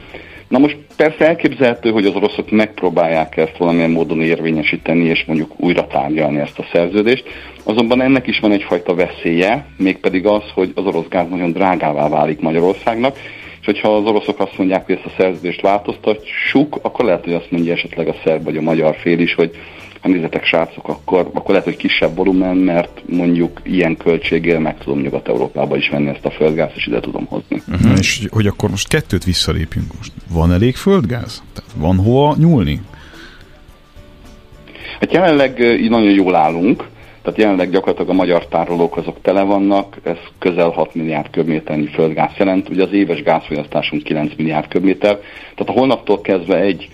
Na 0.47 0.57
most 0.57 0.77
persze 1.01 1.27
elképzelhető, 1.27 1.91
hogy 1.91 2.05
az 2.05 2.15
oroszok 2.15 2.51
megpróbálják 2.51 3.37
ezt 3.37 3.57
valamilyen 3.57 3.89
módon 3.89 4.21
érvényesíteni, 4.21 5.05
és 5.05 5.23
mondjuk 5.27 5.51
újra 5.57 5.87
tárgyalni 5.87 6.39
ezt 6.39 6.59
a 6.59 6.65
szerződést. 6.73 7.23
Azonban 7.63 8.01
ennek 8.01 8.27
is 8.27 8.39
van 8.39 8.51
egyfajta 8.51 8.95
veszélye, 8.95 9.65
mégpedig 9.77 10.25
az, 10.25 10.43
hogy 10.53 10.71
az 10.75 10.85
orosz 10.85 11.07
gáz 11.09 11.29
nagyon 11.29 11.51
drágává 11.51 12.09
válik 12.09 12.39
Magyarországnak, 12.39 13.15
és 13.59 13.65
hogyha 13.65 13.95
az 13.95 14.05
oroszok 14.05 14.39
azt 14.39 14.57
mondják, 14.57 14.85
hogy 14.85 14.95
ezt 14.95 15.05
a 15.05 15.21
szerződést 15.21 15.61
változtatjuk, 15.61 16.79
akkor 16.81 17.05
lehet, 17.05 17.23
hogy 17.23 17.33
azt 17.33 17.51
mondja 17.51 17.73
esetleg 17.73 18.07
a 18.07 18.15
szerb 18.23 18.43
vagy 18.43 18.57
a 18.57 18.61
magyar 18.61 18.95
fél 18.95 19.19
is, 19.19 19.33
hogy 19.33 19.51
ha 20.01 20.09
nézzetek 20.09 20.45
srácok, 20.45 20.87
akkor, 20.87 21.19
akkor 21.19 21.49
lehet, 21.49 21.63
hogy 21.63 21.75
kisebb 21.75 22.15
volumen, 22.15 22.57
mert 22.57 23.01
mondjuk 23.05 23.61
ilyen 23.63 23.97
költséggel 23.97 24.59
meg 24.59 24.77
tudom 24.77 24.99
Nyugat-Európába 24.99 25.77
is 25.77 25.89
venni 25.89 26.09
ezt 26.09 26.25
a 26.25 26.31
földgázt, 26.31 26.75
és 26.75 26.87
ide 26.87 26.99
tudom 26.99 27.25
hozni. 27.25 27.61
Uh-huh. 27.67 27.97
És 27.99 28.27
hogy 28.29 28.47
akkor 28.47 28.69
most 28.69 28.87
kettőt 28.87 29.23
visszalépjünk 29.23 29.87
most. 29.97 30.11
Van 30.29 30.51
elég 30.51 30.75
földgáz? 30.75 31.43
Tehát 31.53 31.71
van 31.75 31.97
hova 31.97 32.35
nyúlni? 32.37 32.81
Hát 34.99 35.13
jelenleg 35.13 35.59
nagyon 35.89 36.11
jól 36.11 36.35
állunk, 36.35 36.87
tehát 37.21 37.39
jelenleg 37.39 37.69
gyakorlatilag 37.69 38.09
a 38.09 38.13
magyar 38.13 38.47
tárolók 38.47 38.97
azok 38.97 39.21
tele 39.21 39.41
vannak, 39.41 39.97
ez 40.03 40.17
közel 40.39 40.69
6 40.69 40.95
milliárd 40.95 41.29
köbméternyi 41.29 41.87
földgáz 41.87 42.31
jelent, 42.37 42.69
ugye 42.69 42.83
az 42.83 42.93
éves 42.93 43.23
gázfogyasztásunk 43.23 44.03
9 44.03 44.33
milliárd 44.37 44.67
köbméter, 44.67 45.19
tehát 45.55 45.75
a 45.75 45.79
holnaptól 45.79 46.21
kezdve 46.21 46.57
egy 46.59 46.89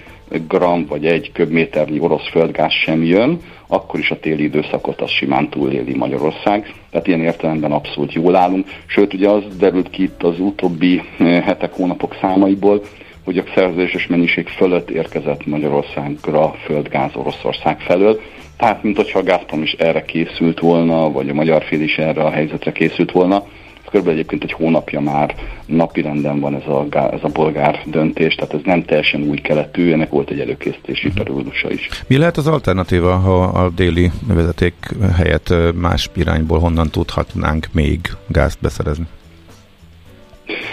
gram 0.48 0.86
vagy 0.86 1.06
egy 1.06 1.32
köbméternyi 1.32 2.00
orosz 2.00 2.30
földgáz 2.30 2.72
sem 2.72 3.04
jön, 3.04 3.40
akkor 3.68 4.00
is 4.00 4.12
a 4.12 4.20
téli 4.20 4.44
időszakot 4.44 5.02
az 5.02 5.10
simán 5.10 5.50
túléli 5.50 5.96
Magyarország. 5.96 6.74
Tehát 6.92 7.08
ilyen 7.08 7.22
értelemben 7.22 7.72
abszolút 7.72 8.14
jól 8.14 8.36
állunk. 8.36 8.68
Sőt, 8.86 9.14
ugye 9.14 9.30
az 9.30 9.44
derült 9.58 9.90
ki 9.90 10.04
itt 10.04 10.24
az 10.24 10.40
utóbbi 10.40 11.02
eh, 11.18 11.44
hetek, 11.44 11.74
hónapok 11.74 12.16
számaiból, 12.22 12.82
hogy 13.24 13.38
a 13.38 13.44
szerződéses 13.56 14.08
mennyiség 14.08 14.48
fölött 14.48 14.90
érkezett 14.90 15.46
Magyarországra 15.46 16.56
földgáz 16.66 17.12
Oroszország 17.16 17.80
felől. 17.80 18.22
Tehát, 18.58 18.84
mint 18.84 18.96
hogyha 18.96 19.20
a 19.20 19.24
Gazprom 19.24 19.62
is 19.62 19.72
erre 19.72 20.06
készült 20.06 20.60
volna, 20.60 21.12
vagy 21.12 21.30
a 21.30 21.34
magyar 21.34 21.64
fél 21.64 21.82
is 21.82 21.98
erre 21.98 22.22
a 22.22 22.30
helyzetre 22.30 22.72
készült 22.72 23.12
volna, 23.12 23.44
Körülbelül 23.90 24.20
egyébként 24.20 24.44
egy 24.44 24.52
hónapja 24.52 25.00
már 25.00 25.36
napirenden 25.66 26.40
van 26.40 26.56
ez 26.56 26.68
a, 26.68 26.86
ez 27.12 27.20
a 27.22 27.30
bolgár 27.34 27.82
döntés, 27.86 28.36
tehát 28.36 28.54
ez 28.54 28.60
nem 28.64 28.84
teljesen 28.84 29.22
új 29.22 29.38
keletű, 29.38 29.92
ennek 29.92 30.10
volt 30.10 30.30
egy 30.30 30.40
előkészítési 30.40 31.08
uh-huh. 31.08 31.24
periódusa 31.24 31.72
is. 31.72 31.90
Mi 32.08 32.18
lehet 32.18 32.38
az 32.38 32.48
alternatíva, 32.48 33.16
ha 33.16 33.44
a 33.44 33.70
déli 33.70 34.12
vezeték 34.28 34.74
helyett 35.16 35.54
más 35.76 36.10
irányból 36.16 36.60
honnan 36.60 36.90
tudhatnánk 36.90 37.68
még 37.72 38.00
gázt 38.28 38.58
beszerezni? 38.62 39.06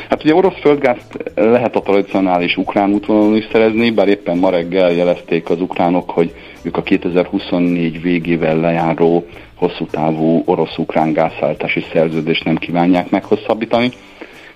Hát 0.08 0.24
ugye 0.24 0.34
orosz 0.34 0.60
földgázt 0.60 1.32
lehet 1.34 1.76
a 1.76 1.80
tradicionális 1.80 2.56
ukrán 2.56 2.90
útvonalon 2.90 3.36
is 3.36 3.48
szerezni, 3.52 3.90
bár 3.90 4.08
éppen 4.08 4.38
ma 4.38 4.50
reggel 4.50 4.92
jelezték 4.92 5.50
az 5.50 5.60
ukránok, 5.60 6.10
hogy 6.10 6.34
ők 6.62 6.76
a 6.76 6.82
2024 6.82 8.02
végével 8.02 8.56
lejáró 8.56 9.26
hosszú 9.64 9.86
távú 9.86 10.42
orosz-ukrán 10.46 11.12
gázszállítási 11.12 11.84
szerződést 11.92 12.44
nem 12.44 12.56
kívánják 12.56 13.10
meghosszabbítani. 13.10 13.88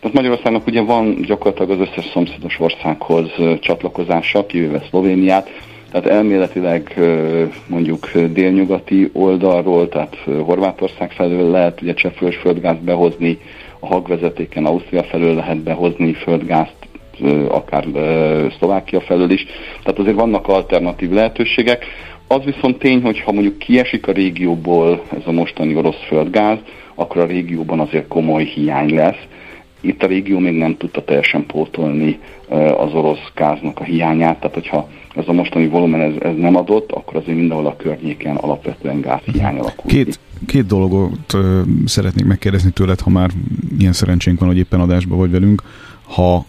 Tehát 0.01 0.17
Magyarországnak 0.17 0.67
ugye 0.67 0.81
van 0.81 1.21
gyakorlatilag 1.21 1.71
az 1.71 1.89
összes 1.89 2.11
szomszédos 2.13 2.61
országhoz 2.61 3.31
csatlakozása, 3.61 4.47
kivéve 4.47 4.83
Szlovéniát, 4.89 5.51
tehát 5.91 6.07
elméletileg 6.07 7.01
mondjuk 7.67 8.11
délnyugati 8.13 9.11
oldalról, 9.13 9.89
tehát 9.89 10.17
Horvátország 10.45 11.11
felől 11.11 11.51
lehet 11.51 11.83
ugye 11.83 11.95
cseppfölös 11.95 12.37
földgázt 12.37 12.83
behozni, 12.83 13.39
a 13.81 13.87
hagvezetéken 13.87 14.65
Ausztria 14.65 15.03
felől 15.03 15.35
lehet 15.35 15.59
behozni 15.59 16.13
földgázt, 16.13 16.77
akár 17.49 17.85
Szlovákia 18.59 19.01
felől 19.01 19.31
is. 19.31 19.47
Tehát 19.83 19.99
azért 19.99 20.17
vannak 20.17 20.49
alternatív 20.49 21.11
lehetőségek. 21.11 21.85
Az 22.31 22.45
viszont 22.45 22.79
tény, 22.79 23.03
hogy 23.03 23.20
ha 23.20 23.33
mondjuk 23.33 23.59
kiesik 23.59 24.07
a 24.07 24.12
régióból 24.12 25.03
ez 25.12 25.22
a 25.24 25.33
mostani 25.33 25.74
orosz 25.74 26.07
földgáz, 26.07 26.59
akkor 26.95 27.20
a 27.20 27.26
régióban 27.26 27.81
azért 27.81 28.09
komoly 28.09 28.45
hiány 28.45 28.95
lesz. 28.95 29.26
Itt 29.81 30.03
a 30.03 30.07
régió 30.07 30.39
még 30.39 30.57
nem 30.57 30.76
tudta 30.76 31.05
teljesen 31.05 31.47
pótolni 31.47 32.18
az 32.79 32.95
orosz 32.95 33.33
gáznak 33.35 33.81
a 33.81 33.85
hiányát, 33.85 34.41
tehát 34.41 34.55
hogyha 34.55 34.89
ez 35.14 35.24
a 35.26 35.33
mostani 35.33 35.68
volumen 35.68 36.01
ez, 36.01 36.12
ez 36.20 36.37
nem 36.37 36.57
adott, 36.57 36.93
akkor 36.93 37.16
azért 37.16 37.37
mindenhol 37.37 37.66
a 37.66 37.76
környéken 37.76 38.37
alapvetően 38.37 39.01
gázhiány 39.01 39.59
alakul 39.59 39.91
két, 39.91 40.18
két 40.47 40.66
dolgot 40.66 41.35
ö, 41.35 41.61
szeretnék 41.85 42.24
megkérdezni 42.24 42.70
tőled, 42.70 43.01
ha 43.01 43.11
már 43.11 43.31
ilyen 43.79 43.93
szerencsénk 43.93 44.39
van, 44.39 44.49
hogy 44.49 44.59
éppen 44.59 44.81
adásban 44.81 45.18
vagy 45.18 45.31
velünk. 45.31 45.62
Ha 46.03 46.45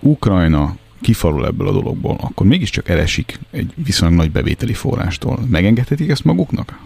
Ukrajna 0.00 0.74
kifarul 1.00 1.46
ebből 1.46 1.68
a 1.68 1.72
dologból, 1.72 2.16
akkor 2.20 2.46
mégiscsak 2.46 2.88
elesik 2.88 3.38
egy 3.50 3.72
viszonylag 3.84 4.18
nagy 4.18 4.30
bevételi 4.30 4.72
forrástól. 4.72 5.38
Megengedhetik 5.50 6.10
ezt 6.10 6.24
maguknak? 6.24 6.78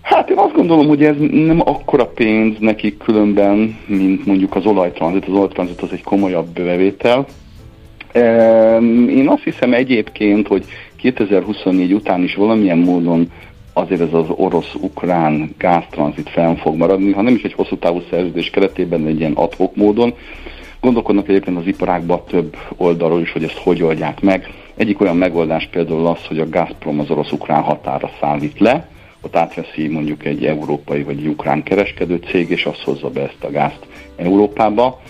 Hát 0.00 0.30
én 0.30 0.38
azt 0.38 0.54
gondolom, 0.54 0.86
hogy 0.86 1.04
ez 1.04 1.16
nem 1.30 1.60
akkora 1.60 2.06
pénz 2.06 2.56
nekik 2.58 2.98
különben, 2.98 3.78
mint 3.86 4.26
mondjuk 4.26 4.56
az 4.56 4.66
olajtranzit. 4.66 5.24
Az 5.24 5.32
olajtranzit 5.32 5.80
az 5.80 5.92
egy 5.92 6.02
komolyabb 6.02 6.48
bevétel. 6.48 7.26
Én 9.08 9.28
azt 9.28 9.42
hiszem 9.42 9.72
egyébként, 9.74 10.46
hogy 10.46 10.64
2024 10.96 11.92
után 11.92 12.22
is 12.22 12.34
valamilyen 12.34 12.78
módon 12.78 13.30
azért 13.72 14.00
ez 14.00 14.12
az 14.12 14.26
orosz-ukrán 14.28 15.54
gáztranzit 15.58 16.28
fenn 16.30 16.54
fog 16.54 16.76
maradni, 16.76 17.12
ha 17.12 17.22
nem 17.22 17.34
is 17.34 17.42
egy 17.42 17.52
hosszú 17.52 17.76
távú 17.76 18.02
szerződés 18.10 18.50
keretében, 18.50 19.06
egy 19.06 19.18
ilyen 19.18 19.32
adhok 19.32 19.76
módon. 19.76 20.14
Gondolkodnak 20.86 21.28
egyébként 21.28 21.56
az 21.56 21.66
iparákban 21.66 22.22
több 22.28 22.56
oldalról 22.76 23.20
is, 23.20 23.32
hogy 23.32 23.44
ezt 23.44 23.58
hogy 23.58 23.82
oldják 23.82 24.20
meg. 24.20 24.50
Egyik 24.76 25.00
olyan 25.00 25.16
megoldás 25.16 25.68
például 25.70 26.06
az, 26.06 26.26
hogy 26.26 26.38
a 26.38 26.48
Gazprom 26.48 27.00
az 27.00 27.10
orosz-ukrán 27.10 27.62
határa 27.62 28.10
szállít 28.20 28.58
le, 28.58 28.88
ott 29.20 29.36
átveszi 29.36 29.88
mondjuk 29.88 30.24
egy 30.24 30.44
európai 30.44 31.02
vagy 31.02 31.26
ukrán 31.26 31.62
kereskedő 31.62 32.20
cég, 32.30 32.50
és 32.50 32.64
azt 32.64 32.82
hozza 32.82 33.10
be 33.10 33.20
ezt 33.20 33.44
a 33.44 33.50
gázt 33.50 33.86
Európába. 34.16 35.00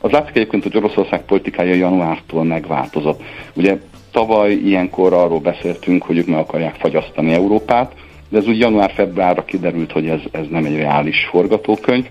Az 0.00 0.10
látszik 0.10 0.36
egyébként, 0.36 0.62
hogy 0.62 0.76
Oroszország 0.76 1.24
politikája 1.24 1.74
januártól 1.74 2.44
megváltozott. 2.44 3.22
Ugye 3.54 3.78
tavaly 4.10 4.52
ilyenkor 4.52 5.12
arról 5.12 5.40
beszéltünk, 5.40 6.02
hogy 6.02 6.18
ők 6.18 6.26
meg 6.26 6.38
akarják 6.38 6.74
fagyasztani 6.74 7.32
Európát, 7.32 7.92
de 8.28 8.38
ez 8.38 8.46
úgy 8.46 8.58
január-februárra 8.58 9.44
kiderült, 9.44 9.92
hogy 9.92 10.08
ez, 10.08 10.20
ez 10.30 10.46
nem 10.50 10.64
egy 10.64 10.76
reális 10.76 11.28
forgatókönyv. 11.30 12.06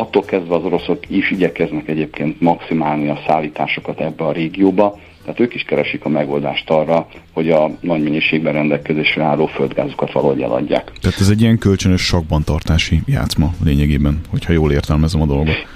Attól 0.00 0.24
kezdve 0.24 0.54
az 0.54 0.64
oroszok 0.64 0.98
is 1.08 1.30
igyekeznek 1.30 1.88
egyébként 1.88 2.40
maximálni 2.40 3.08
a 3.08 3.18
szállításokat 3.26 4.00
ebbe 4.00 4.24
a 4.24 4.32
régióba, 4.32 4.98
tehát 5.24 5.40
ők 5.40 5.54
is 5.54 5.62
keresik 5.62 6.04
a 6.04 6.08
megoldást 6.08 6.70
arra, 6.70 7.06
hogy 7.32 7.50
a 7.50 7.70
nagy 7.80 8.02
mennyiségben 8.02 8.52
rendelkezésre 8.52 9.22
álló 9.22 9.46
földgázukat 9.46 10.12
valahogy 10.12 10.42
eladják. 10.42 10.92
Tehát 11.00 11.20
ez 11.20 11.28
egy 11.28 11.40
ilyen 11.40 11.58
kölcsönös 11.58 12.02
sakban 12.02 12.44
tartási 12.44 13.02
játszma 13.06 13.54
lényegében, 13.64 14.20
hogyha 14.30 14.52
jól 14.52 14.72
értelmezem 14.72 15.22
a 15.22 15.26
dolgot. 15.26 15.66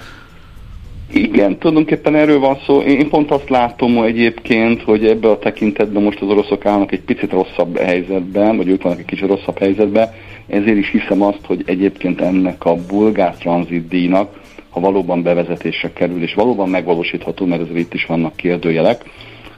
Igen, 1.13 1.57
tulajdonképpen 1.57 2.15
erről 2.15 2.39
van 2.39 2.57
szó. 2.65 2.81
Én 2.81 3.09
pont 3.09 3.31
azt 3.31 3.49
látom 3.49 4.03
egyébként, 4.03 4.81
hogy 4.81 5.05
ebbe 5.05 5.29
a 5.29 5.39
tekintetben 5.39 6.03
most 6.03 6.21
az 6.21 6.27
oroszok 6.29 6.65
állnak 6.65 6.91
egy 6.91 7.01
picit 7.01 7.31
rosszabb 7.31 7.77
helyzetben, 7.77 8.57
vagy 8.57 8.67
ők 8.67 8.81
vannak 8.81 8.99
egy 8.99 9.05
kicsit 9.05 9.27
rosszabb 9.27 9.57
helyzetben, 9.57 10.09
ezért 10.47 10.77
is 10.77 10.89
hiszem 10.89 11.21
azt, 11.21 11.45
hogy 11.45 11.63
egyébként 11.65 12.21
ennek 12.21 12.65
a 12.65 12.75
bulgár 12.87 13.35
tranzitdíjnak, 13.35 14.41
ha 14.69 14.79
valóban 14.79 15.23
bevezetésre 15.23 15.93
kerül, 15.93 16.21
és 16.23 16.33
valóban 16.33 16.69
megvalósítható, 16.69 17.45
mert 17.45 17.61
azért 17.61 17.79
itt 17.79 17.93
is 17.93 18.05
vannak 18.05 18.35
kérdőjelek, 18.35 19.03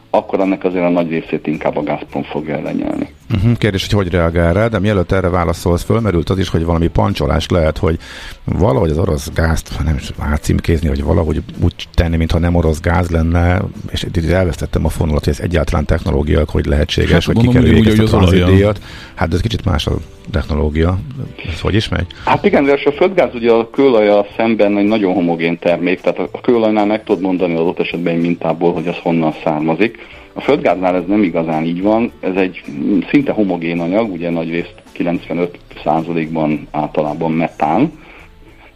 akkor 0.10 0.40
ennek 0.40 0.64
azért 0.64 0.86
a 0.86 0.90
nagy 0.90 1.10
részét 1.10 1.48
inkább 1.48 1.78
a 1.78 1.84
Gazprom 1.84 2.24
fogja 2.24 2.56
ellenyelni. 2.56 3.08
Uh-huh. 3.34 3.58
Kérdés, 3.58 3.88
hogy 3.88 3.94
hogy 3.94 4.12
reagál 4.12 4.54
rá, 4.54 4.68
de 4.68 4.80
mielőtt 4.80 5.12
erre 5.12 5.30
válaszolsz, 5.30 5.84
fölmerült 5.84 6.30
az 6.30 6.40
is, 6.40 6.50
hogy 6.50 6.66
valami 6.66 6.88
pancsolás 6.88 7.48
lehet, 7.48 7.78
hogy 7.78 7.98
valahogy 8.44 8.90
az 8.90 8.98
orosz 8.98 9.32
gázt, 9.34 9.84
nem 9.84 9.96
is 9.96 10.12
átcímkézni, 10.18 10.88
hogy 10.88 11.04
valahogy 11.04 11.42
úgy 11.64 11.74
tenni, 11.94 12.18
mintha 12.18 12.40
nem 12.40 12.56
orosz 12.56 12.80
gáz 12.80 13.10
lenne, 13.10 13.62
és 13.92 14.04
itt 14.04 14.30
elvesztettem 14.30 14.86
a 14.86 14.90
fonalat, 14.90 15.24
hogy 15.24 15.34
ez 15.34 15.40
egyáltalán 15.40 15.86
technológia, 15.86 16.44
hogy 16.48 16.66
lehetséges, 16.66 17.12
hát, 17.12 17.24
hogy 17.24 17.38
kikerüljék 17.38 17.88
ezt 17.88 18.00
a 18.00 18.04
tranzitdíjat. 18.04 18.82
Hát 19.14 19.30
de 19.30 19.36
ez 19.36 19.42
kicsit 19.42 19.66
más 19.66 19.88
a 19.88 19.98
technológia. 20.32 21.00
Ez 21.54 21.60
hogy 21.60 21.76
is 21.76 21.90
megy? 21.90 22.08
Hát 22.26 22.46
igen, 22.46 22.66
de 22.66 22.80
a 22.86 22.92
földgáz 22.92 23.34
ugye 23.34 23.52
a 23.52 23.70
kőolaja 23.70 24.26
szemben 24.38 24.78
egy 24.78 24.86
nagyon 24.86 25.14
homogén 25.14 25.60
termék, 25.60 26.02
tehát 26.02 26.20
a 26.32 26.42
kőolajnál 26.42 26.86
meg 26.86 27.04
tudod 27.04 27.22
mondani 27.22 27.54
az 27.54 27.66
ott 27.66 27.80
esetben 27.80 28.14
egy 28.14 28.22
mintából, 28.22 28.74
hogy 28.74 28.88
az 28.88 28.98
honnan 29.02 29.34
származik 29.44 29.98
a 30.38 30.42
földgáznál 30.42 30.96
ez 30.96 31.04
nem 31.08 31.24
igazán 31.24 31.64
így 31.64 31.82
van, 31.82 32.12
ez 32.20 32.36
egy 32.36 32.64
szinte 33.10 33.32
homogén 33.32 33.80
anyag, 33.80 34.12
ugye 34.12 34.30
nagy 34.30 34.50
részt 34.50 34.74
95%-ban 34.98 36.68
általában 36.72 37.32
metán, 37.32 37.92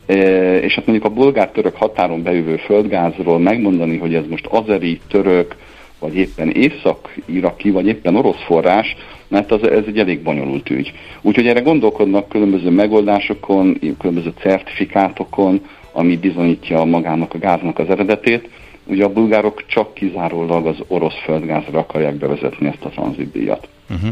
e, 0.05 0.15
és 0.57 0.75
hát 0.75 0.85
mondjuk 0.85 1.11
a 1.11 1.13
bulgár-török 1.13 1.75
határon 1.75 2.23
bejövő 2.23 2.57
földgázról 2.57 3.39
megmondani, 3.39 3.97
hogy 3.97 4.13
ez 4.13 4.23
most 4.29 4.45
azeri, 4.45 4.99
török, 5.07 5.55
vagy 5.99 6.15
éppen 6.15 6.49
észak-iraki, 6.49 7.69
vagy 7.69 7.87
éppen 7.87 8.15
orosz 8.15 8.43
forrás, 8.45 8.95
mert 9.27 9.51
az, 9.51 9.69
ez 9.69 9.83
egy 9.87 9.99
elég 9.99 10.21
bonyolult 10.21 10.69
ügy. 10.69 10.91
Úgyhogy 11.21 11.47
erre 11.47 11.59
gondolkodnak 11.59 12.29
különböző 12.29 12.69
megoldásokon, 12.69 13.79
különböző 13.99 14.33
certifikátokon, 14.39 15.61
ami 15.91 16.17
bizonyítja 16.17 16.83
magának 16.83 17.33
a 17.33 17.37
gáznak 17.37 17.79
az 17.79 17.89
eredetét, 17.89 18.49
Ugye 18.89 19.03
a 19.03 19.09
bulgárok 19.09 19.65
csak 19.67 19.93
kizárólag 19.93 20.65
az 20.67 20.77
orosz 20.87 21.21
földgázra 21.23 21.79
akarják 21.79 22.15
bevezetni 22.15 22.67
ezt 22.67 22.83
a 22.83 22.89
tranzitdíjat. 22.89 23.67
Uh-huh. 23.89 24.09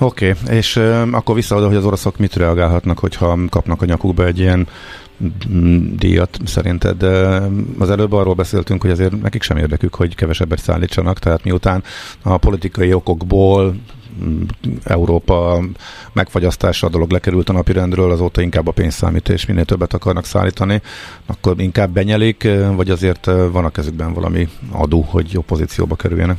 Oké, 0.00 0.34
okay. 0.40 0.56
és 0.56 0.76
uh, 0.76 1.02
akkor 1.10 1.34
vissza 1.34 1.56
oda, 1.56 1.66
hogy 1.66 1.76
az 1.76 1.84
oroszok 1.84 2.18
mit 2.18 2.36
reagálhatnak, 2.36 2.98
hogyha 2.98 3.38
kapnak 3.50 3.82
a 3.82 3.84
nyakukba 3.84 4.26
egy 4.26 4.38
ilyen 4.38 4.66
mm, 5.52 5.96
díjat 5.96 6.38
szerinted. 6.44 7.02
Az 7.78 7.90
előbb 7.90 8.12
arról 8.12 8.34
beszéltünk, 8.34 8.82
hogy 8.82 8.90
azért 8.90 9.22
nekik 9.22 9.42
sem 9.42 9.56
érdekük, 9.56 9.94
hogy 9.94 10.14
kevesebbet 10.14 10.58
szállítsanak, 10.58 11.18
tehát 11.18 11.44
miután 11.44 11.82
a 12.22 12.36
politikai 12.36 12.92
okokból 12.92 13.74
Európa 14.84 15.60
megfagyasztása 16.12 16.86
a 16.86 16.90
dolog 16.90 17.10
lekerült 17.10 17.48
a 17.48 17.52
napirendről, 17.52 18.10
azóta 18.10 18.40
inkább 18.40 18.66
a 18.66 18.72
pénzszámítás, 18.72 19.46
minél 19.46 19.64
többet 19.64 19.94
akarnak 19.94 20.24
szállítani, 20.24 20.80
akkor 21.26 21.54
inkább 21.60 21.90
benyelik, 21.90 22.48
vagy 22.76 22.90
azért 22.90 23.24
van 23.52 23.64
a 23.64 23.70
kezükben 23.70 24.12
valami 24.12 24.48
adó, 24.72 25.00
hogy 25.08 25.32
jó 25.32 25.40
pozícióba 25.40 25.94
kerüljenek? 25.96 26.36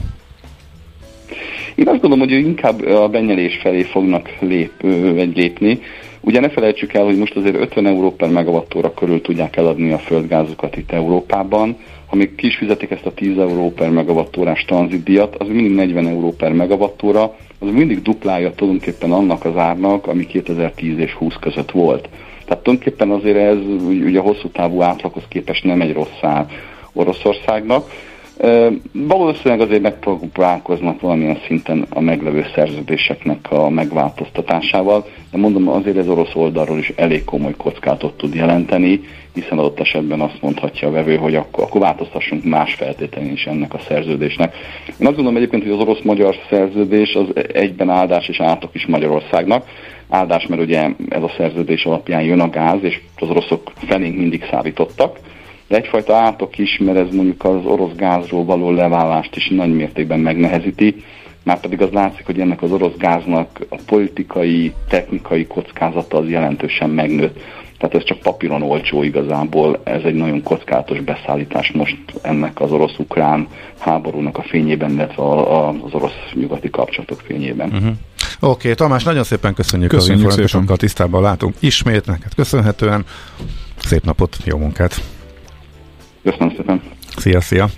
Én 1.75 1.87
azt 1.87 2.01
gondolom, 2.01 2.19
hogy 2.19 2.31
inkább 2.31 2.85
a 2.85 3.07
benyelés 3.07 3.59
felé 3.61 3.83
fognak 3.83 4.29
lép, 4.39 4.71
vagy 5.15 5.35
lépni. 5.37 5.79
Ugye 6.21 6.39
ne 6.39 6.49
felejtsük 6.49 6.93
el, 6.93 7.03
hogy 7.03 7.17
most 7.17 7.35
azért 7.35 7.55
50 7.55 7.85
euró 7.85 8.11
per 8.11 8.29
megawattóra 8.29 8.93
körül 8.93 9.21
tudják 9.21 9.55
eladni 9.55 9.91
a 9.91 9.97
földgázukat 9.97 10.77
itt 10.77 10.91
Európában. 10.91 11.77
Ha 12.09 12.15
még 12.15 12.35
ki 12.35 12.47
is 12.47 12.55
fizetik 12.55 12.91
ezt 12.91 13.05
a 13.05 13.13
10 13.13 13.37
euró 13.37 13.71
per 13.71 13.89
megawattórás 13.89 14.65
tranzitdíjat, 14.65 15.35
az 15.35 15.47
mindig 15.47 15.71
40 15.71 16.07
euró 16.07 16.31
per 16.31 16.51
megawattóra, 16.53 17.35
az 17.59 17.69
mindig 17.71 18.01
duplája 18.01 18.51
tulajdonképpen 18.51 19.11
annak 19.11 19.45
az 19.45 19.57
árnak, 19.57 20.07
ami 20.07 20.25
2010 20.25 20.97
és 20.97 21.13
20 21.13 21.33
között 21.39 21.71
volt. 21.71 22.09
Tehát 22.45 22.63
tulajdonképpen 22.63 23.09
azért 23.09 23.37
ez 23.37 23.57
ugye 23.87 24.19
a 24.19 24.21
hosszú 24.21 24.47
távú 24.47 24.81
átlaghoz 24.81 25.23
képest 25.27 25.63
nem 25.63 25.81
egy 25.81 25.93
rossz 25.93 26.21
ár 26.21 26.45
Oroszországnak. 26.93 27.91
Valószínűleg 28.91 29.61
azért 29.61 29.81
megpróbálkoznak 29.81 31.01
valamilyen 31.01 31.39
szinten 31.47 31.85
a 31.89 31.99
meglevő 31.99 32.45
szerződéseknek 32.55 33.51
a 33.51 33.69
megváltoztatásával, 33.69 35.05
de 35.31 35.37
mondom, 35.37 35.69
azért 35.69 35.97
ez 35.97 36.07
orosz 36.07 36.35
oldalról 36.35 36.77
is 36.77 36.93
elég 36.95 37.23
komoly 37.23 37.53
kockázatot 37.57 38.17
tud 38.17 38.33
jelenteni, 38.35 39.01
hiszen 39.33 39.57
adott 39.57 39.79
esetben 39.79 40.21
azt 40.21 40.41
mondhatja 40.41 40.87
a 40.87 40.91
vevő, 40.91 41.15
hogy 41.15 41.35
akkor, 41.35 41.63
akkor 41.63 41.81
változtassunk 41.81 42.43
más 42.43 42.73
feltételén 42.73 43.31
is 43.31 43.45
ennek 43.45 43.73
a 43.73 43.79
szerződésnek. 43.87 44.55
Én 44.87 45.07
azt 45.07 45.15
gondolom 45.15 45.35
egyébként, 45.35 45.63
hogy 45.63 45.71
az 45.71 45.79
orosz-magyar 45.79 46.35
szerződés 46.49 47.15
az 47.15 47.27
egyben 47.53 47.89
áldás 47.89 48.27
és 48.27 48.39
átok 48.39 48.75
is 48.75 48.85
Magyarországnak. 48.85 49.65
Áldás, 50.09 50.47
mert 50.47 50.61
ugye 50.61 50.89
ez 51.09 51.23
a 51.23 51.31
szerződés 51.37 51.85
alapján 51.85 52.21
jön 52.21 52.39
a 52.39 52.49
gáz, 52.49 52.79
és 52.81 52.99
az 53.19 53.29
oroszok 53.29 53.71
felénk 53.87 54.17
mindig 54.17 54.43
szállítottak, 54.51 55.19
de 55.69 55.75
egyfajta 55.75 56.15
átok 56.15 56.57
is, 56.57 56.77
mert 56.77 56.97
ez 56.97 57.15
mondjuk 57.15 57.43
az 57.43 57.65
orosz 57.65 57.95
gázról 57.95 58.45
való 58.45 58.71
leválást 58.71 59.35
is 59.35 59.49
nagy 59.49 59.73
mértékben 59.73 60.19
megnehezíti, 60.19 61.03
már 61.43 61.59
pedig 61.59 61.81
az 61.81 61.91
látszik, 61.91 62.25
hogy 62.25 62.39
ennek 62.39 62.61
az 62.61 62.71
orosz 62.71 62.97
gáznak 62.97 63.59
a 63.69 63.75
politikai, 63.85 64.73
technikai 64.87 65.47
kockázata 65.47 66.17
az 66.17 66.29
jelentősen 66.29 66.89
megnőtt. 66.89 67.39
tehát 67.77 67.95
ez 67.95 68.03
csak 68.03 68.19
papíron 68.19 68.61
olcsó 68.61 69.03
igazából, 69.03 69.81
ez 69.83 70.01
egy 70.03 70.13
nagyon 70.13 70.43
kockázatos 70.43 70.99
beszállítás 70.99 71.71
most 71.71 71.97
ennek 72.21 72.61
az 72.61 72.71
orosz-ukrán 72.71 73.47
háborúnak 73.77 74.37
a 74.37 74.41
fényében, 74.41 74.91
illetve 74.91 75.23
az 75.23 75.93
orosz-nyugati 75.93 76.69
kapcsolatok 76.69 77.19
fényében. 77.25 77.69
Uh-huh. 77.69 77.87
Oké, 77.87 77.97
okay, 78.39 78.73
Tamás, 78.73 79.03
nagyon 79.03 79.23
szépen 79.23 79.53
köszönjük, 79.53 79.89
köszönjük 79.89 80.27
az 80.27 80.37
információkat, 80.37 80.79
tisztában 80.79 81.21
látunk 81.21 81.55
ismét 81.59 82.05
neked 82.05 82.33
köszönhetően. 82.35 83.05
Szép 83.77 84.03
napot, 84.03 84.37
jó 84.45 84.57
munkát! 84.57 85.18
Köszönöm 86.23 86.49
szépen! 86.55 86.81
Szia, 87.17 87.41
szia! 87.41 87.69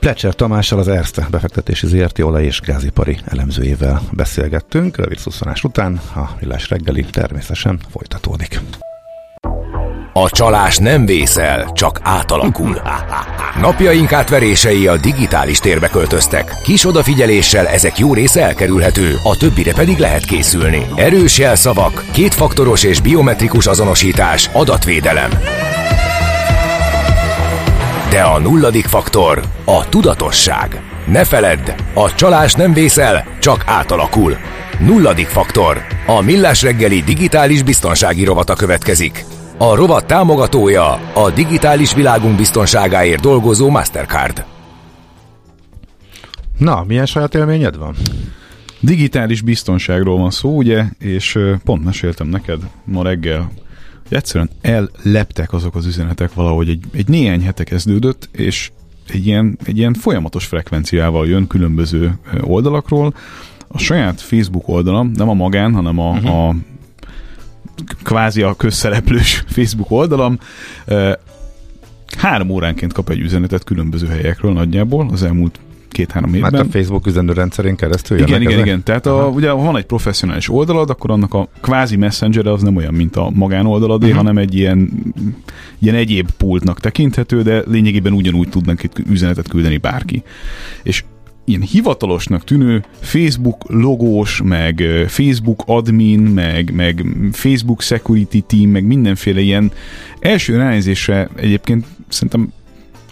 Plecser 0.00 0.34
Tamással 0.34 0.78
az 0.78 0.88
Erste 0.88 1.26
befektetési 1.30 1.86
ZRT 1.86 2.18
olaj- 2.18 2.44
és 2.44 2.60
gázipari 2.60 3.18
elemzőjével 3.24 4.02
beszélgettünk. 4.12 4.96
Rövid 4.96 5.18
szuszanás 5.18 5.64
után 5.64 6.00
a 6.14 6.28
villás 6.40 6.70
reggeli 6.70 7.04
természetesen 7.04 7.80
folytatódik. 7.90 8.60
A 10.12 10.30
csalás 10.30 10.76
nem 10.76 11.06
vészel, 11.06 11.72
csak 11.72 12.00
átalakul. 12.02 12.80
Napjaink 13.60 14.12
átverései 14.12 14.86
a 14.86 14.96
digitális 14.96 15.58
térbe 15.58 15.88
költöztek. 15.88 16.52
Kis 16.64 16.86
odafigyeléssel 16.86 17.66
ezek 17.66 17.98
jó 17.98 18.14
része 18.14 18.42
elkerülhető, 18.42 19.14
a 19.22 19.36
többire 19.36 19.72
pedig 19.72 19.98
lehet 19.98 20.24
készülni. 20.24 20.86
Erős 20.94 21.38
jelszavak, 21.38 22.04
kétfaktoros 22.12 22.82
és 22.82 23.00
biometrikus 23.00 23.66
azonosítás, 23.66 24.50
adatvédelem. 24.52 25.30
De 28.16 28.22
a 28.22 28.38
nulladik 28.38 28.84
faktor 28.84 29.42
a 29.64 29.88
tudatosság. 29.88 30.80
Ne 31.06 31.24
feledd, 31.24 31.70
a 31.94 32.14
csalás 32.14 32.54
nem 32.54 32.72
vészel, 32.72 33.24
csak 33.40 33.64
átalakul. 33.66 34.36
Nulladik 34.80 35.26
faktor. 35.26 35.82
A 36.06 36.20
Millás 36.20 36.62
reggeli 36.62 37.02
digitális 37.02 37.62
biztonsági 37.62 38.24
rovata 38.24 38.54
következik. 38.54 39.24
A 39.58 39.74
rovat 39.74 40.06
támogatója 40.06 40.92
a 41.14 41.30
digitális 41.30 41.94
világunk 41.94 42.36
biztonságáért 42.36 43.20
dolgozó 43.20 43.70
Mastercard. 43.70 44.44
Na, 46.58 46.84
milyen 46.86 47.06
saját 47.06 47.34
élményed 47.34 47.76
van? 47.76 47.94
Digitális 48.80 49.40
biztonságról 49.40 50.18
van 50.18 50.30
szó, 50.30 50.56
ugye, 50.56 50.84
és 50.98 51.38
pont 51.64 51.84
meséltem 51.84 52.26
neked 52.26 52.60
ma 52.84 53.02
reggel 53.02 53.50
egyszerűen 54.08 54.50
elleptek 54.60 55.52
azok 55.52 55.74
az 55.74 55.86
üzenetek 55.86 56.34
valahogy 56.34 56.68
egy, 56.68 56.84
egy 56.92 57.08
néhány 57.08 57.42
hete 57.42 57.64
kezdődött, 57.64 58.28
és 58.32 58.70
egy 59.08 59.26
ilyen, 59.26 59.58
egy 59.64 59.78
ilyen 59.78 59.94
folyamatos 59.94 60.44
frekvenciával 60.44 61.28
jön 61.28 61.46
különböző 61.46 62.18
oldalakról. 62.40 63.14
A 63.68 63.78
saját 63.78 64.20
Facebook 64.20 64.68
oldalam, 64.68 65.10
nem 65.14 65.28
a 65.28 65.34
magán, 65.34 65.74
hanem 65.74 65.98
a, 65.98 66.10
uh-huh. 66.10 66.48
a 66.48 66.54
kvázi 68.02 68.42
a 68.42 68.54
közszereplős 68.54 69.44
Facebook 69.56 69.90
oldalam, 69.90 70.38
három 72.16 72.50
óránként 72.50 72.92
kap 72.92 73.10
egy 73.10 73.20
üzenetet 73.20 73.64
különböző 73.64 74.06
helyekről 74.06 74.52
nagyjából 74.52 75.08
az 75.12 75.22
elmúlt 75.22 75.60
két-három 75.96 76.34
évben. 76.34 76.52
Hát 76.52 76.60
a 76.60 76.70
Facebook 76.70 77.06
üzenő 77.06 77.32
rendszerén 77.32 77.76
keresztül 77.76 78.18
Igen, 78.18 78.40
igen, 78.40 78.52
ezek? 78.52 78.64
igen. 78.64 78.82
Tehát 78.82 79.06
a, 79.06 79.30
ugye, 79.34 79.50
ha 79.50 79.56
van 79.56 79.76
egy 79.76 79.84
professzionális 79.84 80.48
oldalad, 80.48 80.90
akkor 80.90 81.10
annak 81.10 81.34
a 81.34 81.48
kvázi 81.60 81.96
messenger 81.96 82.46
az 82.46 82.62
nem 82.62 82.76
olyan, 82.76 82.94
mint 82.94 83.16
a 83.16 83.30
magánoldalad, 83.34 84.02
uh-huh. 84.02 84.16
hanem 84.16 84.38
egy 84.38 84.54
ilyen, 84.54 84.90
ilyen 85.78 85.94
egyéb 85.94 86.30
pultnak 86.30 86.80
tekinthető, 86.80 87.42
de 87.42 87.62
lényegében 87.66 88.12
ugyanúgy 88.12 88.48
tudnak 88.48 88.82
itt 88.82 88.98
üzenetet 89.10 89.48
küldeni 89.48 89.76
bárki. 89.76 90.22
És 90.82 91.04
ilyen 91.44 91.60
hivatalosnak 91.60 92.44
tűnő 92.44 92.84
Facebook 93.00 93.64
logós, 93.68 94.40
meg 94.44 94.82
Facebook 95.06 95.62
admin, 95.66 96.20
meg, 96.20 96.72
meg 96.74 97.04
Facebook 97.32 97.82
security 97.82 98.38
team, 98.46 98.70
meg 98.70 98.84
mindenféle 98.84 99.40
ilyen 99.40 99.72
első 100.20 100.56
ránézésre 100.56 101.28
egyébként 101.36 101.86
szerintem 102.08 102.52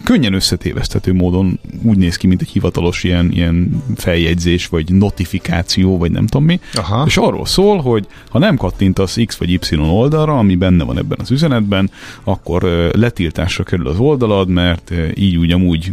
könnyen 0.05 0.33
összetéveszthető 0.33 1.13
módon 1.13 1.59
úgy 1.81 1.97
néz 1.97 2.15
ki, 2.15 2.27
mint 2.27 2.41
egy 2.41 2.49
hivatalos 2.49 3.03
ilyen, 3.03 3.31
ilyen 3.31 3.83
feljegyzés, 3.95 4.67
vagy 4.67 4.91
notifikáció, 4.91 5.97
vagy 5.97 6.11
nem 6.11 6.27
tudom 6.27 6.45
mi. 6.45 6.59
Aha. 6.73 7.03
És 7.05 7.17
arról 7.17 7.45
szól, 7.45 7.81
hogy 7.81 8.07
ha 8.29 8.39
nem 8.39 8.55
kattintasz 8.55 9.17
X 9.25 9.37
vagy 9.37 9.49
Y 9.49 9.75
oldalra, 9.77 10.37
ami 10.37 10.55
benne 10.55 10.83
van 10.83 10.97
ebben 10.97 11.17
az 11.21 11.31
üzenetben, 11.31 11.91
akkor 12.23 12.63
letiltásra 12.93 13.63
kerül 13.63 13.87
az 13.87 13.99
oldalad, 13.99 14.49
mert 14.49 14.91
így 15.15 15.35
úgy 15.35 15.51
amúgy 15.51 15.91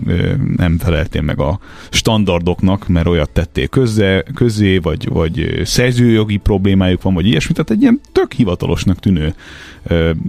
nem 0.57 0.79
feleltél 0.79 1.23
meg 1.23 1.41
a 1.41 1.59
standardoknak, 1.91 2.89
mert 2.89 3.07
olyat 3.07 3.31
tettél 3.31 3.67
közze, 3.67 4.25
közé, 4.35 4.79
vagy, 4.79 5.09
vagy 5.09 5.61
szerzőjogi 5.65 6.37
problémájuk 6.37 7.03
van, 7.03 7.15
vagy 7.15 7.27
ilyesmi. 7.27 7.53
Tehát 7.53 7.71
egy 7.71 7.81
ilyen 7.81 8.01
tök 8.13 8.33
hivatalosnak 8.33 8.99
tűnő 8.99 9.35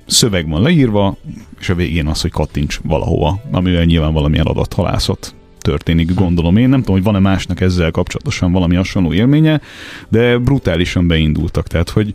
szöveg 0.05 0.49
van 0.49 0.61
leírva, 0.61 1.17
és 1.59 1.69
a 1.69 1.75
végén 1.75 2.07
az, 2.07 2.21
hogy 2.21 2.31
kattints 2.31 2.79
valahova, 2.83 3.41
amivel 3.51 3.83
nyilván 3.83 4.13
valamilyen 4.13 4.45
adathalászat 4.45 5.35
történik, 5.59 6.13
gondolom 6.13 6.57
én. 6.57 6.69
Nem 6.69 6.79
tudom, 6.79 6.95
hogy 6.95 7.03
van-e 7.03 7.19
másnak 7.19 7.61
ezzel 7.61 7.91
kapcsolatosan 7.91 8.51
valami 8.51 8.75
hasonló 8.75 9.13
élménye, 9.13 9.61
de 10.09 10.37
brutálisan 10.37 11.07
beindultak. 11.07 11.67
Tehát, 11.67 11.89
hogy 11.89 12.13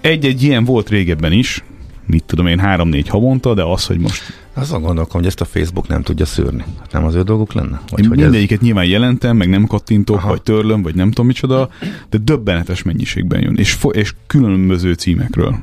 egy-egy 0.00 0.42
ilyen 0.42 0.64
volt 0.64 0.88
régebben 0.88 1.32
is, 1.32 1.64
mit 2.06 2.24
tudom 2.24 2.46
én, 2.46 2.58
három-négy 2.58 3.08
havonta, 3.08 3.54
de 3.54 3.62
az, 3.62 3.86
hogy 3.86 3.98
most... 3.98 4.22
Azon 4.54 4.82
gondolkom, 4.82 5.20
hogy 5.20 5.26
ezt 5.26 5.40
a 5.40 5.44
Facebook 5.44 5.88
nem 5.88 6.02
tudja 6.02 6.24
szűrni. 6.24 6.64
Hát 6.78 6.92
nem 6.92 7.04
az 7.04 7.14
ő 7.14 7.22
dolguk 7.22 7.52
lenne? 7.52 7.80
Vagy 7.90 8.02
én 8.02 8.08
hogy 8.08 8.18
mindegyiket 8.18 8.58
ez... 8.58 8.64
nyilván 8.64 8.84
jelentem, 8.84 9.36
meg 9.36 9.48
nem 9.48 9.66
kattintok, 9.66 10.16
Aha. 10.16 10.28
vagy 10.28 10.42
törlöm, 10.42 10.82
vagy 10.82 10.94
nem 10.94 11.08
tudom 11.08 11.26
micsoda, 11.26 11.68
de 12.10 12.18
döbbenetes 12.18 12.82
mennyiségben 12.82 13.42
jön, 13.42 13.56
és, 13.56 13.72
fo- 13.72 13.96
és 13.96 14.14
különböző 14.26 14.92
címekről. 14.92 15.58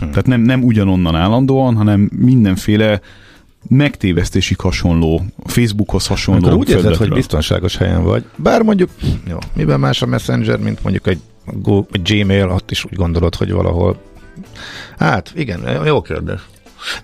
Hm. 0.00 0.08
Tehát 0.08 0.26
nem, 0.26 0.40
nem 0.40 0.62
ugyanonnan 0.62 1.14
állandóan, 1.14 1.76
hanem 1.76 2.10
mindenféle 2.16 3.00
megtévesztésig 3.68 4.60
hasonló, 4.60 5.24
Facebookhoz 5.44 6.06
hasonló 6.06 6.46
Akkor 6.46 6.58
úgy 6.58 6.70
érzed, 6.70 6.96
hogy 6.96 7.12
biztonságos 7.12 7.76
helyen 7.76 8.02
vagy. 8.02 8.24
Bár 8.36 8.62
mondjuk, 8.62 8.90
jó, 9.28 9.38
miben 9.54 9.80
más 9.80 10.02
a 10.02 10.06
Messenger, 10.06 10.58
mint 10.58 10.82
mondjuk 10.82 11.06
egy, 11.06 11.20
Google, 11.52 11.86
egy 11.92 12.02
Gmail, 12.02 12.48
ott 12.48 12.70
is 12.70 12.84
úgy 12.84 12.94
gondolod, 12.94 13.34
hogy 13.34 13.52
valahol. 13.52 14.00
Hát, 14.98 15.32
igen, 15.34 15.84
jó 15.84 16.02
kérdés. 16.02 16.40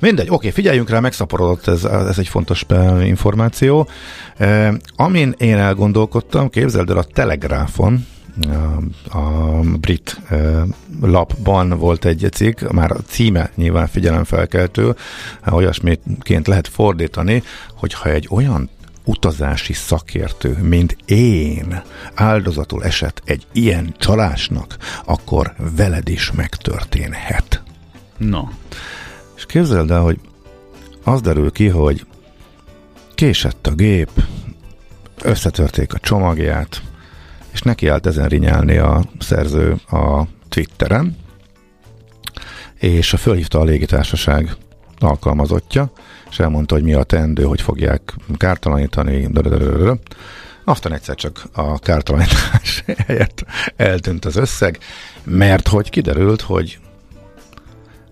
Mindegy, 0.01 0.27
oké, 0.31 0.51
figyeljünk 0.51 0.91
rá, 0.91 1.01
megszaporodott, 1.01 1.67
ez, 1.67 1.85
ez 1.85 2.19
egy 2.19 2.29
fontos 2.29 2.65
eh, 2.69 3.07
információ. 3.07 3.89
Eh, 4.37 4.75
amin 4.97 5.35
én 5.39 5.57
elgondolkodtam, 5.57 6.51
képzeld 6.51 6.91
el 6.91 6.97
a 6.97 7.05
Telegráfon, 7.05 8.07
a 9.11 9.21
brit 9.81 10.21
lapban 11.01 11.69
volt 11.69 12.05
egy 12.05 12.29
cikk, 12.33 12.61
már 12.71 12.91
a 12.91 13.01
címe 13.07 13.51
nyilván 13.55 13.87
figyelemfelkeltő, 13.87 14.95
olyasmiként 15.51 16.47
lehet 16.47 16.69
fordítani, 16.69 17.43
hogyha 17.75 18.11
egy 18.11 18.29
olyan 18.31 18.71
utazási 19.05 19.73
szakértő, 19.73 20.59
mint 20.63 20.97
én 21.05 21.83
áldozatul 22.15 22.85
esett 22.85 23.23
egy 23.25 23.47
ilyen 23.53 23.95
csalásnak, 23.99 24.77
akkor 25.05 25.55
veled 25.77 26.09
is 26.09 26.31
megtörténhet. 26.33 27.63
No. 28.17 28.43
És 29.37 29.47
képzeld 29.47 29.91
el, 29.91 30.01
hogy 30.01 30.21
az 31.05 31.21
derül 31.21 31.53
ki, 31.53 31.69
hogy 31.69 32.07
késett 33.15 33.67
a 33.67 33.75
gép, 33.75 34.11
összetörték 35.23 35.95
a 35.95 35.99
csomagját, 35.99 36.83
és 37.53 37.63
neki 37.63 37.89
állt 37.89 38.07
ezen 38.07 38.29
rinyálni 38.29 38.77
a 38.77 39.05
szerző 39.19 39.77
a 39.91 40.23
Twitteren, 40.49 41.17
és 42.79 43.15
fölhívta 43.19 43.59
a 43.61 43.65
légitársaság 43.65 44.57
alkalmazottja, 44.99 45.93
és 46.31 46.39
elmondta, 46.39 46.75
hogy 46.75 46.85
mi 46.85 46.93
a 46.93 47.03
teendő, 47.03 47.43
hogy 47.43 47.61
fogják 47.61 48.15
kártalanítani, 48.37 49.29
aztán 50.65 50.93
egyszer 50.93 51.15
csak 51.15 51.43
a 51.53 51.79
kártalanítás 51.79 52.85
helyett 53.07 53.45
eltűnt 53.77 54.25
az 54.25 54.37
összeg, 54.37 54.79
mert 55.25 55.69
hogy 55.69 55.91
kiderült, 55.91 56.41
hogy 56.41 56.79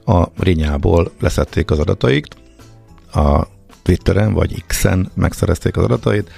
a 0.04 0.26
rinyából 0.38 1.12
leszették 1.20 1.70
az 1.70 1.78
adatait, 1.78 2.36
a 3.12 3.46
Twitteren 3.82 4.32
vagy 4.32 4.64
X-en 4.66 5.10
megszerezték 5.14 5.76
az 5.76 5.84
adatait, 5.84 6.30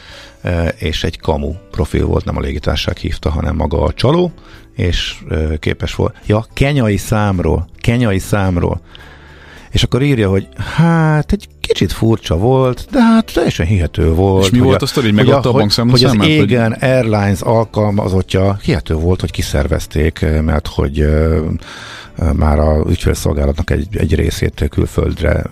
és 0.79 1.05
egy 1.05 1.19
kamu 1.21 1.53
profil 1.71 2.07
volt, 2.07 2.25
nem 2.25 2.37
a 2.37 2.41
légitárság 2.41 2.97
hívta, 2.97 3.31
hanem 3.31 3.57
maga 3.57 3.83
a 3.83 3.93
csaló, 3.93 4.33
és 4.77 5.23
e, 5.31 5.57
képes 5.57 5.95
volt, 5.95 6.17
ja, 6.27 6.47
kenyai 6.53 6.97
számról, 6.97 7.69
kenyai 7.81 8.19
számról, 8.19 8.81
és 9.73 9.83
akkor 9.83 10.03
írja, 10.03 10.29
hogy 10.29 10.49
hát 10.77 11.33
egy 11.33 11.49
kicsit 11.61 11.93
furcsa 11.93 12.37
volt, 12.37 12.87
de 12.91 13.03
hát 13.03 13.33
teljesen 13.33 13.67
hihető 13.67 14.13
volt. 14.13 14.45
És 14.45 14.51
mi 14.51 14.59
volt 14.59 14.83
a 14.83 14.87
sztori, 14.87 15.07
hogy 15.07 15.15
megadta 15.15 15.49
a 15.49 15.53
bankszámla 15.53 15.93
Hogy 15.93 16.05
az 16.05 16.27
Égen 16.27 16.73
hogy... 16.73 16.89
Airlines 16.89 17.41
alkalmazottja 17.41 18.59
hihető 18.63 18.95
volt, 18.95 19.21
hogy 19.21 19.31
kiszervezték, 19.31 20.27
mert 20.43 20.67
hogy 20.67 21.07
már 22.35 22.59
a 22.59 22.85
ügyfélszolgálatnak 22.89 23.71
egy, 23.71 23.87
egy 23.97 24.15
részét 24.15 24.67
külföldre 24.71 25.45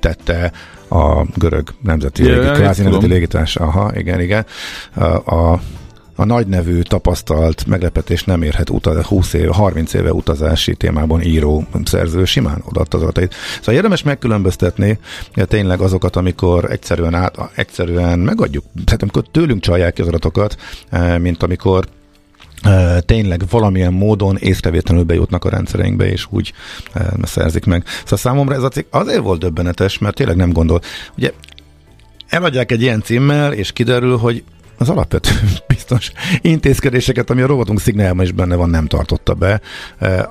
tette 0.00 0.52
a 0.88 1.24
görög 1.36 1.74
nemzeti, 1.82 2.22
ja, 2.24 2.38
légi, 2.38 2.50
kvázi 2.50 2.82
nemzeti 2.82 3.06
légitársa. 3.06 3.64
Aha, 3.64 3.92
igen, 3.96 4.20
igen. 4.20 4.46
A, 4.94 5.34
a 5.34 5.60
a 6.20 6.24
nagy 6.24 6.46
nevű, 6.46 6.80
tapasztalt, 6.80 7.66
meglepetés 7.66 8.24
nem 8.24 8.42
érhet 8.42 8.70
utaz, 8.70 9.04
20 9.04 9.32
éve, 9.32 9.52
30 9.52 9.94
éve 9.94 10.12
utazási 10.12 10.74
témában 10.74 11.22
író 11.22 11.66
szerző 11.84 12.24
simán 12.24 12.62
odaadta 12.64 12.96
az 12.96 13.02
adatait. 13.02 13.34
Szóval 13.58 13.74
érdemes 13.74 14.02
megkülönböztetni 14.02 14.98
ja, 15.34 15.44
tényleg 15.44 15.80
azokat, 15.80 16.16
amikor 16.16 16.70
egyszerűen, 16.70 17.14
át, 17.14 17.36
egyszerűen 17.54 18.18
megadjuk, 18.18 18.64
tehát 18.84 19.02
amikor 19.02 19.24
tőlünk 19.30 19.60
csalják 19.60 19.98
az 19.98 20.06
adatokat, 20.06 20.56
mint 21.18 21.42
amikor 21.42 21.88
tényleg 23.00 23.42
valamilyen 23.50 23.92
módon 23.92 24.36
észrevétlenül 24.36 25.04
bejutnak 25.04 25.44
a 25.44 25.48
rendszereinkbe, 25.48 26.10
és 26.10 26.26
úgy 26.30 26.52
szerzik 27.22 27.64
meg. 27.64 27.84
Szóval 28.02 28.18
számomra 28.18 28.54
ez 28.54 28.62
a 28.62 28.68
cikk 28.68 28.86
azért 28.90 29.22
volt 29.22 29.40
döbbenetes, 29.40 29.98
mert 29.98 30.14
tényleg 30.14 30.36
nem 30.36 30.52
gondol. 30.52 30.80
Ugye 31.16 31.32
eladják 32.28 32.72
egy 32.72 32.82
ilyen 32.82 33.02
címmel, 33.02 33.52
és 33.52 33.72
kiderül, 33.72 34.16
hogy 34.16 34.44
az 34.80 34.88
alapvető 34.88 35.30
biztos 35.68 36.12
intézkedéseket, 36.40 37.30
ami 37.30 37.40
a 37.40 37.46
robotunk 37.46 37.80
szignálban 37.80 38.24
is 38.24 38.32
benne 38.32 38.56
van, 38.56 38.70
nem 38.70 38.86
tartotta 38.86 39.34
be. 39.34 39.60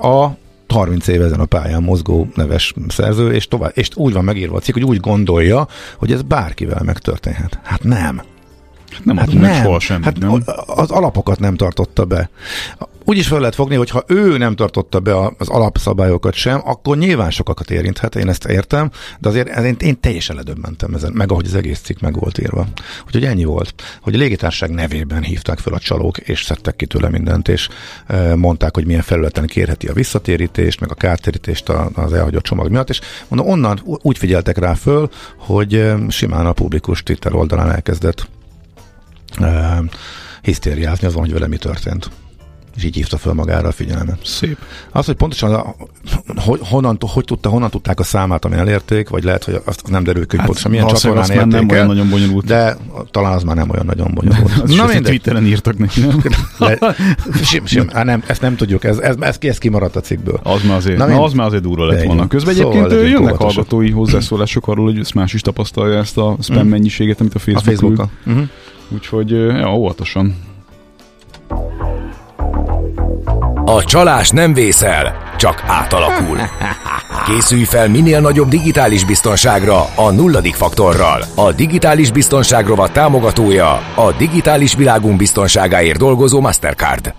A 0.01 0.37
30 0.67 1.07
éve 1.07 1.25
ezen 1.25 1.39
a 1.39 1.45
pályán 1.45 1.83
mozgó 1.83 2.27
neves 2.35 2.73
szerző, 2.87 3.33
és, 3.33 3.47
tovább, 3.47 3.71
és 3.73 3.89
úgy 3.95 4.13
van 4.13 4.23
megírva 4.23 4.55
a 4.55 4.59
cikk, 4.59 4.73
hogy 4.73 4.83
úgy 4.83 4.99
gondolja, 4.99 5.67
hogy 5.97 6.11
ez 6.11 6.21
bárkivel 6.21 6.81
megtörténhet. 6.83 7.59
Hát 7.63 7.83
nem. 7.83 8.21
Nem 9.03 9.17
hát 9.17 9.33
nem. 9.33 9.63
soha 9.63 9.79
semmit, 9.79 10.05
hát 10.05 10.17
nem? 10.17 10.43
Az 10.65 10.91
alapokat 10.91 11.39
nem 11.39 11.55
tartotta 11.55 12.05
be. 12.05 12.29
Úgy 13.05 13.17
is 13.17 13.27
fel 13.27 13.39
lehet 13.39 13.55
fogni, 13.55 13.75
hogy 13.75 13.89
ha 13.89 14.03
ő 14.07 14.37
nem 14.37 14.55
tartotta 14.55 14.99
be 14.99 15.15
az 15.37 15.49
alapszabályokat 15.49 16.33
sem, 16.33 16.61
akkor 16.65 16.97
nyilván 16.97 17.31
sokakat 17.31 17.71
érinthet, 17.71 18.15
én 18.15 18.29
ezt 18.29 18.45
értem, 18.45 18.91
de 19.19 19.29
azért 19.29 19.59
én, 19.59 19.75
én 19.79 19.99
teljesen 19.99 20.35
ledöbbentem 20.35 20.93
ezen, 20.93 21.11
meg 21.13 21.31
ahogy 21.31 21.45
az 21.45 21.55
egész 21.55 21.79
cikk 21.79 21.99
meg 21.99 22.19
volt 22.19 22.37
írva. 22.37 22.67
Úgyhogy 23.05 23.25
ennyi 23.25 23.43
volt, 23.43 23.73
hogy 24.01 24.15
a 24.15 24.17
légitárság 24.17 24.69
nevében 24.69 25.23
hívták 25.23 25.59
fel 25.59 25.73
a 25.73 25.79
csalók, 25.79 26.17
és 26.17 26.43
szedtek 26.43 26.75
ki 26.75 26.85
tőle 26.85 27.09
mindent, 27.09 27.47
és 27.47 27.67
mondták, 28.35 28.75
hogy 28.75 28.85
milyen 28.85 29.01
felületen 29.01 29.47
kérheti 29.47 29.87
a 29.87 29.93
visszatérítést, 29.93 30.79
meg 30.79 30.91
a 30.91 30.95
kártérítést 30.95 31.69
az 31.93 32.13
elhagyott 32.13 32.43
csomag 32.43 32.69
miatt, 32.69 32.89
és 32.89 33.01
mondom, 33.27 33.51
onnan 33.51 33.81
úgy 33.83 34.17
figyeltek 34.17 34.57
rá 34.57 34.73
föl, 34.73 35.09
hogy 35.37 35.93
simán 36.09 36.45
a 36.45 36.53
publikus 36.53 37.03
Twitter 37.03 37.35
oldalán 37.35 37.71
elkezdett 37.71 38.27
hisztériázni 40.41 41.07
azon, 41.07 41.21
hogy 41.21 41.33
vele 41.33 41.47
mi 41.47 41.57
történt 41.57 42.09
és 42.79 42.85
így 42.85 42.95
hívta 42.95 43.17
fel 43.17 43.33
magára 43.33 43.67
a 43.67 43.71
figyelmet. 43.71 44.19
Szép. 44.23 44.57
Az, 44.91 45.05
hogy 45.05 45.15
pontosan 45.15 45.53
a, 45.53 45.75
hogy, 46.35 46.59
honnan, 46.63 46.97
hogy 46.99 47.25
tudta, 47.25 47.49
honnan 47.49 47.69
tudták 47.69 47.99
a 47.99 48.03
számát, 48.03 48.45
ami 48.45 48.55
elérték, 48.55 49.09
vagy 49.09 49.23
lehet, 49.23 49.43
hogy 49.43 49.61
azt 49.65 49.89
nem 49.89 50.03
derül 50.03 50.25
ki, 50.25 50.29
hogy 50.29 50.37
hát, 50.37 50.45
pontosan 50.45 50.71
milyen 50.71 50.87
csatornán 50.87 51.29
érték 51.29 51.51
nem 51.51 51.69
olyan 51.69 51.87
nagyon 51.87 52.09
bonyolult. 52.09 52.45
De 52.45 52.77
talán 53.11 53.33
az 53.33 53.43
már 53.43 53.55
nem 53.55 53.69
olyan 53.69 53.85
nagyon 53.85 54.11
bonyolult. 54.13 54.63
Na 54.77 54.85
mindegy. 54.85 55.03
Twitteren 55.03 55.45
írtak 55.45 55.77
neki, 55.77 56.01
nem? 56.01 56.21
Le, 56.57 56.77
sim, 57.43 57.65
sim, 57.65 57.89
á, 57.91 58.03
nem, 58.03 58.23
ezt 58.27 58.41
nem 58.41 58.55
tudjuk, 58.55 58.83
ez, 58.83 58.97
ez, 58.97 59.15
ez, 59.19 59.37
ez 59.39 59.57
kimaradt 59.57 59.95
a 59.95 60.01
cikkből. 60.01 60.39
Az 60.43 60.63
már 60.63 60.77
azért, 60.77 60.97
na, 60.97 61.05
na 61.05 61.23
az 61.23 61.33
már 61.33 61.47
azért 61.47 61.63
durva 61.63 61.85
lett 61.85 62.03
volna. 62.03 62.27
Közben 62.27 62.53
szóval 62.53 62.83
egyébként 62.83 63.09
jönnek 63.09 63.35
hallgatói 63.35 63.91
hozzászólások 63.91 64.67
arról, 64.67 64.85
hogy 64.85 64.99
ezt 64.99 65.13
más 65.13 65.33
is 65.33 65.41
tapasztalja 65.41 65.97
ezt 65.97 66.17
a 66.17 66.35
spam 66.41 66.65
mm. 66.65 66.69
mennyiséget, 66.69 67.19
amit 67.19 67.35
a 67.35 67.39
Facebook 67.39 67.67
a 67.67 67.69
Facebook 67.69 68.09
uh-huh. 68.25 68.47
Úgyhogy 68.91 69.31
ja, 69.31 69.73
óvatosan. 69.75 70.35
A 73.75 73.83
csalás 73.83 74.29
nem 74.29 74.53
vészel, 74.53 75.33
csak 75.37 75.63
átalakul. 75.67 76.37
Készülj 77.25 77.63
fel 77.63 77.89
minél 77.89 78.19
nagyobb 78.19 78.47
digitális 78.47 79.05
biztonságra 79.05 79.85
a 79.95 80.11
nulladik 80.11 80.55
faktorral. 80.55 81.23
A 81.35 81.51
digitális 81.51 82.11
biztonság 82.11 82.67
rovat 82.67 82.91
támogatója 82.91 83.81
a 83.95 84.11
digitális 84.17 84.75
világunk 84.75 85.17
biztonságáért 85.17 85.97
dolgozó 85.97 86.39
Mastercard. 86.39 87.13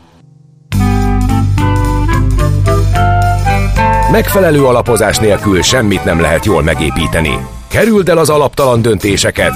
Megfelelő 4.10 4.64
alapozás 4.64 5.18
nélkül 5.18 5.62
semmit 5.62 6.04
nem 6.04 6.20
lehet 6.20 6.44
jól 6.44 6.62
megépíteni. 6.62 7.38
Kerüld 7.68 8.08
el 8.08 8.18
az 8.18 8.30
alaptalan 8.30 8.82
döntéseket. 8.82 9.54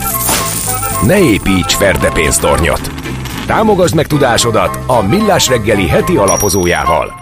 Ne 1.07 1.19
építs 1.19 1.75
ferde 1.75 2.11
pénztornyot. 2.11 3.04
Támogasd 3.47 3.95
meg 3.95 4.07
tudásodat 4.07 4.79
a 4.87 5.03
Millás 5.03 5.49
reggeli 5.49 5.89
heti 5.89 6.17
alapozójával. 6.17 7.13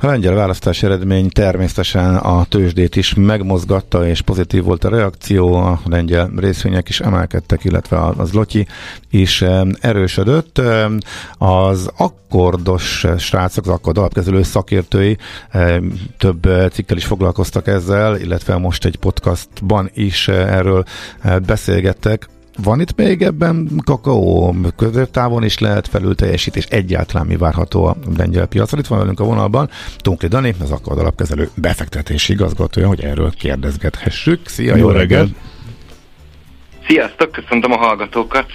A 0.00 0.06
lengyel 0.06 0.34
választási 0.34 0.86
eredmény 0.86 1.28
természetesen 1.28 2.16
a 2.16 2.44
tőzsdét 2.44 2.96
is 2.96 3.14
megmozgatta, 3.14 4.06
és 4.06 4.20
pozitív 4.20 4.64
volt 4.64 4.84
a 4.84 4.88
reakció, 4.88 5.54
a 5.54 5.80
lengyel 5.84 6.30
részvények 6.36 6.88
is 6.88 7.00
emelkedtek, 7.00 7.64
illetve 7.64 7.98
az 8.16 8.32
Lotyi 8.32 8.66
is 9.10 9.44
erősödött. 9.80 10.60
Az 11.38 11.90
akkordos 11.96 13.06
srácok, 13.18 13.66
az 13.66 13.72
akkord 13.72 13.98
alapkezelő 13.98 14.42
szakértői 14.42 15.16
több 16.18 16.48
cikkel 16.72 16.96
is 16.96 17.04
foglalkoztak 17.04 17.66
ezzel, 17.66 18.16
illetve 18.16 18.56
most 18.56 18.84
egy 18.84 18.96
podcastban 18.96 19.90
is 19.94 20.28
erről 20.28 20.84
beszélgettek 21.46 22.28
van 22.62 22.80
itt 22.80 22.96
még 22.96 23.22
ebben 23.22 23.68
kakaó? 23.84 24.54
Középtávon 24.76 25.44
is 25.44 25.58
lehet 25.58 25.88
felülteljesítés. 25.88 26.64
Egyáltalán 26.64 27.26
mi 27.26 27.36
várható 27.36 27.84
a 27.84 27.96
lengyel 28.16 28.46
piacon? 28.46 28.78
Itt 28.78 28.86
van 28.86 28.98
velünk 28.98 29.20
a 29.20 29.24
vonalban 29.24 29.70
Tunkli 29.96 30.28
Dani, 30.28 30.54
az 30.60 30.70
Akkord 30.70 30.98
alapkezelő 30.98 31.50
befektetési 31.54 32.32
igazgatója, 32.32 32.86
hogy 32.86 33.00
erről 33.00 33.30
kérdezgethessük. 33.30 34.48
Szia, 34.48 34.76
jó, 34.76 34.86
jó 34.86 34.90
reggelt! 34.90 35.30
Sziasztok, 36.88 37.32
köszöntöm 37.32 37.72
a 37.72 37.76
hallgatókat! 37.76 38.46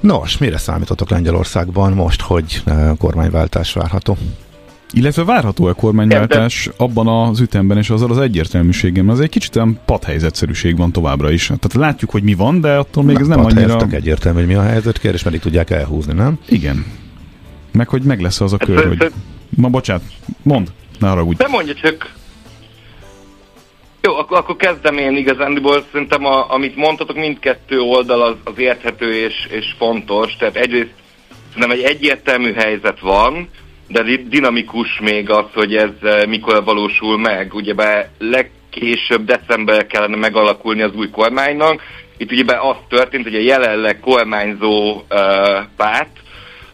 Nos, 0.00 0.38
mire 0.38 0.58
számítotok 0.58 1.10
Lengyelországban 1.10 1.92
most, 1.92 2.20
hogy 2.20 2.62
eh, 2.64 2.90
kormányváltás 2.98 3.72
várható? 3.72 4.16
Illetve 4.92 5.24
várható-e 5.24 5.72
kormányváltás 5.72 6.64
de... 6.64 6.84
abban 6.84 7.06
az 7.06 7.40
ütemben 7.40 7.76
és 7.76 7.90
azzal 7.90 8.10
az 8.10 8.18
egyértelműségem? 8.18 9.08
Az 9.08 9.20
egy 9.20 9.28
kicsit 9.28 9.56
olyan 9.56 9.80
padhelyzetszerűség 9.84 10.76
van 10.76 10.92
továbbra 10.92 11.30
is. 11.30 11.46
Tehát 11.46 11.74
látjuk, 11.74 12.10
hogy 12.10 12.22
mi 12.22 12.34
van, 12.34 12.60
de 12.60 12.76
attól 12.76 13.04
még 13.04 13.14
Na, 13.14 13.20
ez 13.20 13.26
nem 13.26 13.44
annyira... 13.44 13.86
egyértelmű, 13.90 14.38
hogy 14.38 14.48
mi 14.48 14.54
a 14.54 14.62
helyzet, 14.62 14.98
kérdés 14.98 15.22
meddig 15.22 15.40
tudják 15.40 15.70
elhúzni, 15.70 16.12
nem? 16.12 16.38
Igen. 16.48 16.86
Meg 17.72 17.88
hogy 17.88 18.02
meg 18.02 18.20
lesz 18.20 18.40
az 18.40 18.52
a 18.52 18.56
hát 18.58 18.68
kör, 18.68 18.86
hogy... 18.86 19.12
Ma 19.56 19.68
bocsánat, 19.68 20.02
mond, 20.42 20.68
ne 20.98 21.08
haragudj. 21.08 21.42
Nem 21.42 21.50
mondja 21.50 21.74
csak. 21.74 22.12
Jó, 24.02 24.14
akkor, 24.16 24.38
akkor 24.38 24.56
kezdem 24.56 24.98
én 24.98 25.16
igazándiból. 25.16 25.84
Szerintem, 25.92 26.24
a, 26.24 26.52
amit 26.52 26.76
mondtatok, 26.76 27.16
mindkettő 27.16 27.80
oldal 27.80 28.22
az, 28.22 28.34
az 28.44 28.52
érthető 28.56 29.14
és, 29.14 29.34
és 29.50 29.74
fontos. 29.78 30.36
Tehát 30.36 30.56
egyrészt 30.56 30.92
szerintem 31.52 31.70
egy 31.70 31.82
egyértelmű 31.82 32.52
helyzet 32.52 33.00
van, 33.00 33.48
de 33.88 34.02
dinamikus 34.28 35.00
még 35.00 35.30
az, 35.30 35.44
hogy 35.54 35.76
ez 35.76 35.90
eh, 36.02 36.26
mikor 36.26 36.64
valósul 36.64 37.18
meg. 37.18 37.54
Ugyebár 37.54 38.08
legkésőbb 38.18 39.24
december 39.24 39.86
kellene 39.86 40.16
megalakulni 40.16 40.82
az 40.82 40.94
új 40.94 41.10
kormánynak. 41.10 41.82
Itt 42.16 42.32
ugye 42.32 42.44
az 42.60 42.76
történt, 42.88 43.24
hogy 43.24 43.34
a 43.34 43.40
jelenleg 43.40 44.00
kormányzó 44.00 44.94
uh, 44.94 45.04
párt 45.76 46.16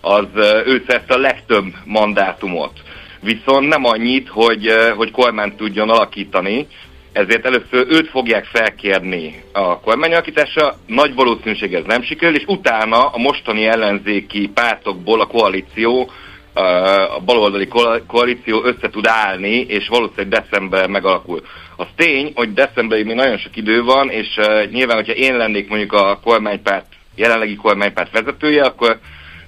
az 0.00 0.26
uh, 0.34 0.66
ő 0.66 0.84
a 1.08 1.16
legtöbb 1.16 1.64
mandátumot. 1.84 2.72
Viszont 3.20 3.68
nem 3.68 3.84
annyit, 3.84 4.28
hogy, 4.28 4.66
uh, 4.66 4.88
hogy 4.88 5.10
kormányt 5.10 5.56
tudjon 5.56 5.90
alakítani, 5.90 6.66
ezért 7.12 7.46
először 7.46 7.86
őt 7.88 8.08
fogják 8.08 8.44
felkérni 8.44 9.42
a 9.52 9.80
kormányalakításra, 9.80 10.74
nagy 10.86 11.14
valószínűség 11.14 11.74
ez 11.74 11.84
nem 11.86 12.02
sikerül, 12.02 12.36
és 12.36 12.44
utána 12.46 13.06
a 13.06 13.18
mostani 13.18 13.66
ellenzéki 13.66 14.50
pártokból 14.54 15.20
a 15.20 15.26
koalíció 15.26 16.10
a 16.55 17.20
baloldali 17.24 17.68
koalíció 18.07 18.64
össze 18.64 18.90
tud 18.90 19.07
állni, 19.07 19.61
és 19.61 19.88
valószínűleg 19.88 20.28
december 20.28 20.88
megalakul. 20.88 21.42
Az 21.76 21.86
tény, 21.96 22.32
hogy 22.34 22.52
decemberig 22.52 23.07
még 23.07 23.16
nagyon 23.16 23.38
sok 23.38 23.57
idő 23.57 23.82
van, 23.82 24.11
és 24.11 24.26
uh, 24.36 24.70
nyilván, 24.70 24.96
hogyha 24.96 25.12
én 25.12 25.36
lennék 25.36 25.68
mondjuk 25.68 25.92
a 25.92 26.20
kormánypárt, 26.24 26.86
jelenlegi 27.14 27.57
kormánypárt 27.57 28.12
vezetője, 28.12 28.62
akkor 28.62 28.98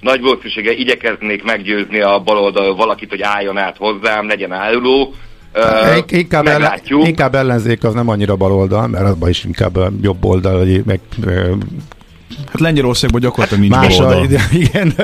nagy 0.00 0.20
valószínűséggel 0.20 0.74
igyekeznék 0.74 1.44
meggyőzni 1.44 2.00
a 2.00 2.18
baloldal 2.18 2.74
valakit, 2.74 3.11
hogy 3.11 3.22
álljon 3.22 3.59
át 3.59 3.76
hozzám, 3.76 4.26
legyen 4.26 4.52
álluló, 4.52 5.14
Uh, 5.54 6.04
inkább, 6.07 6.46
ellen, 6.46 6.80
inkább 6.88 7.34
ellenzék 7.34 7.84
az 7.84 7.94
nem 7.94 8.09
annyira 8.09 8.36
baloldal, 8.36 8.86
mert 8.86 9.04
azban 9.04 9.28
is 9.28 9.44
inkább 9.44 9.78
jobb 10.02 10.24
oldal, 10.24 10.66
meg 10.84 11.00
Hát 12.47 12.61
Lengyelországban 12.61 13.20
gyakorlatilag 13.20 13.62
nincs 13.62 13.74
Más 13.74 13.99
a, 13.99 14.20
igen, 14.64 14.95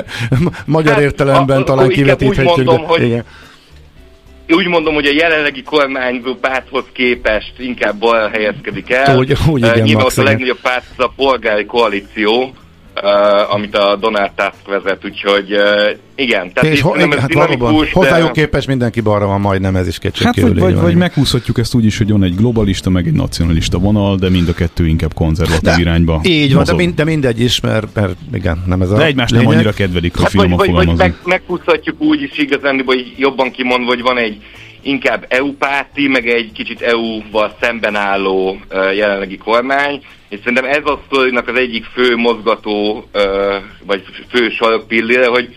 magyar 0.65 0.93
hát, 0.93 1.01
értelemben 1.01 1.61
a, 1.61 1.63
talán 1.63 1.89
kivetíthetjük. 1.89 2.57
Úgy 2.57 2.65
mondom, 2.65 2.75
de, 2.75 2.87
hogy, 2.87 3.03
igen. 3.03 3.23
úgy 4.47 4.67
mondom, 4.67 4.93
hogy 4.93 5.05
a 5.05 5.13
jelenlegi 5.13 5.63
kormányzó 5.63 6.35
párthoz 6.35 6.83
képest 6.93 7.53
inkább 7.57 7.95
bal 7.95 8.29
helyezkedik 8.29 8.91
el. 8.91 9.17
Úgy, 9.17 9.37
úgy 9.47 9.59
igen, 9.59 9.81
Nyilván 9.81 10.03
Max, 10.03 10.17
a 10.17 10.23
legnagyobb 10.23 10.61
párt 10.61 10.85
a 10.97 11.11
polgári 11.15 11.65
koalíció, 11.65 12.53
uh, 13.01 13.53
amit 13.53 13.77
a 13.77 13.95
Donald 13.95 14.31
Tusk 14.35 14.67
vezet, 14.67 15.05
úgyhogy 15.05 15.53
uh, 15.53 15.89
igen. 16.15 16.53
Tehát 16.53 16.73
és 16.73 16.81
ho- 16.81 16.95
igen, 16.95 17.19
hát 17.19 17.33
valóban, 17.33 17.87
hozzájuk 17.91 18.31
de... 18.31 18.41
képest 18.41 18.67
mindenki 18.67 19.01
balra 19.01 19.25
van 19.25 19.41
majdnem, 19.41 19.75
ez 19.75 19.87
is 19.87 19.99
kétség 19.99 20.25
hát, 20.25 20.39
vagy, 20.39 20.59
vagy, 20.59 20.75
vagy 20.75 20.95
meghúzhatjuk 20.95 21.57
ezt 21.57 21.73
úgy 21.73 21.85
is, 21.85 21.97
hogy 21.97 22.11
van 22.11 22.23
egy 22.23 22.35
globalista, 22.35 22.89
meg 22.89 23.07
egy 23.07 23.13
nacionalista 23.13 23.77
vonal, 23.77 24.15
de 24.15 24.29
mind 24.29 24.49
a 24.49 24.53
kettő 24.53 24.87
inkább 24.87 25.13
konzervatív 25.13 25.61
de, 25.61 25.79
irányba. 25.79 26.19
Így 26.23 26.53
van, 26.53 26.63
de, 26.63 26.73
mind, 26.73 26.95
de 26.95 27.03
mindegy 27.03 27.41
is, 27.41 27.59
mert, 27.59 27.87
mert 27.93 28.15
igen, 28.33 28.63
nem 28.65 28.81
ez 28.81 28.91
a 28.91 28.97
De 28.97 29.05
egymást 29.05 29.31
lényeg. 29.31 29.47
nem 29.47 29.55
annyira 29.55 29.73
kedvelik, 29.73 30.15
hogy 30.15 30.23
hát, 30.23 30.33
vagy, 30.33 30.49
vagy, 30.49 30.71
vagy 30.71 30.95
meg, 30.95 31.15
meghúzhatjuk 31.25 32.01
úgy 32.01 32.21
is 32.21 32.37
igazán, 32.37 32.83
hogy 32.85 33.13
jobban 33.17 33.51
kimondva, 33.51 33.87
hogy 33.87 34.01
van 34.01 34.17
egy 34.17 34.37
inkább 34.81 35.25
EU-párti, 35.27 36.07
meg 36.07 36.27
egy 36.27 36.51
kicsit 36.51 36.81
EU-val 36.81 37.55
szemben 37.61 37.95
álló 37.95 38.49
uh, 38.71 38.95
jelenlegi 38.95 39.37
kormány, 39.37 40.01
és 40.33 40.39
szerintem 40.39 40.65
ez 40.65 40.85
a 40.85 40.99
sztorinak 41.05 41.47
az 41.47 41.55
egyik 41.55 41.85
fő 41.85 42.15
mozgató, 42.15 43.05
vagy 43.85 44.03
fő 44.29 44.51
pillére, 44.87 45.27
hogy 45.27 45.55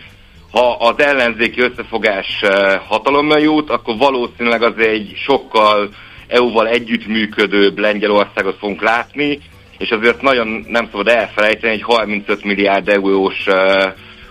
ha 0.51 0.71
az 0.71 0.99
ellenzéki 0.99 1.61
összefogás 1.61 2.41
hatalommal 2.87 3.39
jut, 3.39 3.69
akkor 3.69 3.97
valószínűleg 3.97 4.61
az 4.61 4.77
egy 4.77 5.13
sokkal 5.15 5.89
EU-val 6.27 6.67
együttműködőbb 6.67 7.77
Lengyelországot 7.77 8.57
fogunk 8.57 8.81
látni, 8.81 9.39
és 9.77 9.89
azért 9.89 10.21
nagyon 10.21 10.65
nem 10.67 10.87
szabad 10.91 11.07
elfelejteni, 11.07 11.73
egy 11.73 11.83
35 11.83 12.43
milliárd 12.43 12.89
eurós 12.89 13.45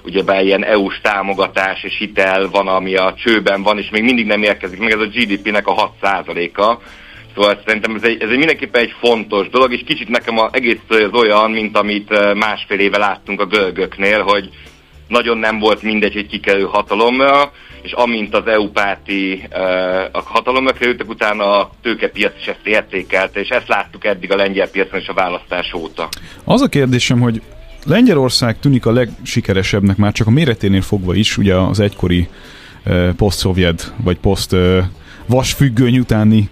ugyebár 0.05 0.45
ilyen 0.45 0.65
EU-s 0.65 1.01
támogatás 1.03 1.83
és 1.83 1.97
hitel 1.99 2.49
van, 2.49 2.69
ami 2.69 2.97
a 2.97 3.15
csőben 3.17 3.63
van, 3.63 3.79
és 3.79 3.91
még 3.91 4.03
mindig 4.03 4.27
nem 4.27 4.43
érkezik 4.43 4.79
meg, 4.79 4.93
ez 4.93 5.01
a 5.01 5.07
GDP-nek 5.07 5.67
a 5.67 5.95
6%-a. 6.03 6.77
Szóval 7.37 7.61
szerintem 7.67 7.95
ez 7.95 8.03
egy, 8.03 8.23
ez 8.23 8.31
egy 8.31 8.37
mindenképpen 8.37 8.83
egy 8.83 8.95
fontos 9.01 9.49
dolog, 9.49 9.73
és 9.73 9.83
kicsit 9.87 10.09
nekem 10.09 10.39
az 10.39 10.49
egész 10.53 10.79
az 10.89 11.13
olyan, 11.13 11.51
mint 11.51 11.77
amit 11.77 12.35
másfél 12.35 12.79
éve 12.79 12.99
láttunk 12.99 13.41
a 13.41 13.47
görögöknél, 13.47 14.23
hogy 14.23 14.51
nagyon 15.09 15.39
nem 15.39 15.59
volt 15.59 15.83
mindegy, 15.83 16.13
hogy 16.13 16.27
kikerül 16.27 16.67
hatalomra, 16.67 17.53
és 17.83 17.93
amint 17.93 18.35
az 18.35 18.47
EU 18.47 18.69
párti 18.71 19.49
a 20.13 20.23
hatalomra 20.25 20.73
kerültek, 20.73 21.09
utána 21.09 21.61
a 21.61 21.71
tőkepiac 21.83 22.33
is 22.41 22.47
ezt 22.47 22.67
értékelte, 22.67 23.41
és 23.41 23.49
ezt 23.49 23.69
láttuk 23.69 24.05
eddig 24.05 24.33
a 24.33 24.37
lengyel 24.37 24.69
piacon 24.69 25.01
és 25.01 25.09
a 25.09 25.15
választás 25.15 25.73
óta. 25.75 26.09
Az 26.45 26.63
a 26.63 26.69
kérdésem, 26.69 27.21
hogy 27.21 27.43
Lengyelország 27.85 28.59
tűnik 28.59 28.87
a 28.87 28.93
legsikeresebbnek 28.93 29.97
már 29.97 30.13
csak 30.13 30.27
a 30.27 30.31
méreténél 30.31 30.83
fogva 30.83 31.15
is, 31.15 31.39
ugye 31.39 31.55
az 31.55 31.81
egykori 31.81 32.29
uh, 32.87 33.09
poszt-szovjet 33.15 33.93
vagy 33.97 34.19
poszt 34.19 34.53
uh, 34.53 34.79
vasfüggöny 35.27 35.99
utáni 35.99 36.49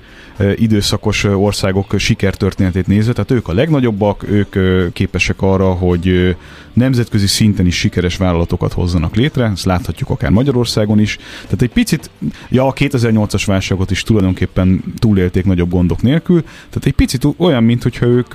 időszakos 0.56 1.24
országok 1.24 1.94
sikertörténetét 1.98 2.86
nézve, 2.86 3.12
tehát 3.12 3.30
ők 3.30 3.48
a 3.48 3.52
legnagyobbak, 3.52 4.24
ők 4.28 4.56
képesek 4.92 5.42
arra, 5.42 5.72
hogy 5.72 6.36
nemzetközi 6.72 7.26
szinten 7.26 7.66
is 7.66 7.78
sikeres 7.78 8.16
vállalatokat 8.16 8.72
hozzanak 8.72 9.14
létre, 9.14 9.44
ezt 9.44 9.64
láthatjuk 9.64 10.10
akár 10.10 10.30
Magyarországon 10.30 11.00
is. 11.00 11.16
Tehát 11.42 11.62
egy 11.62 11.72
picit, 11.72 12.10
ja, 12.48 12.66
a 12.66 12.72
2008-as 12.72 13.42
válságot 13.46 13.90
is 13.90 14.02
tulajdonképpen 14.02 14.84
túlélték 14.98 15.44
nagyobb 15.44 15.70
gondok 15.70 16.02
nélkül, 16.02 16.42
tehát 16.42 16.84
egy 16.86 16.94
picit 16.94 17.26
olyan, 17.36 17.62
mint 17.64 17.82
hogyha 17.82 18.06
ők 18.06 18.32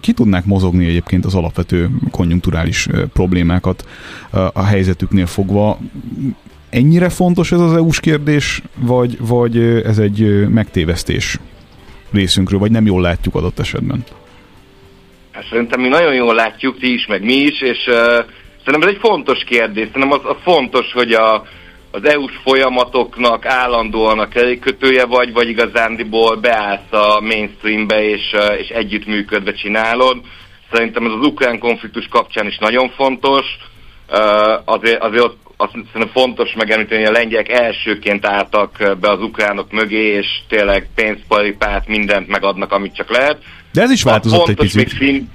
ki 0.00 0.12
tudnák 0.12 0.44
mozogni 0.44 0.86
egyébként 0.86 1.24
az 1.24 1.34
alapvető 1.34 1.90
konjunkturális 2.10 2.88
problémákat 3.12 3.84
a 4.52 4.62
helyzetüknél 4.62 5.26
fogva 5.26 5.78
ennyire 6.70 7.08
fontos 7.08 7.52
ez 7.52 7.60
az 7.60 7.76
EU-s 7.76 8.00
kérdés, 8.00 8.62
vagy, 8.74 9.16
vagy 9.20 9.58
ez 9.84 9.98
egy 9.98 10.48
megtévesztés 10.48 11.38
részünkről, 12.12 12.58
vagy 12.58 12.70
nem 12.70 12.86
jól 12.86 13.00
látjuk 13.00 13.34
adott 13.34 13.58
esetben? 13.58 14.04
Hát 15.32 15.46
szerintem 15.50 15.80
mi 15.80 15.88
nagyon 15.88 16.14
jól 16.14 16.34
látjuk, 16.34 16.78
ti 16.78 16.92
is, 16.92 17.06
meg 17.06 17.24
mi 17.24 17.34
is, 17.34 17.60
és 17.60 17.86
uh, 17.86 17.94
szerintem 18.64 18.88
ez 18.88 18.94
egy 18.94 19.00
fontos 19.00 19.44
kérdés. 19.44 19.86
Szerintem 19.92 20.12
az, 20.12 20.20
az 20.24 20.36
fontos, 20.42 20.92
hogy 20.92 21.12
a, 21.12 21.46
az 21.90 22.04
EU-s 22.04 22.32
folyamatoknak 22.42 23.46
állandóan 23.46 24.18
a 24.18 24.28
kerékötője 24.28 25.04
vagy, 25.04 25.32
vagy 25.32 25.48
igazándiból 25.48 26.36
beállsz 26.36 26.92
a 26.92 27.20
mainstreambe, 27.20 28.04
és, 28.04 28.32
uh, 28.32 28.60
és 28.60 28.68
együttműködve 28.68 29.52
csinálod. 29.52 30.16
Szerintem 30.72 31.06
ez 31.06 31.12
az 31.12 31.26
ukrán 31.26 31.58
konfliktus 31.58 32.08
kapcsán 32.08 32.46
is 32.46 32.58
nagyon 32.58 32.88
fontos. 32.88 33.44
Uh, 34.08 34.60
azért, 34.64 35.02
azért 35.02 35.24
ott 35.24 35.45
azt 35.56 35.72
szerintem 35.72 36.10
fontos 36.12 36.52
megemlíteni, 36.54 37.04
hogy 37.04 37.14
a 37.14 37.18
lengyek 37.18 37.48
elsőként 37.48 38.26
álltak 38.26 38.96
be 39.00 39.10
az 39.10 39.22
ukránok 39.22 39.72
mögé, 39.72 40.14
és 40.14 40.26
tényleg 40.48 40.88
pénzparipát, 40.94 41.86
mindent 41.86 42.28
megadnak, 42.28 42.72
amit 42.72 42.94
csak 42.94 43.10
lehet. 43.10 43.38
De 43.72 43.82
ez 43.82 43.90
is 43.90 44.02
változott 44.02 44.48
egy 44.48 44.56
picit. 44.56 44.92
Fin... 44.92 45.30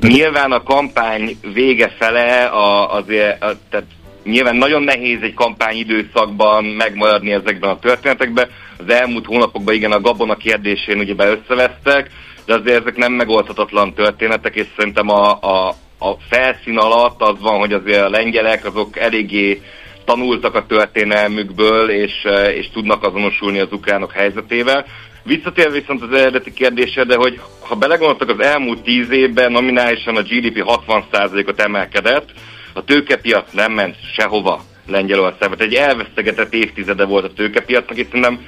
Nyilván 0.00 0.52
a 0.52 0.62
kampány 0.62 1.36
vége 1.52 1.94
fele 1.98 2.44
a, 2.44 2.94
azért, 2.94 3.42
a, 3.42 3.52
tehát 3.70 3.86
nyilván 4.24 4.56
nagyon 4.56 4.82
nehéz 4.82 5.18
egy 5.22 5.34
kampány 5.34 5.76
időszakban 5.76 6.64
megmaradni 6.64 7.32
ezekben 7.32 7.70
a 7.70 7.78
történetekben. 7.78 8.48
Az 8.78 8.92
elmúlt 8.92 9.26
hónapokban 9.26 9.74
igen 9.74 9.92
a 9.92 10.00
gabona 10.00 10.36
kérdésén 10.36 10.98
ugye 10.98 11.14
összevesztek, 11.16 12.10
de 12.46 12.54
azért 12.54 12.80
ezek 12.80 12.96
nem 12.96 13.12
megoldhatatlan 13.12 13.94
történetek, 13.94 14.54
és 14.54 14.66
szerintem 14.76 15.08
a, 15.08 15.30
a, 15.30 15.74
a 16.02 16.16
felszín 16.30 16.78
alatt 16.78 17.20
az 17.20 17.40
van, 17.40 17.58
hogy 17.58 17.72
azért 17.72 18.04
a 18.04 18.10
lengyelek 18.10 18.64
azok 18.64 18.98
eléggé 18.98 19.62
tanultak 20.04 20.54
a 20.54 20.66
történelmükből, 20.66 21.90
és, 21.90 22.12
eh, 22.24 22.56
és 22.56 22.70
tudnak 22.72 23.04
azonosulni 23.04 23.58
az 23.58 23.72
ukránok 23.72 24.12
helyzetével. 24.12 24.86
Visszatérve 25.22 25.78
viszont 25.78 26.02
az 26.02 26.12
eredeti 26.12 26.52
kérdésre, 26.52 27.04
de 27.04 27.16
hogy 27.16 27.40
ha 27.60 27.74
belegondoltak, 27.74 28.28
az 28.28 28.40
elmúlt 28.40 28.82
tíz 28.82 29.10
évben 29.10 29.52
nominálisan 29.52 30.16
a 30.16 30.22
GDP 30.22 30.62
60%-ot 30.64 31.60
emelkedett, 31.60 32.28
a 32.72 32.84
tőkepiac 32.84 33.52
nem 33.52 33.72
ment 33.72 33.96
sehova 34.16 34.60
Lengyelországban. 34.86 35.60
Egy 35.60 35.74
elvesztegetett 35.74 36.54
évtizede 36.54 37.04
volt 37.04 37.24
a 37.24 37.32
tőkepiacnak, 37.32 37.98
és 37.98 38.06
szerintem 38.06 38.40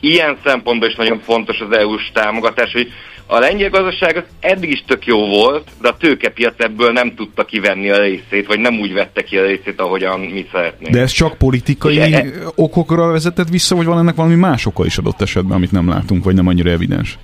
ilyen 0.00 0.38
szempontból 0.44 0.88
is 0.88 0.94
nagyon 0.94 1.20
fontos 1.20 1.60
az 1.60 1.76
EU-s 1.76 2.10
támogatás, 2.12 2.72
hogy 2.72 2.92
a 3.30 3.38
lengyel 3.38 3.70
gazdaság 3.70 4.16
az 4.16 4.22
eddig 4.40 4.70
is 4.70 4.84
tök 4.86 5.06
jó 5.06 5.26
volt, 5.26 5.68
de 5.80 5.88
a 5.88 5.96
tőkepiac 5.96 6.54
ebből 6.56 6.92
nem 6.92 7.14
tudta 7.14 7.44
kivenni 7.44 7.90
a 7.90 8.02
részét, 8.02 8.46
vagy 8.46 8.58
nem 8.58 8.78
úgy 8.80 8.92
vette 8.92 9.22
ki 9.22 9.38
a 9.38 9.44
részét, 9.44 9.80
ahogyan 9.80 10.20
mi 10.20 10.46
szeretnénk. 10.52 10.94
De 10.94 11.00
ez 11.00 11.10
csak 11.10 11.38
politikai 11.38 11.98
e... 11.98 12.26
okokra 12.54 13.12
vezetett 13.12 13.48
vissza, 13.48 13.76
vagy 13.76 13.86
van 13.86 13.98
ennek 13.98 14.14
valami 14.14 14.34
más 14.34 14.66
oka 14.66 14.84
is 14.84 14.98
adott 14.98 15.20
esetben, 15.20 15.56
amit 15.56 15.72
nem 15.72 15.88
látunk, 15.88 16.24
vagy 16.24 16.34
nem 16.34 16.46
annyira 16.46 16.70
evidens? 16.70 17.18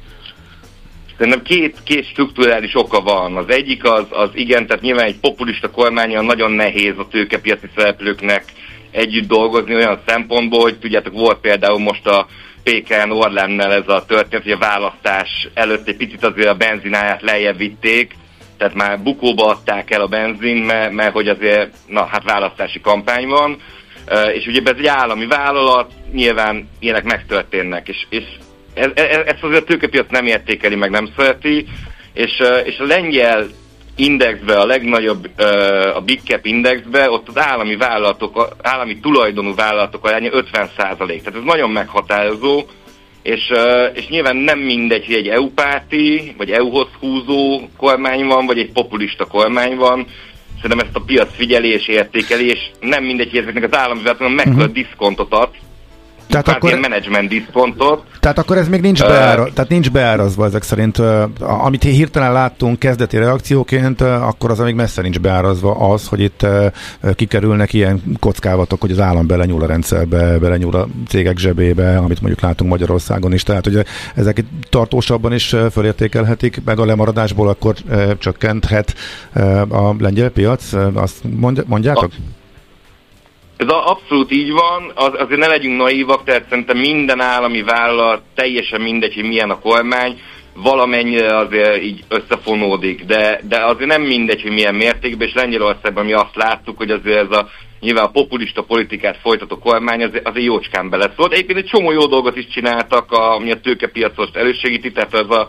Szerintem 1.19 1.43
két, 1.43 1.77
két 1.85 2.07
strukturális 2.07 2.75
oka 2.75 3.01
van. 3.01 3.37
Az 3.37 3.49
egyik 3.49 3.85
az, 3.85 4.07
az 4.11 4.31
igen, 4.35 4.67
tehát 4.67 4.83
nyilván 4.83 5.07
egy 5.07 5.19
populista 5.21 5.71
kormányon 5.71 6.25
nagyon 6.25 6.53
nehéz 6.53 6.95
a 6.99 7.09
tőkepiaci 7.11 7.69
szereplőknek 7.77 8.45
együtt 8.91 9.29
dolgozni 9.29 9.75
olyan 9.75 10.01
szempontból, 10.07 10.61
hogy 10.61 10.79
tudjátok, 10.79 11.13
volt 11.13 11.39
például 11.39 11.79
most 11.79 12.07
a 12.07 12.27
PKN 12.65 13.11
Orlennel 13.11 13.73
ez 13.73 13.89
a 13.89 14.05
történet, 14.05 14.43
hogy 14.43 14.53
a 14.53 14.59
választás 14.59 15.49
előtt 15.55 15.89
egy 15.89 15.97
picit 15.97 16.25
azért 16.25 16.49
a 16.49 16.55
benzináját 16.55 17.23
lejjebb 17.23 17.57
vitték, 17.57 18.15
tehát 18.59 18.75
már 18.75 19.03
bukóba 19.03 19.47
adták 19.47 19.91
el 19.91 20.01
a 20.01 20.07
benzin, 20.07 20.57
mert, 20.57 20.93
mert 20.93 21.12
hogy 21.12 21.29
azért, 21.29 21.75
na 21.87 22.05
hát 22.05 22.25
választási 22.25 22.81
kampány 22.81 23.27
van, 23.27 23.57
és 24.33 24.47
ugye 24.47 24.61
ez 24.65 24.77
egy 24.79 24.87
állami 24.87 25.27
vállalat, 25.27 25.93
nyilván 26.12 26.69
ilyenek 26.79 27.05
megtörténnek, 27.05 27.89
és, 27.89 28.07
és 28.09 28.25
ez, 28.75 28.91
ez, 28.95 29.37
azért 29.41 29.62
a 29.62 29.65
tőkepiac 29.65 30.11
nem 30.11 30.27
értékeli, 30.27 30.75
meg 30.75 30.91
nem 30.91 31.09
szereti, 31.17 31.67
és, 32.12 32.43
és 32.65 32.79
a 32.79 32.85
lengyel 32.85 33.47
indexbe, 33.97 34.61
a 34.61 34.67
legnagyobb, 34.67 35.29
a 35.95 36.01
Big 36.01 36.21
Cap 36.25 36.47
indexbe, 36.47 37.11
ott 37.11 37.29
az 37.29 37.39
állami 37.39 37.77
vállalatok, 37.77 38.57
állami 38.63 38.99
tulajdonú 38.99 39.55
vállalatok 39.55 40.07
aránya 40.07 40.33
50 40.33 40.71
százalék. 40.77 41.23
Tehát 41.23 41.39
ez 41.39 41.45
nagyon 41.45 41.71
meghatározó, 41.71 42.63
és, 43.23 43.53
és 43.95 44.09
nyilván 44.09 44.37
nem 44.37 44.59
mindegy, 44.59 45.07
hogy 45.07 45.15
egy 45.15 45.29
EU-párti, 45.29 46.35
vagy 46.37 46.51
EU-hoz 46.51 46.89
húzó 47.01 47.69
kormány 47.77 48.27
van, 48.27 48.47
vagy 48.47 48.59
egy 48.59 48.73
populista 48.73 49.25
kormány 49.25 49.77
van. 49.77 50.07
Szerintem 50.61 50.87
ezt 50.87 50.97
a 50.97 51.05
piac 51.07 51.35
figyeli 51.35 51.69
és 51.69 51.89
értékeli, 51.89 52.49
és 52.49 52.59
nem 52.81 53.05
mindegy, 53.05 53.31
hogy 53.31 53.39
ezeknek 53.39 53.65
az 53.65 53.77
állami 53.77 54.03
vállalatoknak 54.03 54.37
mekkora 54.37 54.57
uh-huh. 54.57 54.75
diszkontot 54.75 55.33
ad, 55.33 55.49
tehát 56.27 56.49
akkor, 56.49 56.68
ilyen 56.68 56.81
management 56.81 57.29
diszpontot. 57.29 58.05
Tehát 58.20 58.39
akkor 58.39 58.57
ez 58.57 58.68
még 58.68 58.81
nincs, 58.81 59.01
beára, 59.01 59.43
uh, 59.43 59.53
tehát 59.53 59.70
nincs 59.70 59.91
beárazva 59.91 60.45
ezek 60.45 60.62
szerint. 60.62 60.99
Uh, 60.99 61.22
amit 61.39 61.83
hirtelen 61.83 62.33
láttunk 62.33 62.79
kezdeti 62.79 63.16
reakcióként, 63.16 64.01
uh, 64.01 64.27
akkor 64.29 64.51
az 64.51 64.59
még 64.59 64.75
messze 64.75 65.03
nincs 65.03 65.20
beárazva 65.20 65.75
az, 65.75 66.09
hogy 66.09 66.20
itt 66.20 66.43
uh, 66.43 67.14
kikerülnek 67.14 67.72
ilyen 67.72 68.03
kockávatok, 68.20 68.81
hogy 68.81 68.91
az 68.91 69.01
állam 69.01 69.27
belenyúl 69.27 69.62
a 69.62 69.66
rendszerbe, 69.66 70.39
belenyúl 70.39 70.75
a 70.75 70.89
cégek 71.09 71.39
zsebébe, 71.39 71.97
amit 71.99 72.20
mondjuk 72.20 72.43
látunk 72.43 72.70
Magyarországon 72.70 73.33
is. 73.33 73.43
Tehát, 73.43 73.64
hogy 73.64 73.85
ezek 74.14 74.45
tartósabban 74.70 75.33
is 75.33 75.57
fölértékelhetik, 75.70 76.62
meg 76.64 76.79
a 76.79 76.85
lemaradásból 76.85 77.49
akkor 77.49 77.75
uh, 77.89 78.18
csökkenthet 78.18 78.95
uh, 79.35 79.89
a 79.89 79.97
lengyel 79.99 80.29
piac. 80.29 80.72
Uh, 80.72 80.91
azt 80.95 81.22
mondjátok? 81.66 82.05
A 82.05 82.43
ez 83.57 83.67
abszolút 83.69 84.33
így 84.33 84.51
van, 84.51 84.93
az, 84.95 85.11
azért 85.19 85.41
ne 85.41 85.47
legyünk 85.47 85.77
naívak, 85.77 86.25
tehát 86.25 86.49
szerintem 86.49 86.79
minden 86.79 87.21
állami 87.21 87.63
vállalat, 87.63 88.23
teljesen 88.35 88.81
mindegy, 88.81 89.15
hogy 89.15 89.25
milyen 89.25 89.51
a 89.51 89.59
kormány, 89.59 90.21
valamennyire 90.55 91.37
azért 91.37 91.83
így 91.83 92.05
összefonódik, 92.09 93.05
de, 93.05 93.41
de 93.49 93.65
azért 93.65 93.89
nem 93.89 94.03
mindegy, 94.03 94.43
hogy 94.43 94.53
milyen 94.53 94.75
mértékben, 94.75 95.29
és 95.29 95.35
Lengyelországban 95.35 96.05
mi 96.05 96.13
azt 96.13 96.35
láttuk, 96.35 96.77
hogy 96.77 96.91
azért 96.91 97.31
ez 97.31 97.39
a 97.39 97.49
nyilván 97.81 98.05
a 98.05 98.11
populista 98.11 98.63
politikát 98.63 99.19
folytató 99.23 99.59
kormány 99.59 100.03
azért, 100.03 100.29
azért 100.29 100.45
jócskán 100.45 100.91
beleszólt. 100.91 101.33
Egyébként 101.33 101.59
egy 101.59 101.65
csomó 101.65 101.91
jó 101.91 102.07
dolgot 102.07 102.37
is 102.37 102.47
csináltak, 102.47 103.13
ami 103.13 103.51
a 103.51 103.61
tőkepiacost 103.61 104.37
elősegíti, 104.37 104.93
tehát 104.93 105.15
ez 105.15 105.31
a 105.31 105.49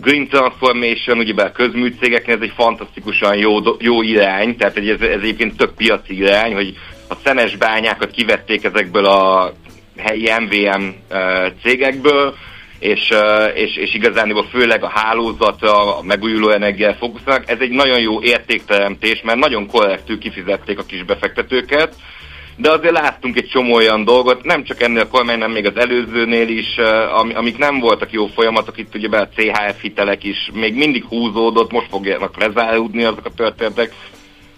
Green 0.00 0.28
Transformation, 0.28 1.18
ugye 1.18 1.42
a 1.42 1.52
közműcégeknél 1.52 2.36
ez 2.36 2.42
egy 2.42 2.52
fantasztikusan 2.56 3.36
jó, 3.36 3.58
jó 3.78 4.02
irány, 4.02 4.56
tehát 4.56 4.76
ez, 4.76 5.00
ez 5.00 5.20
egyébként 5.20 5.56
tök 5.56 5.74
piaci 5.74 6.16
irány, 6.16 6.54
hogy 6.54 6.76
a 7.08 7.14
szenes 7.24 7.56
bányákat 7.56 8.10
kivették 8.10 8.64
ezekből 8.64 9.04
a 9.04 9.52
helyi 9.96 10.30
MVM 10.40 10.84
cégekből, 11.62 12.34
és, 12.78 13.10
és, 13.54 13.76
és 13.76 13.94
igazán 13.94 14.46
főleg 14.50 14.82
a 14.82 14.92
hálózatra, 14.94 15.98
a 15.98 16.02
megújuló 16.02 16.50
energiát 16.50 16.98
fókusznak. 16.98 17.50
Ez 17.50 17.58
egy 17.60 17.70
nagyon 17.70 18.00
jó 18.00 18.22
értékteremtés, 18.22 19.22
mert 19.22 19.38
nagyon 19.38 19.66
korrektül 19.66 20.18
kifizették 20.18 20.78
a 20.78 20.82
kis 20.82 21.04
befektetőket, 21.04 21.94
de 22.56 22.70
azért 22.70 23.00
láttunk 23.00 23.36
egy 23.36 23.48
csomó 23.48 23.74
olyan 23.74 24.04
dolgot, 24.04 24.44
nem 24.44 24.64
csak 24.64 24.82
ennél 24.82 25.00
a 25.00 25.08
kormánynál, 25.08 25.48
még 25.48 25.66
az 25.66 25.76
előzőnél 25.76 26.48
is, 26.48 26.76
amik 27.34 27.58
nem 27.58 27.80
voltak 27.80 28.12
jó 28.12 28.26
folyamatok, 28.26 28.78
itt 28.78 28.94
ugye 28.94 29.18
a 29.18 29.28
CHF 29.36 29.80
hitelek 29.80 30.24
is 30.24 30.50
még 30.52 30.74
mindig 30.74 31.04
húzódott, 31.04 31.72
most 31.72 31.88
fogják 31.90 32.36
lezárulni 32.38 33.04
azok 33.04 33.24
a 33.24 33.34
történetek. 33.36 33.92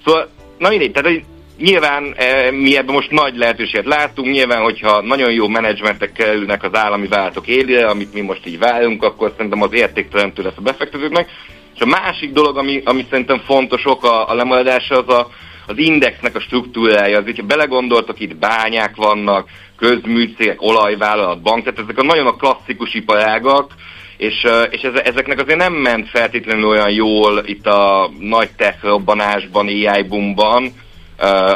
Szóval, 0.05 0.29
na 0.59 0.69
mindegy, 0.69 0.93
tehát 0.93 1.25
Nyilván 1.59 2.15
e, 2.17 2.51
mi 2.51 2.77
ebben 2.77 2.95
most 2.95 3.11
nagy 3.11 3.37
lehetőséget 3.37 3.87
látunk, 3.87 4.33
nyilván, 4.33 4.63
hogyha 4.63 5.01
nagyon 5.01 5.33
jó 5.33 5.49
menedzsmentek 5.49 6.13
kerülnek 6.13 6.63
az 6.63 6.75
állami 6.75 7.07
vállalatok 7.07 7.47
élére, 7.47 7.87
amit 7.87 8.13
mi 8.13 8.21
most 8.21 8.47
így 8.47 8.59
várunk, 8.59 9.03
akkor 9.03 9.33
szerintem 9.37 9.63
az 9.63 9.73
értékteremtő 9.73 10.43
lesz 10.43 10.57
a 10.57 10.61
befektetőknek. 10.61 11.29
És 11.75 11.81
a 11.81 11.87
másik 11.87 12.33
dolog, 12.33 12.57
ami, 12.57 12.83
ami 12.85 13.07
szerintem 13.11 13.43
fontos 13.47 13.85
ok 13.85 14.05
a, 14.05 14.35
lemaradása, 14.35 15.05
az 15.05 15.15
a, 15.15 15.29
az 15.67 15.79
indexnek 15.79 16.37
a 16.37 16.41
struktúrája. 16.41 17.19
Az, 17.19 17.25
hogyha 17.25 17.43
belegondoltak, 17.43 18.21
itt 18.21 18.37
bányák 18.37 18.97
vannak, 18.97 19.49
közműcégek, 19.77 20.63
olajvállalat, 20.63 21.43
bank, 21.43 21.65
tehát 21.65 21.79
ezek 21.79 21.99
a 21.99 22.03
nagyon 22.03 22.27
a 22.27 22.37
klasszikus 22.37 22.95
iparágak, 22.95 23.73
és, 24.17 24.47
és 24.71 24.81
ezeknek 24.83 25.41
azért 25.41 25.59
nem 25.59 25.73
ment 25.73 26.09
feltétlenül 26.09 26.69
olyan 26.69 26.91
jól 26.91 27.43
itt 27.47 27.67
a 27.67 28.11
nagy 28.19 28.51
tech 28.57 28.85
robbanásban, 28.85 29.67
AI 29.67 30.03
boomban, 30.03 30.73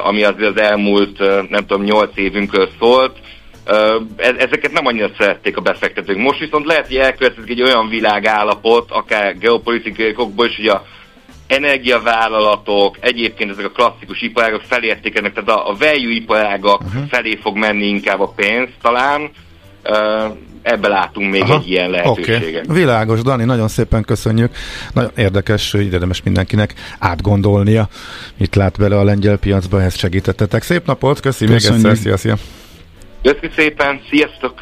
ami 0.03 0.23
azért 0.23 0.57
az 0.57 0.63
elmúlt, 0.63 1.19
nem 1.51 1.67
tudom, 1.67 1.83
8 1.83 2.11
évünkről 2.15 2.69
szólt, 2.79 3.17
ezeket 4.17 4.73
nem 4.73 4.87
annyira 4.87 5.11
szerették 5.19 5.57
a 5.57 5.61
befektetők. 5.61 6.17
Most 6.17 6.39
viszont 6.39 6.67
lehet, 6.67 6.87
hogy 6.87 6.97
elkövetkezik 6.97 7.51
egy 7.51 7.63
olyan 7.63 7.89
világállapot, 7.89 8.91
akár 8.91 9.39
geopolitikai 9.39 10.11
okokból 10.11 10.47
is, 10.47 10.57
hogy 10.57 10.67
a 10.67 10.85
energiavállalatok, 11.47 12.97
egyébként 13.01 13.51
ezek 13.51 13.65
a 13.65 13.71
klasszikus 13.71 14.23
iparágok 14.23 14.61
felértékenek, 14.61 15.33
tehát 15.33 15.49
a, 15.49 15.69
a 15.69 15.77
value 15.79 16.15
iparágak 16.15 16.81
uh-huh. 16.81 17.09
felé 17.09 17.39
fog 17.43 17.57
menni 17.57 17.87
inkább 17.87 18.21
a 18.21 18.33
pénz 18.37 18.69
talán, 18.83 19.31
ebbe 20.63 20.89
látunk 20.89 21.31
még 21.31 21.43
Aha, 21.43 21.55
egy 21.55 21.69
ilyen 21.69 21.91
lehetőséget. 21.91 22.65
Okay. 22.65 22.77
Világos, 22.79 23.23
Dani, 23.23 23.45
nagyon 23.45 23.69
szépen 23.69 24.03
köszönjük. 24.03 24.51
Nagyon 24.93 25.11
érdekes, 25.17 25.73
érdemes 25.75 26.23
mindenkinek 26.23 26.75
átgondolnia. 26.99 27.89
Mit 28.37 28.55
lát 28.55 28.79
bele 28.79 28.99
a 28.99 29.05
lengyel 29.05 29.37
piacba, 29.37 29.83
ezt 29.83 29.99
segítettetek. 29.99 30.63
Szép 30.63 30.87
napot, 30.87 31.21
köszi 31.21 31.47
Köszönjük. 31.47 31.83
még 31.83 31.93
egyszer, 31.93 32.03
szia, 32.03 32.17
szia. 32.17 32.37
Köszi 33.23 33.51
szépen, 33.57 34.01
sziasztok! 34.11 34.55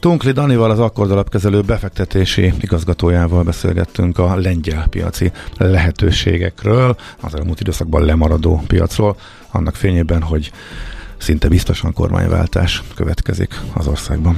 Tunkli 0.00 0.32
Danival, 0.32 0.70
az 0.70 0.78
akkordalapkezelő 0.78 1.60
befektetési 1.60 2.52
igazgatójával 2.60 3.42
beszélgettünk 3.42 4.18
a 4.18 4.36
lengyel 4.36 4.86
piaci 4.90 5.32
lehetőségekről, 5.56 6.96
az 7.20 7.34
elmúlt 7.34 7.60
időszakban 7.60 8.04
lemaradó 8.04 8.62
piacról, 8.66 9.16
annak 9.50 9.74
fényében, 9.74 10.22
hogy 10.22 10.50
szinte 11.16 11.48
biztosan 11.48 11.92
kormányváltás 11.92 12.82
következik 12.94 13.54
az 13.74 13.86
országban. 13.86 14.36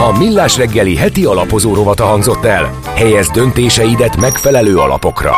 A 0.00 0.18
Millás 0.18 0.56
reggeli 0.56 0.96
heti 0.96 1.24
alapozó 1.24 1.74
rovata 1.74 2.04
hangzott 2.04 2.44
el. 2.44 2.78
Helyez 2.94 3.30
döntéseidet 3.30 4.16
megfelelő 4.16 4.76
alapokra. 4.78 5.32